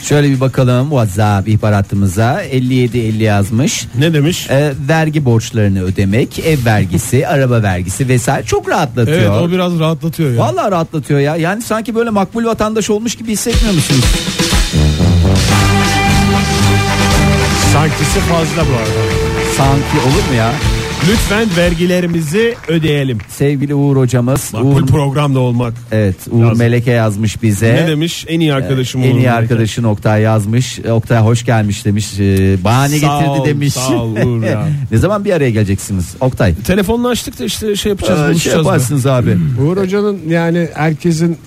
Şöyle 0.03 0.29
bir 0.29 0.39
bakalım 0.39 0.89
WhatsApp 0.89 1.47
ihbar 1.47 1.73
hattımıza 1.73 2.41
57 2.41 2.99
50 2.99 3.23
yazmış. 3.23 3.87
Ne 3.99 4.13
demiş? 4.13 4.47
Ee, 4.49 4.73
vergi 4.89 5.25
borçlarını 5.25 5.83
ödemek, 5.83 6.39
ev 6.39 6.65
vergisi, 6.65 7.27
araba 7.33 7.63
vergisi 7.63 8.07
vesaire 8.07 8.45
çok 8.45 8.69
rahatlatıyor. 8.69 9.17
Evet 9.17 9.29
o 9.29 9.51
biraz 9.51 9.79
rahatlatıyor 9.79 10.33
ya. 10.33 10.39
Vallahi 10.39 10.71
rahatlatıyor 10.71 11.19
ya. 11.19 11.35
Yani 11.35 11.61
sanki 11.61 11.95
böyle 11.95 12.09
makbul 12.09 12.45
vatandaş 12.45 12.89
olmuş 12.89 13.15
gibi 13.15 13.31
hissetmiyor 13.31 13.73
musunuz? 13.75 14.03
Sankisi 17.73 18.19
fazla 18.19 18.71
bu 18.71 18.75
arada. 18.77 19.03
Sanki 19.57 20.07
olur 20.07 20.29
mu 20.29 20.35
ya? 20.37 20.53
Lütfen 21.11 21.47
vergilerimizi 21.57 22.55
ödeyelim. 22.67 23.17
Sevgili 23.29 23.75
Uğur 23.75 23.97
hocamız. 23.97 24.53
Makbul 24.53 24.75
Uğur, 24.75 24.87
programda 24.87 25.39
olmak. 25.39 25.73
evet 25.91 26.15
Uğur 26.31 26.43
Lazım. 26.43 26.57
Meleke 26.57 26.91
yazmış 26.91 27.43
bize. 27.43 27.73
Ne 27.75 27.87
demiş? 27.87 28.25
En 28.27 28.39
iyi 28.39 28.53
arkadaşım 28.53 29.01
En 29.01 29.05
Uğur 29.05 29.11
iyi 29.11 29.13
Meleke. 29.15 29.31
arkadaşın 29.31 29.83
Oktay 29.83 30.21
yazmış. 30.21 30.79
Oktay 30.79 31.19
hoş 31.19 31.45
gelmiş 31.45 31.85
demiş. 31.85 32.19
Ee, 32.19 32.63
bahane 32.63 32.99
Sağ 32.99 33.19
getirdi 33.19 33.29
ol, 33.39 33.45
demiş. 33.45 33.73
sağ 33.73 34.01
ol 34.03 34.15
Uğur 34.15 34.43
ya. 34.43 34.67
ne 34.91 34.97
zaman 34.97 35.25
bir 35.25 35.31
araya 35.33 35.49
geleceksiniz 35.49 36.15
Oktay? 36.19 36.55
Telefonla 36.55 37.07
açtık 37.09 37.39
da 37.39 37.43
işte 37.45 37.75
şey 37.75 37.89
yapacağız. 37.89 38.35
Ee, 38.35 38.39
şey 38.39 38.53
yaparsınız 38.53 39.05
abi. 39.05 39.37
Uğur 39.61 39.77
Hoca'nın 39.77 40.19
yani 40.29 40.67
herkesin 40.73 41.37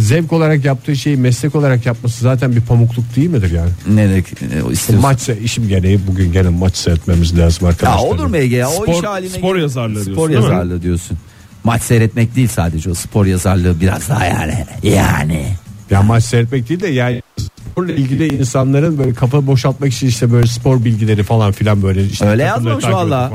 zevk 0.00 0.32
olarak 0.32 0.64
yaptığı 0.64 0.96
şeyi 0.96 1.16
meslek 1.16 1.54
olarak 1.54 1.86
yapması 1.86 2.20
zaten 2.22 2.52
bir 2.56 2.60
pamukluk 2.60 3.16
değil 3.16 3.30
midir 3.30 3.50
yani? 3.50 3.70
ne 3.86 4.08
demek 4.08 4.26
e, 4.32 4.62
o 4.62 4.72
istiyorsun? 4.72 5.08
Maç 5.10 5.20
se- 5.28 5.40
işim 5.42 5.68
gereği 5.68 6.00
bugün 6.06 6.32
gene 6.32 6.48
maç 6.48 6.76
seyretmemiz 6.76 7.38
lazım 7.38 7.64
Ya 7.66 7.68
arkadaşlar. 7.70 8.06
olur 8.08 8.24
mu 8.26 8.36
Ege 8.36 8.56
ya? 8.56 8.68
O 8.70 8.72
Spor- 8.84 8.98
iş 8.98 9.04
haline 9.04 9.28
spor 9.30 9.54
gel- 9.54 9.62
yazarlığı 9.62 10.00
Spor 10.04 10.14
diyorsun, 10.28 10.48
mi? 10.48 10.52
yazarlığı 10.54 10.82
diyorsun. 10.82 11.18
Maç 11.64 11.82
seyretmek 11.82 12.36
değil 12.36 12.48
sadece 12.48 12.90
o 12.90 12.94
spor 12.94 13.26
yazarlığı 13.26 13.80
biraz 13.80 14.08
daha 14.08 14.24
yani. 14.26 14.66
Yani. 14.82 15.46
Ya 15.90 16.02
maç 16.02 16.24
seyretmek 16.24 16.68
değil 16.68 16.80
de 16.80 16.88
yani 16.88 17.22
sporla 17.70 17.92
ilgili 17.92 18.34
insanların 18.38 18.98
böyle 18.98 19.14
kafa 19.14 19.46
boşaltmak 19.46 19.92
için 19.92 20.06
işte 20.06 20.32
böyle 20.32 20.46
spor 20.46 20.84
bilgileri 20.84 21.22
falan 21.22 21.52
filan 21.52 21.82
böyle 21.82 22.04
işte 22.06 22.26
Öyle 22.28 22.42
yazmamış 22.42 22.84
valla. 22.84 23.30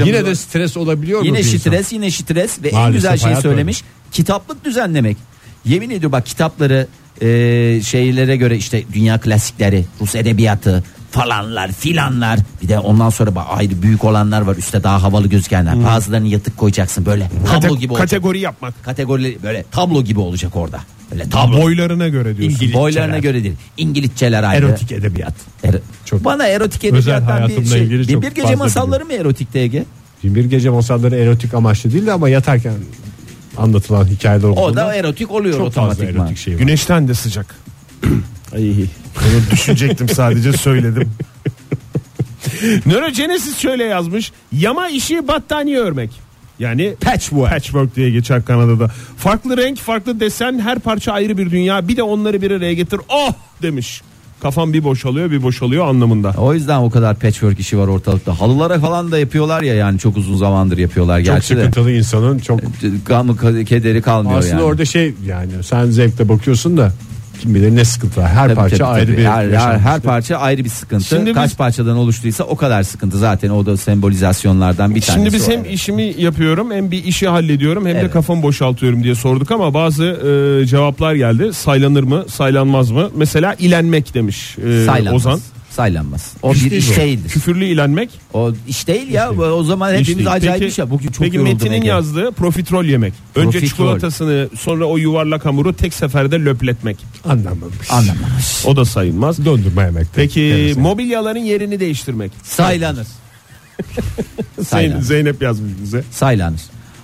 Ee. 0.00 0.04
Yine 0.06 0.26
de 0.26 0.34
stres 0.34 0.76
olabiliyor 0.76 1.20
mu? 1.20 1.26
Yine 1.26 1.38
insan? 1.38 1.58
stres 1.58 1.92
yine 1.92 2.10
stres 2.10 2.62
ve 2.62 2.68
en 2.68 2.74
Maalesef 2.74 2.94
güzel 2.94 3.18
şeyi 3.18 3.42
söylemiş. 3.42 3.82
Kitaplık 4.12 4.64
düzenlemek. 4.64 5.16
Yemin 5.68 5.90
ediyorum 5.90 6.12
bak 6.12 6.26
kitapları 6.26 6.86
e, 7.20 7.26
şeylere 7.82 8.36
göre 8.36 8.56
işte 8.56 8.82
dünya 8.92 9.18
klasikleri, 9.20 9.84
Rus 10.00 10.14
edebiyatı 10.14 10.84
falanlar 11.10 11.72
filanlar. 11.72 12.38
Bir 12.62 12.68
de 12.68 12.78
ondan 12.78 13.10
sonra 13.10 13.34
bak 13.34 13.46
ayrı 13.50 13.82
büyük 13.82 14.04
olanlar 14.04 14.40
var. 14.40 14.56
Üstte 14.56 14.82
daha 14.82 15.02
havalı 15.02 15.28
gözükenler. 15.28 15.84
Bazılarını 15.84 16.28
yatık 16.28 16.56
koyacaksın. 16.56 17.06
Böyle 17.06 17.30
tablo 17.46 17.66
Kate- 17.74 17.78
gibi 17.78 17.92
olacak. 17.92 18.08
kategori 18.08 18.38
yapmak. 18.40 18.84
kategorileri 18.84 19.42
böyle 19.42 19.64
tablo 19.70 20.02
gibi 20.04 20.20
olacak 20.20 20.56
orada. 20.56 20.80
Böyle 21.12 21.30
tablo. 21.30 21.62
Boylarına 21.62 22.08
göre 22.08 22.36
diyorsun. 22.36 22.72
Boylarına 22.72 23.18
göre 23.18 23.44
değil. 23.44 23.54
İngilizceler 23.76 24.42
ayrı. 24.42 24.66
Erotik 24.66 24.92
edebiyat. 24.92 25.34
Er- 25.64 25.74
Çok 26.04 26.24
bana 26.24 26.46
erotik 26.46 26.84
edebiyattan 26.84 27.48
bir 27.48 27.64
şey 27.66 27.90
bir, 27.90 28.22
bir 28.22 28.30
gece 28.34 28.54
masalları 28.54 29.04
mı 29.04 29.12
erotikte 29.12 29.58
Ege? 29.60 29.84
Bir 30.24 30.44
gece 30.44 30.70
masalları 30.70 31.16
erotik 31.16 31.54
amaçlı 31.54 31.92
değil 31.92 32.06
de 32.06 32.12
ama 32.12 32.28
yatarken 32.28 32.72
anlatılan 33.58 34.04
hikayeler 34.06 34.48
o 34.48 34.52
olduğunda 34.52 34.86
da 34.86 34.94
erotik 34.94 35.30
oluyor 35.30 35.56
çok 35.58 35.72
fazla 35.72 35.92
otomatikman 35.92 36.26
erotik 36.26 36.38
şey 36.38 36.54
var. 36.54 36.58
Güneşten 36.58 37.08
de 37.08 37.14
sıcak. 37.14 37.56
Ay, 38.54 38.70
onu 38.70 39.50
düşünecektim 39.50 40.08
sadece 40.08 40.52
söyledim. 40.52 41.10
Nörogenesis 42.86 43.58
şöyle 43.58 43.84
yazmış. 43.84 44.32
Yama 44.52 44.88
işi 44.88 45.28
battaniye 45.28 45.78
örmek. 45.78 46.10
Yani 46.58 46.94
Patchwork. 47.00 47.50
patchwork 47.50 47.96
diye 47.96 48.10
geçer 48.10 48.44
Kanada'da. 48.44 48.90
Farklı 49.16 49.56
renk, 49.56 49.78
farklı 49.78 50.20
desen, 50.20 50.58
her 50.58 50.78
parça 50.78 51.12
ayrı 51.12 51.38
bir 51.38 51.50
dünya. 51.50 51.88
Bir 51.88 51.96
de 51.96 52.02
onları 52.02 52.42
bir 52.42 52.50
araya 52.50 52.74
getir. 52.74 53.00
Oh 53.08 53.32
demiş. 53.62 54.02
Kafam 54.42 54.72
bir 54.72 54.84
boşalıyor, 54.84 55.30
bir 55.30 55.42
boşalıyor 55.42 55.86
anlamında. 55.86 56.34
O 56.38 56.54
yüzden 56.54 56.78
o 56.78 56.90
kadar 56.90 57.16
patchwork 57.18 57.60
işi 57.60 57.78
var 57.78 57.88
ortalıkta. 57.88 58.40
Halılara 58.40 58.78
falan 58.78 59.12
da 59.12 59.18
yapıyorlar 59.18 59.62
ya 59.62 59.74
yani 59.74 59.98
çok 59.98 60.16
uzun 60.16 60.36
zamandır 60.36 60.78
yapıyorlar 60.78 61.18
Çok 61.18 61.24
gerçi 61.26 61.56
de. 61.56 61.58
sıkıntılı 61.58 61.92
insanın 61.92 62.38
çok 62.38 62.60
Gamı 63.06 63.36
kederi 63.64 64.02
kalmıyor 64.02 64.38
aslında 64.38 64.54
yani. 64.54 64.62
orada 64.62 64.84
şey 64.84 65.14
yani 65.26 65.50
sen 65.62 65.86
zevkle 65.86 66.28
bakıyorsun 66.28 66.76
da 66.76 66.92
kim 67.40 67.54
bilir 67.54 67.76
ne 67.76 67.84
sıkıntı 67.84 68.20
var. 68.20 68.28
Her 68.30 68.44
Tabii, 68.46 68.54
parça 68.54 68.76
tabii, 68.76 68.86
ayrı 68.88 69.06
tabii. 69.06 69.16
bir 69.16 69.24
her, 69.24 69.48
her, 69.50 69.78
her 69.78 70.00
parça 70.00 70.36
ayrı 70.36 70.64
bir 70.64 70.68
sıkıntı. 70.70 71.04
Şimdi 71.04 71.32
Kaç 71.32 71.50
biz- 71.50 71.56
parçadan 71.56 71.96
oluştuysa 71.96 72.44
o 72.44 72.56
kadar 72.56 72.82
sıkıntı 72.82 73.18
zaten 73.18 73.50
o 73.50 73.66
da 73.66 73.76
sembolizasyonlardan 73.76 74.94
bir 74.94 75.00
tanesi. 75.00 75.12
Şimdi 75.12 75.32
biz 75.34 75.48
o. 75.48 75.52
hem 75.52 75.64
işimi 75.74 76.14
yapıyorum 76.18 76.70
hem 76.70 76.90
bir 76.90 77.04
işi 77.04 77.28
hallediyorum 77.28 77.86
hem 77.86 77.94
de 77.94 77.98
Evet. 78.00 78.12
kafamı 78.12 78.42
boşaltıyorum 78.42 79.02
diye 79.04 79.14
sorduk 79.14 79.50
ama 79.50 79.74
bazı 79.74 80.04
e, 80.04 80.66
cevaplar 80.66 81.14
geldi. 81.14 81.52
Saylanır 81.52 82.02
mı, 82.02 82.24
saylanmaz 82.28 82.90
mı? 82.90 83.10
Mesela 83.16 83.54
ilenmek 83.58 84.14
demiş 84.14 84.56
e, 84.58 84.84
saylanmaz. 84.86 85.26
Ozan. 85.26 85.40
Saylanmaz. 85.82 86.32
O 86.42 86.52
İş 86.52 86.64
bir 86.64 86.70
değil 86.70 86.82
iş 86.82 86.90
o. 86.98 87.00
değildir. 87.00 87.28
Küfürlü 87.30 87.64
ilenmek. 87.64 88.10
O 88.34 88.52
iş 88.68 88.86
değil 88.88 89.10
ya. 89.10 89.30
O 89.32 89.64
zaman 89.64 89.94
iş 89.94 90.00
hepimiz 90.00 90.18
değil. 90.18 90.32
acayip 90.32 90.58
Peki- 90.60 90.70
iş 90.72 90.78
ya. 90.78 90.90
Bugün 90.90 91.08
çok 91.08 91.24
Peki 91.24 91.36
yoruldum 91.36 91.54
Metin'in 91.54 91.72
Ege. 91.72 91.88
yazdığı 91.88 92.32
profiterol 92.32 92.84
yemek. 92.84 93.14
Önce 93.34 93.44
Profiterol. 93.50 93.68
çikolatasını 93.68 94.48
sonra 94.58 94.84
o 94.84 94.96
yuvarlak 94.96 95.44
hamuru 95.44 95.74
tek 95.76 95.94
seferde 95.94 96.36
löpletmek. 96.44 96.96
Anlamamış. 97.24 97.90
Anlamamış. 97.90 98.66
O 98.66 98.76
da 98.76 98.84
sayılmaz. 98.84 99.44
Döndürme 99.44 99.82
yemekte. 99.82 100.10
Peki 100.14 100.40
Evet. 100.42 100.76
mobilyaların 100.76 101.40
yerini 101.40 101.80
değiştirmek. 101.80 102.32
Saylanır. 102.42 103.06
Saylanır. 104.68 105.02
Zeynep 105.02 105.42
yazmış 105.42 105.72
bize. 105.82 106.04
Saylanır. 106.10 106.60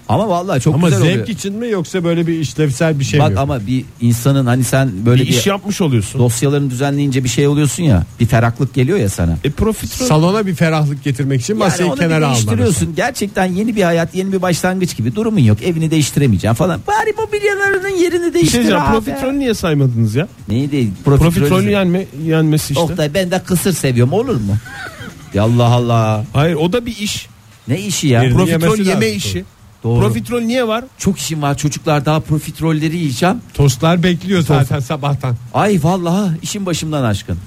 Ama 0.09 0.29
vallahi 0.29 0.61
çok 0.61 0.75
Ama 0.75 0.89
güzel 0.89 1.03
zevk 1.03 1.13
oluyor. 1.13 1.29
için 1.29 1.55
mi 1.55 1.69
yoksa 1.71 2.05
böyle 2.05 2.27
bir 2.27 2.39
işlevsel 2.41 3.01
bir 3.01 3.05
şey 3.05 3.21
mi? 3.21 3.27
Bak 3.27 3.37
ama 3.39 3.67
bir 3.67 3.85
insanın 4.01 4.47
hani 4.47 4.65
sen 4.65 4.91
böyle 5.07 5.23
Bir 5.23 5.29
bir, 5.29 5.33
iş 5.35 5.47
yapmış 5.47 5.81
oluyorsun. 5.81 6.19
dosyalarını 6.21 6.71
düzenleyince 6.71 7.25
bir 7.25 7.29
şey 7.29 7.47
oluyorsun 7.49 7.83
ya. 7.83 8.05
Bir 8.21 8.27
ferahlık 8.27 8.75
geliyor 8.75 8.99
ya 8.99 9.09
sana. 9.09 9.37
E 9.45 9.51
profiterol 9.51 10.09
Salona 10.09 10.47
bir 10.47 10.55
ferahlık 10.55 11.05
getirmek 11.05 11.41
için 11.41 11.55
Yani 11.55 11.59
masayı 11.59 11.95
kenara 11.95 12.15
almalısın. 12.27 12.47
değiştiriyorsun. 12.49 12.95
Gerçekten 12.97 13.45
yeni 13.47 13.77
bir 13.77 13.83
hayat, 13.83 14.15
yeni 14.15 14.33
bir 14.33 14.43
başlangıç 14.43 14.97
gibi 14.97 15.15
durumun 15.15 15.41
yok. 15.41 15.63
Evini 15.63 15.91
değiştiremeyeceğim 15.91 16.55
falan. 16.55 16.81
Bari 16.87 17.13
mobilyalarının 17.19 17.89
yerini 17.97 18.35
bir 18.35 18.47
şey 18.47 18.61
değiştir 18.61 18.73
abi. 18.73 18.91
Profiterol 18.93 19.33
niye 19.33 19.55
saymadınız 19.55 20.15
ya? 20.15 20.29
Neydi? 20.49 20.89
Profiterol 21.05 21.31
Profiterol. 21.33 21.63
yenme, 21.63 22.07
yenmesi 22.25 22.73
işte. 22.73 22.83
Oktay 22.85 23.15
ben 23.15 23.31
de 23.31 23.43
kısır 23.47 23.73
seviyorum 23.73 24.13
olur 24.13 24.37
mu? 24.37 24.57
Ya 25.35 25.43
Allah 25.43 25.65
Allah. 25.65 26.25
Hayır 26.33 26.55
o 26.55 26.73
da 26.73 26.87
bir 26.87 26.97
iş. 26.99 27.27
Ne 27.69 27.81
işi 27.81 28.09
ya? 28.09 28.21
Profiterol 28.21 28.47
yemesi 28.77 28.89
yeme 28.91 29.07
lazım. 29.07 29.17
işi. 29.19 29.45
Doğru. 29.85 30.01
Profiterol 30.01 30.41
niye 30.41 30.69
var? 30.69 30.85
Çok 30.99 31.19
işim 31.19 31.43
var 31.43 31.57
çocuklar 31.57 32.05
daha 32.07 32.21
profiterolleri 32.21 32.97
yiyeceğim. 32.97 33.37
Tostlar 33.55 34.03
bekliyor 34.03 34.43
zaten 34.43 34.81
sabahtan. 34.81 35.37
Ay 35.55 35.79
vallahi 35.83 36.31
işin 36.43 36.67
başımdan 36.67 37.03
aşkın. 37.03 37.39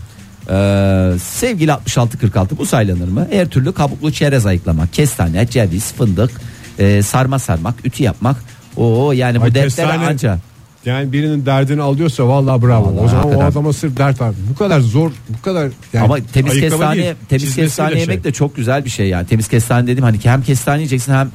Ee, 0.49 1.13
sevgili 1.23 1.73
6646 1.73 2.57
bu 2.57 2.65
saylanır 2.65 3.07
mı? 3.07 3.27
Her 3.31 3.47
türlü 3.47 3.73
kabuklu 3.73 4.11
çerez 4.11 4.45
ayıklamak, 4.45 4.93
kestane, 4.93 5.47
ceviz, 5.47 5.93
fındık, 5.93 6.31
e, 6.79 7.01
sarma 7.01 7.39
sarmak, 7.39 7.75
ütü 7.85 8.03
yapmak. 8.03 8.35
Oo 8.77 9.11
yani 9.11 9.41
bu 9.41 9.45
dertlere 9.45 9.63
kestane- 9.67 10.07
anca. 10.07 10.39
Yani 10.85 11.11
birinin 11.11 11.45
derdini 11.45 11.81
alıyorsa 11.81 12.27
vallahi 12.27 12.61
bravo. 12.61 12.85
Vallahi 12.85 12.99
o 13.03 13.07
zaman 13.07 13.23
o 13.25 13.27
hakikaten. 13.27 13.51
adama 13.51 13.73
sırf 13.73 13.97
dert 13.97 14.21
var. 14.21 14.33
Bu 14.49 14.55
kadar 14.55 14.79
zor, 14.79 15.11
bu 15.29 15.41
kadar 15.41 15.69
yani 15.93 16.05
Ama 16.05 16.17
temiz 16.33 16.59
kestane 16.59 16.95
değil, 16.95 17.13
temiz 17.29 17.41
çizmesiyle 17.43 17.65
kestane 17.67 17.91
şey. 17.91 17.99
yemek 18.01 18.23
de 18.23 18.31
çok 18.33 18.55
güzel 18.55 18.85
bir 18.85 18.89
şey 18.89 19.07
yani. 19.07 19.27
Temiz 19.27 19.47
kestane 19.47 19.87
dedim 19.87 20.03
hani 20.03 20.19
ki 20.19 20.29
hem 20.29 20.41
kestane 20.41 20.77
yiyeceksin 20.77 21.13
hem 21.13 21.29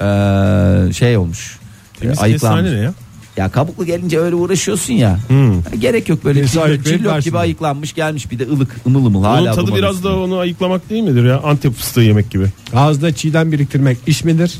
e, 0.00 0.92
şey 0.92 1.16
olmuş. 1.16 1.58
Temiz 2.00 2.18
e, 2.18 2.22
ayıklanmış. 2.22 2.72
ne 2.72 2.78
ya? 2.78 2.94
Ya 3.36 3.48
kabuklu 3.48 3.84
gelince 3.86 4.18
öyle 4.20 4.34
uğraşıyorsun 4.34 4.92
ya. 4.94 5.18
Hmm. 5.28 5.62
Gerek 5.80 6.08
yok 6.08 6.24
böyle 6.24 6.40
Birisi 6.40 6.52
cillop, 6.52 6.66
ayıklayıp 6.66 6.98
cillop 6.98 7.02
gibi 7.02 7.14
versin. 7.14 7.34
ayıklanmış 7.34 7.92
gelmiş 7.94 8.30
bir 8.30 8.38
de 8.38 8.44
ılık 8.48 8.76
ımıl 8.86 9.06
ımıl 9.06 9.22
hala 9.24 9.42
Onun 9.42 9.54
tadı 9.54 9.66
duman 9.66 9.78
biraz 9.78 9.94
üstünde. 9.96 10.12
da 10.12 10.18
onu 10.18 10.36
ayıklamak 10.38 10.90
değil 10.90 11.02
midir 11.02 11.24
ya? 11.24 11.40
Antep 11.40 11.74
fıstığı 11.74 12.00
yemek 12.00 12.30
gibi. 12.30 12.46
Ağızda 12.74 13.14
çiğdem 13.14 13.52
biriktirmek 13.52 13.98
iş 14.06 14.24
midir? 14.24 14.54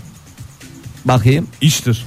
Bakayım 1.05 1.47
İştir. 1.61 2.05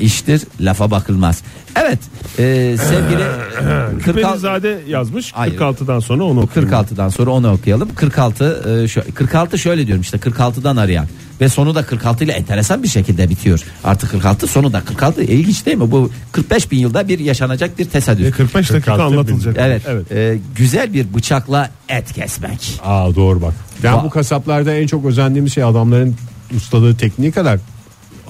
İştir 0.00 0.42
lafa 0.60 0.90
bakılmaz. 0.90 1.42
Evet 1.76 1.98
e, 2.38 2.76
sevgili 2.78 3.24
46, 3.58 3.98
Küpelizade 3.98 4.78
yazmış. 4.88 5.32
Hayır. 5.32 5.58
46'dan 5.58 6.00
sonra 6.00 6.24
onu 6.24 6.42
okuyayım. 6.42 6.74
46'dan 6.74 7.08
sonra 7.08 7.30
onu 7.30 7.52
okuyalım. 7.52 7.88
46 7.94 8.82
e, 8.84 8.88
şu, 8.88 9.02
46 9.14 9.58
şöyle 9.58 9.86
diyorum 9.86 10.02
işte 10.02 10.16
46'dan 10.18 10.76
arayan 10.76 11.06
ve 11.40 11.48
sonu 11.48 11.74
da 11.74 11.86
46 11.86 12.24
ile 12.24 12.32
enteresan 12.32 12.82
bir 12.82 12.88
şekilde 12.88 13.28
bitiyor. 13.28 13.60
Artık 13.84 14.10
46 14.10 14.46
sonu 14.46 14.72
da 14.72 14.80
46 14.80 15.22
ilginç 15.22 15.66
değil 15.66 15.76
mi? 15.76 15.90
Bu 15.90 16.10
45 16.32 16.70
bin 16.70 16.78
yılda 16.78 17.08
bir 17.08 17.18
yaşanacak 17.18 17.78
bir 17.78 17.86
E, 17.86 17.88
tesadüf. 17.88 18.36
45 18.36 18.70
dakika 18.70 18.92
46 18.92 19.02
anlatılacak. 19.02 19.56
Evet, 19.58 19.82
evet. 19.88 20.12
e, 20.12 20.38
güzel 20.56 20.92
bir 20.92 21.14
bıçakla 21.14 21.70
et 21.88 22.12
kesmek. 22.12 22.80
Aa 22.84 23.14
doğru 23.14 23.42
bak. 23.42 23.54
Yani 23.82 24.00
Va- 24.00 24.04
bu 24.04 24.10
kasaplarda 24.10 24.74
en 24.74 24.86
çok 24.86 25.04
özendiğimiz 25.04 25.54
şey 25.54 25.64
adamların 25.64 26.16
ustalığı 26.56 26.96
tekniği 26.96 27.32
kadar 27.32 27.58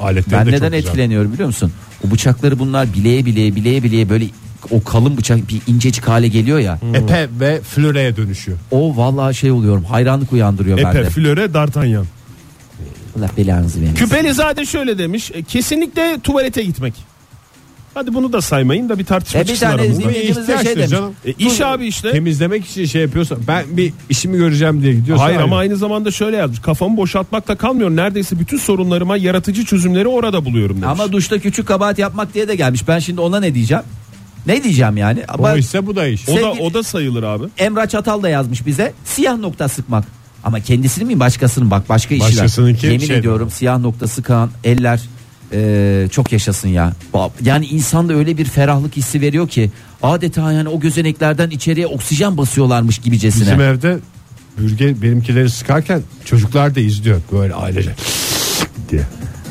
aletleri 0.00 0.40
Ben 0.40 0.46
de 0.46 0.50
neden 0.50 0.60
çok 0.60 0.72
güzel. 0.72 0.88
etkileniyorum 0.88 1.32
biliyor 1.32 1.46
musun? 1.46 1.72
O 2.06 2.10
bıçakları 2.10 2.58
bunlar 2.58 2.92
bileğe 2.94 3.24
bileğe 3.26 3.54
bileğe 3.56 3.82
bileğe 3.82 4.08
böyle 4.08 4.24
o 4.70 4.84
kalın 4.84 5.16
bıçak 5.16 5.48
bir 5.48 5.60
incecik 5.66 6.08
hale 6.08 6.28
geliyor 6.28 6.58
ya. 6.58 6.78
Epe 6.94 7.28
ve 7.40 7.60
flöreye 7.60 8.16
dönüşüyor. 8.16 8.58
O 8.70 8.96
vallahi 8.96 9.34
şey 9.34 9.50
oluyorum 9.50 9.84
hayranlık 9.84 10.32
uyandırıyor 10.32 10.78
Epe, 10.78 10.84
bende. 10.88 11.10
Flöre, 11.10 11.54
D'Artagnan. 11.54 12.06
Allah 13.18 13.30
belanızı 13.36 13.80
vermesin. 13.80 14.04
Küpelizade 14.04 14.66
şöyle 14.66 14.98
demiş. 14.98 15.30
e, 15.34 15.42
Kesinlikle 15.42 16.18
tuvalete 16.22 16.62
gitmek. 16.62 16.94
Hadi 17.94 18.14
bunu 18.14 18.32
da 18.32 18.40
saymayın 18.40 18.88
da 18.88 18.98
bir 18.98 19.04
tartışma 19.04 19.40
E, 19.40 19.42
bir 19.42 19.46
çıksın 19.48 19.66
tane 19.66 19.80
aramızda. 19.82 20.62
şey 20.62 20.76
demiş. 20.76 20.90
canım. 20.90 21.12
E, 21.24 21.32
iş 21.32 21.60
abi 21.60 21.86
işte. 21.86 22.12
Temizlemek 22.12 22.66
için 22.66 22.84
şey 22.84 23.02
yapıyorsa 23.02 23.36
ben 23.48 23.64
bir 23.70 23.92
işimi 24.08 24.36
göreceğim 24.36 24.82
diye 24.82 24.94
gidiyorsa 24.94 25.24
Hayır 25.24 25.36
ayrı. 25.36 25.44
ama 25.44 25.58
aynı 25.58 25.76
zamanda 25.76 26.10
şöyle 26.10 26.36
yazmış. 26.36 26.58
Kafamı 26.60 26.96
boşaltmakla 26.96 27.56
kalmıyor. 27.56 27.90
Neredeyse 27.90 28.38
bütün 28.38 28.58
sorunlarıma 28.58 29.16
yaratıcı 29.16 29.64
çözümleri 29.64 30.08
orada 30.08 30.44
buluyorum 30.44 30.76
demiş. 30.76 30.88
Ama 31.00 31.12
duşta 31.12 31.38
küçük 31.38 31.66
kabahat 31.68 31.98
yapmak 31.98 32.34
diye 32.34 32.48
de 32.48 32.56
gelmiş. 32.56 32.88
Ben 32.88 32.98
şimdi 32.98 33.20
ona 33.20 33.40
ne 33.40 33.54
diyeceğim? 33.54 33.84
Ne 34.46 34.64
diyeceğim 34.64 34.96
yani? 34.96 35.22
o 35.38 35.44
Ben- 35.44 35.56
ise 35.56 35.86
bu 35.86 35.96
da 35.96 36.06
iş. 36.06 36.28
o 36.28 36.36
da 36.36 36.52
o 36.52 36.74
da 36.74 36.82
sayılır 36.82 37.22
abi. 37.22 37.44
Emrah 37.58 37.88
Çatal 37.88 38.22
da 38.22 38.28
yazmış 38.28 38.66
bize. 38.66 38.92
Siyah 39.04 39.38
nokta 39.38 39.68
sıkmak. 39.68 40.04
Ama 40.44 40.60
kendisini 40.60 41.04
mi 41.04 41.20
başkasının 41.20 41.70
bak 41.70 41.88
başka 41.88 42.14
işler. 42.14 42.28
Başkasınınki 42.30 42.86
Yemin 42.86 42.98
şey 43.06 43.16
ediyorum 43.16 43.50
siyah 43.50 43.78
nokta 43.78 44.06
sıkan 44.08 44.50
eller 44.64 45.00
e, 45.52 46.08
çok 46.10 46.32
yaşasın 46.32 46.68
ya. 46.68 46.92
Yani 47.42 47.66
insanda 47.66 48.14
öyle 48.14 48.38
bir 48.38 48.44
ferahlık 48.44 48.96
hissi 48.96 49.20
veriyor 49.20 49.48
ki 49.48 49.70
adeta 50.02 50.52
yani 50.52 50.68
o 50.68 50.80
gözeneklerden 50.80 51.50
içeriye 51.50 51.86
oksijen 51.86 52.36
basıyorlarmış 52.36 52.98
gibicesine. 52.98 53.42
Bizim 53.42 53.60
evde 53.60 53.98
bürge 54.58 55.02
benimkileri 55.02 55.50
sıkarken 55.50 56.02
çocuklar 56.24 56.74
da 56.74 56.80
izliyor 56.80 57.20
böyle 57.32 57.54
ailece 57.54 57.94
diye. 58.90 59.02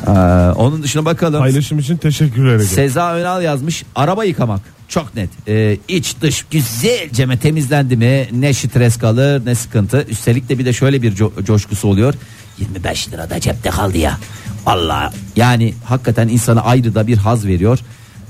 Ee, 0.07 0.09
onun 0.55 0.83
dışına 0.83 1.05
bakalım. 1.05 1.39
Paylaşım 1.39 1.79
için 1.79 1.97
teşekkürler 1.97 2.53
Ege. 2.55 2.63
Seza 2.63 3.13
Önal 3.13 3.43
yazmış 3.43 3.83
araba 3.95 4.23
yıkamak 4.23 4.61
çok 4.87 5.15
net 5.15 5.29
ee, 5.47 5.77
iç 5.87 6.15
dış 6.21 6.45
güzelce 6.51 7.25
mi 7.25 7.37
temizlendi 7.39 7.97
mi 7.97 8.27
ne 8.31 8.53
stres 8.53 8.97
kalır 8.97 9.45
ne 9.45 9.55
sıkıntı 9.55 10.05
üstelik 10.09 10.49
de 10.49 10.59
bir 10.59 10.65
de 10.65 10.73
şöyle 10.73 11.01
bir 11.01 11.15
co- 11.15 11.45
coşkusu 11.45 11.87
oluyor 11.87 12.13
25 12.59 13.09
lira 13.09 13.29
da 13.29 13.39
cepte 13.39 13.69
kaldı 13.69 13.97
ya 13.97 14.17
Allah 14.65 15.13
yani 15.35 15.73
hakikaten 15.85 16.27
insana 16.27 16.61
ayrı 16.61 16.95
da 16.95 17.07
bir 17.07 17.17
haz 17.17 17.47
veriyor 17.47 17.79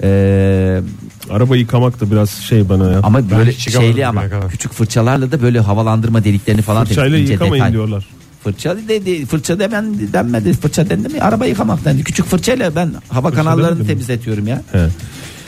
Ee, 0.03 0.81
Araba 1.29 1.55
yıkamak 1.57 2.01
da 2.01 2.11
biraz 2.11 2.29
şey 2.29 2.69
bana 2.69 2.91
ya. 2.91 2.99
ama 3.03 3.17
Ben 3.29 3.37
böyle 3.37 3.53
şeyli 3.53 4.07
ama 4.07 4.23
küçük 4.49 4.73
fırçalarla 4.73 5.31
da 5.31 5.41
böyle 5.41 5.59
havalandırma 5.59 6.23
deliklerini 6.23 6.61
falan 6.61 6.85
Fırçayla 6.85 7.03
temizleyince 7.03 7.33
yıkamayın 7.33 7.55
detay. 7.63 7.71
diyorlar. 7.73 8.05
Fırça 8.43 8.77
de, 8.77 9.05
de, 9.05 9.25
fırça 9.25 9.59
demen 9.59 10.13
denmedi 10.13 10.53
fırça 10.53 10.89
dendi 10.89 11.09
mi 11.09 11.21
araba 11.21 11.45
yıkamak 11.45 11.85
dendi 11.85 12.03
küçük 12.03 12.25
fırçayla 12.25 12.75
ben 12.75 12.93
hava 13.09 13.31
kanallarını 13.31 13.65
demedim 13.67 13.81
mi? 13.81 13.87
temizletiyorum 13.87 14.47
ya. 14.47 14.61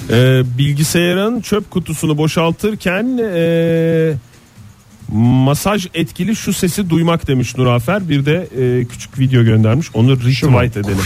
Ee, 0.09 0.41
bilgisayarın 0.57 1.41
çöp 1.41 1.71
kutusunu 1.71 2.17
boşaltırken 2.17 3.19
ee, 3.33 4.13
masaj 5.11 5.87
etkili 5.93 6.35
şu 6.35 6.53
sesi 6.53 6.89
duymak 6.89 7.27
demiş 7.27 7.57
Nurafer. 7.57 8.09
Bir 8.09 8.25
de 8.25 8.47
ee, 8.57 8.85
küçük 8.85 9.19
video 9.19 9.43
göndermiş. 9.43 9.87
Onu 9.93 10.19
retweet 10.19 10.77
edelim. 10.77 10.97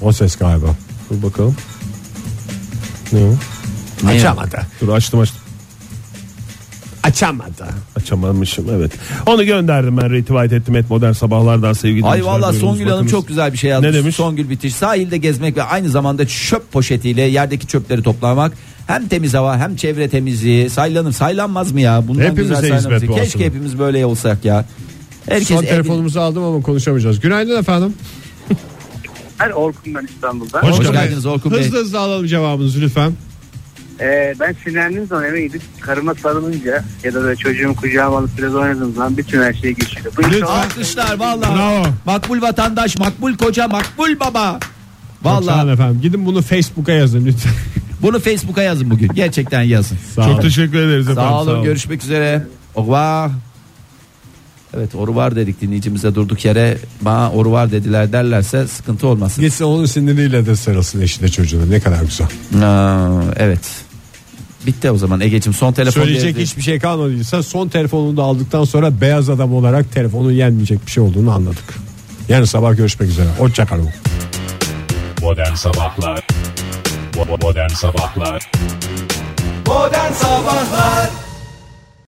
O 0.00 0.12
ses 0.12 0.36
galiba. 0.36 0.66
Dur 1.10 1.22
bakalım. 1.22 1.56
Ne 3.12 3.18
o? 3.24 3.34
Ne? 4.02 4.10
Açamadı. 4.10 4.58
Dur 4.80 4.88
açtım 4.88 5.20
açtım. 5.20 5.40
Açamadı. 7.06 7.66
Açamamışım 7.96 8.66
evet. 8.72 8.92
Onu 9.26 9.44
gönderdim 9.44 9.96
ben 9.96 10.10
retweet 10.12 10.52
ettim 10.52 10.76
et 10.76 10.90
modern 10.90 11.12
sabahlardan 11.12 11.72
sevgili 11.72 12.04
Ay 12.06 12.24
valla 12.24 12.52
Songül 12.52 12.82
Hanım 12.84 12.94
bakınız. 12.96 13.10
çok 13.10 13.28
güzel 13.28 13.52
bir 13.52 13.58
şey 13.58 13.70
yazmış. 13.70 13.90
Ne 13.90 13.94
demiş? 13.98 14.16
Songül 14.16 14.50
bitiş. 14.50 14.74
Sahilde 14.74 15.16
gezmek 15.16 15.56
ve 15.56 15.62
aynı 15.62 15.88
zamanda 15.88 16.26
çöp 16.26 16.72
poşetiyle 16.72 17.22
yerdeki 17.22 17.66
çöpleri 17.66 18.02
toplamak. 18.02 18.52
Hem 18.86 19.08
temiz 19.08 19.34
hava 19.34 19.58
hem 19.58 19.76
çevre 19.76 20.08
temizliği. 20.08 20.70
Saylanır 20.70 21.12
saylanmaz 21.12 21.72
mı 21.72 21.80
ya? 21.80 22.08
Bundan 22.08 22.22
Hepimize 22.22 22.54
güzel 22.54 22.76
hizmet 22.78 23.02
bu 23.02 23.06
Keşke 23.14 23.22
aslında. 23.22 23.44
hepimiz 23.44 23.78
böyle 23.78 24.06
olsak 24.06 24.44
ya. 24.44 24.64
Herkes 25.28 25.48
Son 25.48 25.56
evin- 25.62 25.66
telefonumuzu 25.68 26.20
aldım 26.20 26.42
ama 26.42 26.62
konuşamayacağız. 26.62 27.20
Günaydın 27.20 27.60
efendim. 27.60 27.94
Ben 29.40 29.50
Orkun 29.50 29.94
ben 29.94 30.04
İstanbul'da. 30.14 30.62
Hoş, 30.62 30.78
Hoş 30.78 30.92
geldiniz 30.92 31.26
Orkun 31.26 31.52
Bey. 31.52 31.60
Hızlı 31.64 31.78
hızlı 31.78 31.98
alalım 31.98 32.26
cevabınızı 32.26 32.80
lütfen. 32.80 33.12
Ee, 34.00 34.34
ben 34.40 34.56
sinirlendiğim 34.64 35.06
zaman 35.06 35.24
eve 35.24 35.46
gidip 35.46 35.62
karıma 35.80 36.14
sarılınca 36.14 36.84
ya 37.04 37.14
da 37.14 37.22
böyle 37.22 37.36
çocuğumu 37.36 37.76
kucağıma 37.76 38.18
alıp 38.18 38.38
biraz 38.38 38.54
oynadığım 38.54 38.94
zaman 38.94 39.16
bütün 39.16 39.42
her 39.42 39.52
şey 39.54 39.74
geçiyor. 39.74 40.06
Bu 40.16 40.22
Lütfen. 40.22 40.40
Alkışlar 40.46 41.18
valla. 41.18 41.56
Bravo. 41.56 41.86
Makbul 42.06 42.42
vatandaş, 42.42 42.98
makbul 42.98 43.36
koca, 43.36 43.68
makbul 43.68 44.20
baba. 44.20 44.58
Çok 45.22 45.32
sağ 45.32 45.38
olun 45.38 45.46
Valla 45.46 45.72
efendim. 45.72 46.00
Gidin 46.02 46.26
bunu 46.26 46.42
Facebook'a 46.42 46.92
yazın 46.92 47.26
lütfen. 47.26 47.52
bunu 48.02 48.20
Facebook'a 48.20 48.62
yazın 48.62 48.90
bugün. 48.90 49.08
Gerçekten 49.08 49.62
yazın. 49.62 49.98
Sağ 50.14 50.22
Çok 50.24 50.32
olun. 50.32 50.40
teşekkür 50.40 50.78
ederiz 50.78 51.08
efendim. 51.08 51.30
Sağ 51.30 51.42
olun 51.42 51.62
görüşmek 51.62 52.02
üzere. 52.02 52.42
Revoir. 52.76 53.30
Evet 54.76 54.94
oru 54.94 55.14
var 55.14 55.36
dedik 55.36 55.60
dinleyicimize 55.60 56.14
durduk 56.14 56.44
yere 56.44 56.78
bana 57.00 57.30
oru 57.32 57.52
var 57.52 57.72
dediler 57.72 58.12
derlerse 58.12 58.66
sıkıntı 58.66 59.06
olmasın. 59.06 59.44
Gitsin 59.44 59.64
onun 59.64 59.86
siniriyle 59.86 60.46
de 60.46 60.56
sarılsın 60.56 61.00
eşine 61.00 61.28
çocuğuna. 61.28 61.66
Ne 61.66 61.80
kadar 61.80 62.02
güzel. 62.02 62.26
Aa, 62.62 63.22
evet. 63.36 63.85
Bitti 64.66 64.90
o 64.90 64.96
zaman 64.96 65.20
Ege'cim 65.20 65.52
son 65.54 65.72
telefon 65.72 66.00
Söyleyecek 66.00 66.34
geldi. 66.34 66.42
hiçbir 66.42 66.62
şey 66.62 66.78
kalmadıysa 66.78 67.42
son 67.42 67.68
telefonunu 67.68 68.16
da 68.16 68.22
aldıktan 68.22 68.64
sonra 68.64 69.00
beyaz 69.00 69.30
adam 69.30 69.54
olarak 69.54 69.92
telefonun 69.92 70.32
yenmeyecek 70.32 70.86
bir 70.86 70.90
şey 70.92 71.02
olduğunu 71.02 71.32
anladık. 71.32 71.74
Yarın 72.28 72.44
sabah 72.44 72.76
görüşmek 72.76 73.08
üzere. 73.10 73.26
Hoşçakalın. 73.38 73.88
Modern 75.22 75.54
Sabahlar 75.54 76.26
Modern 77.42 77.68
Sabahlar 77.68 78.50
Modern 79.66 80.12
Sabahlar 80.12 81.10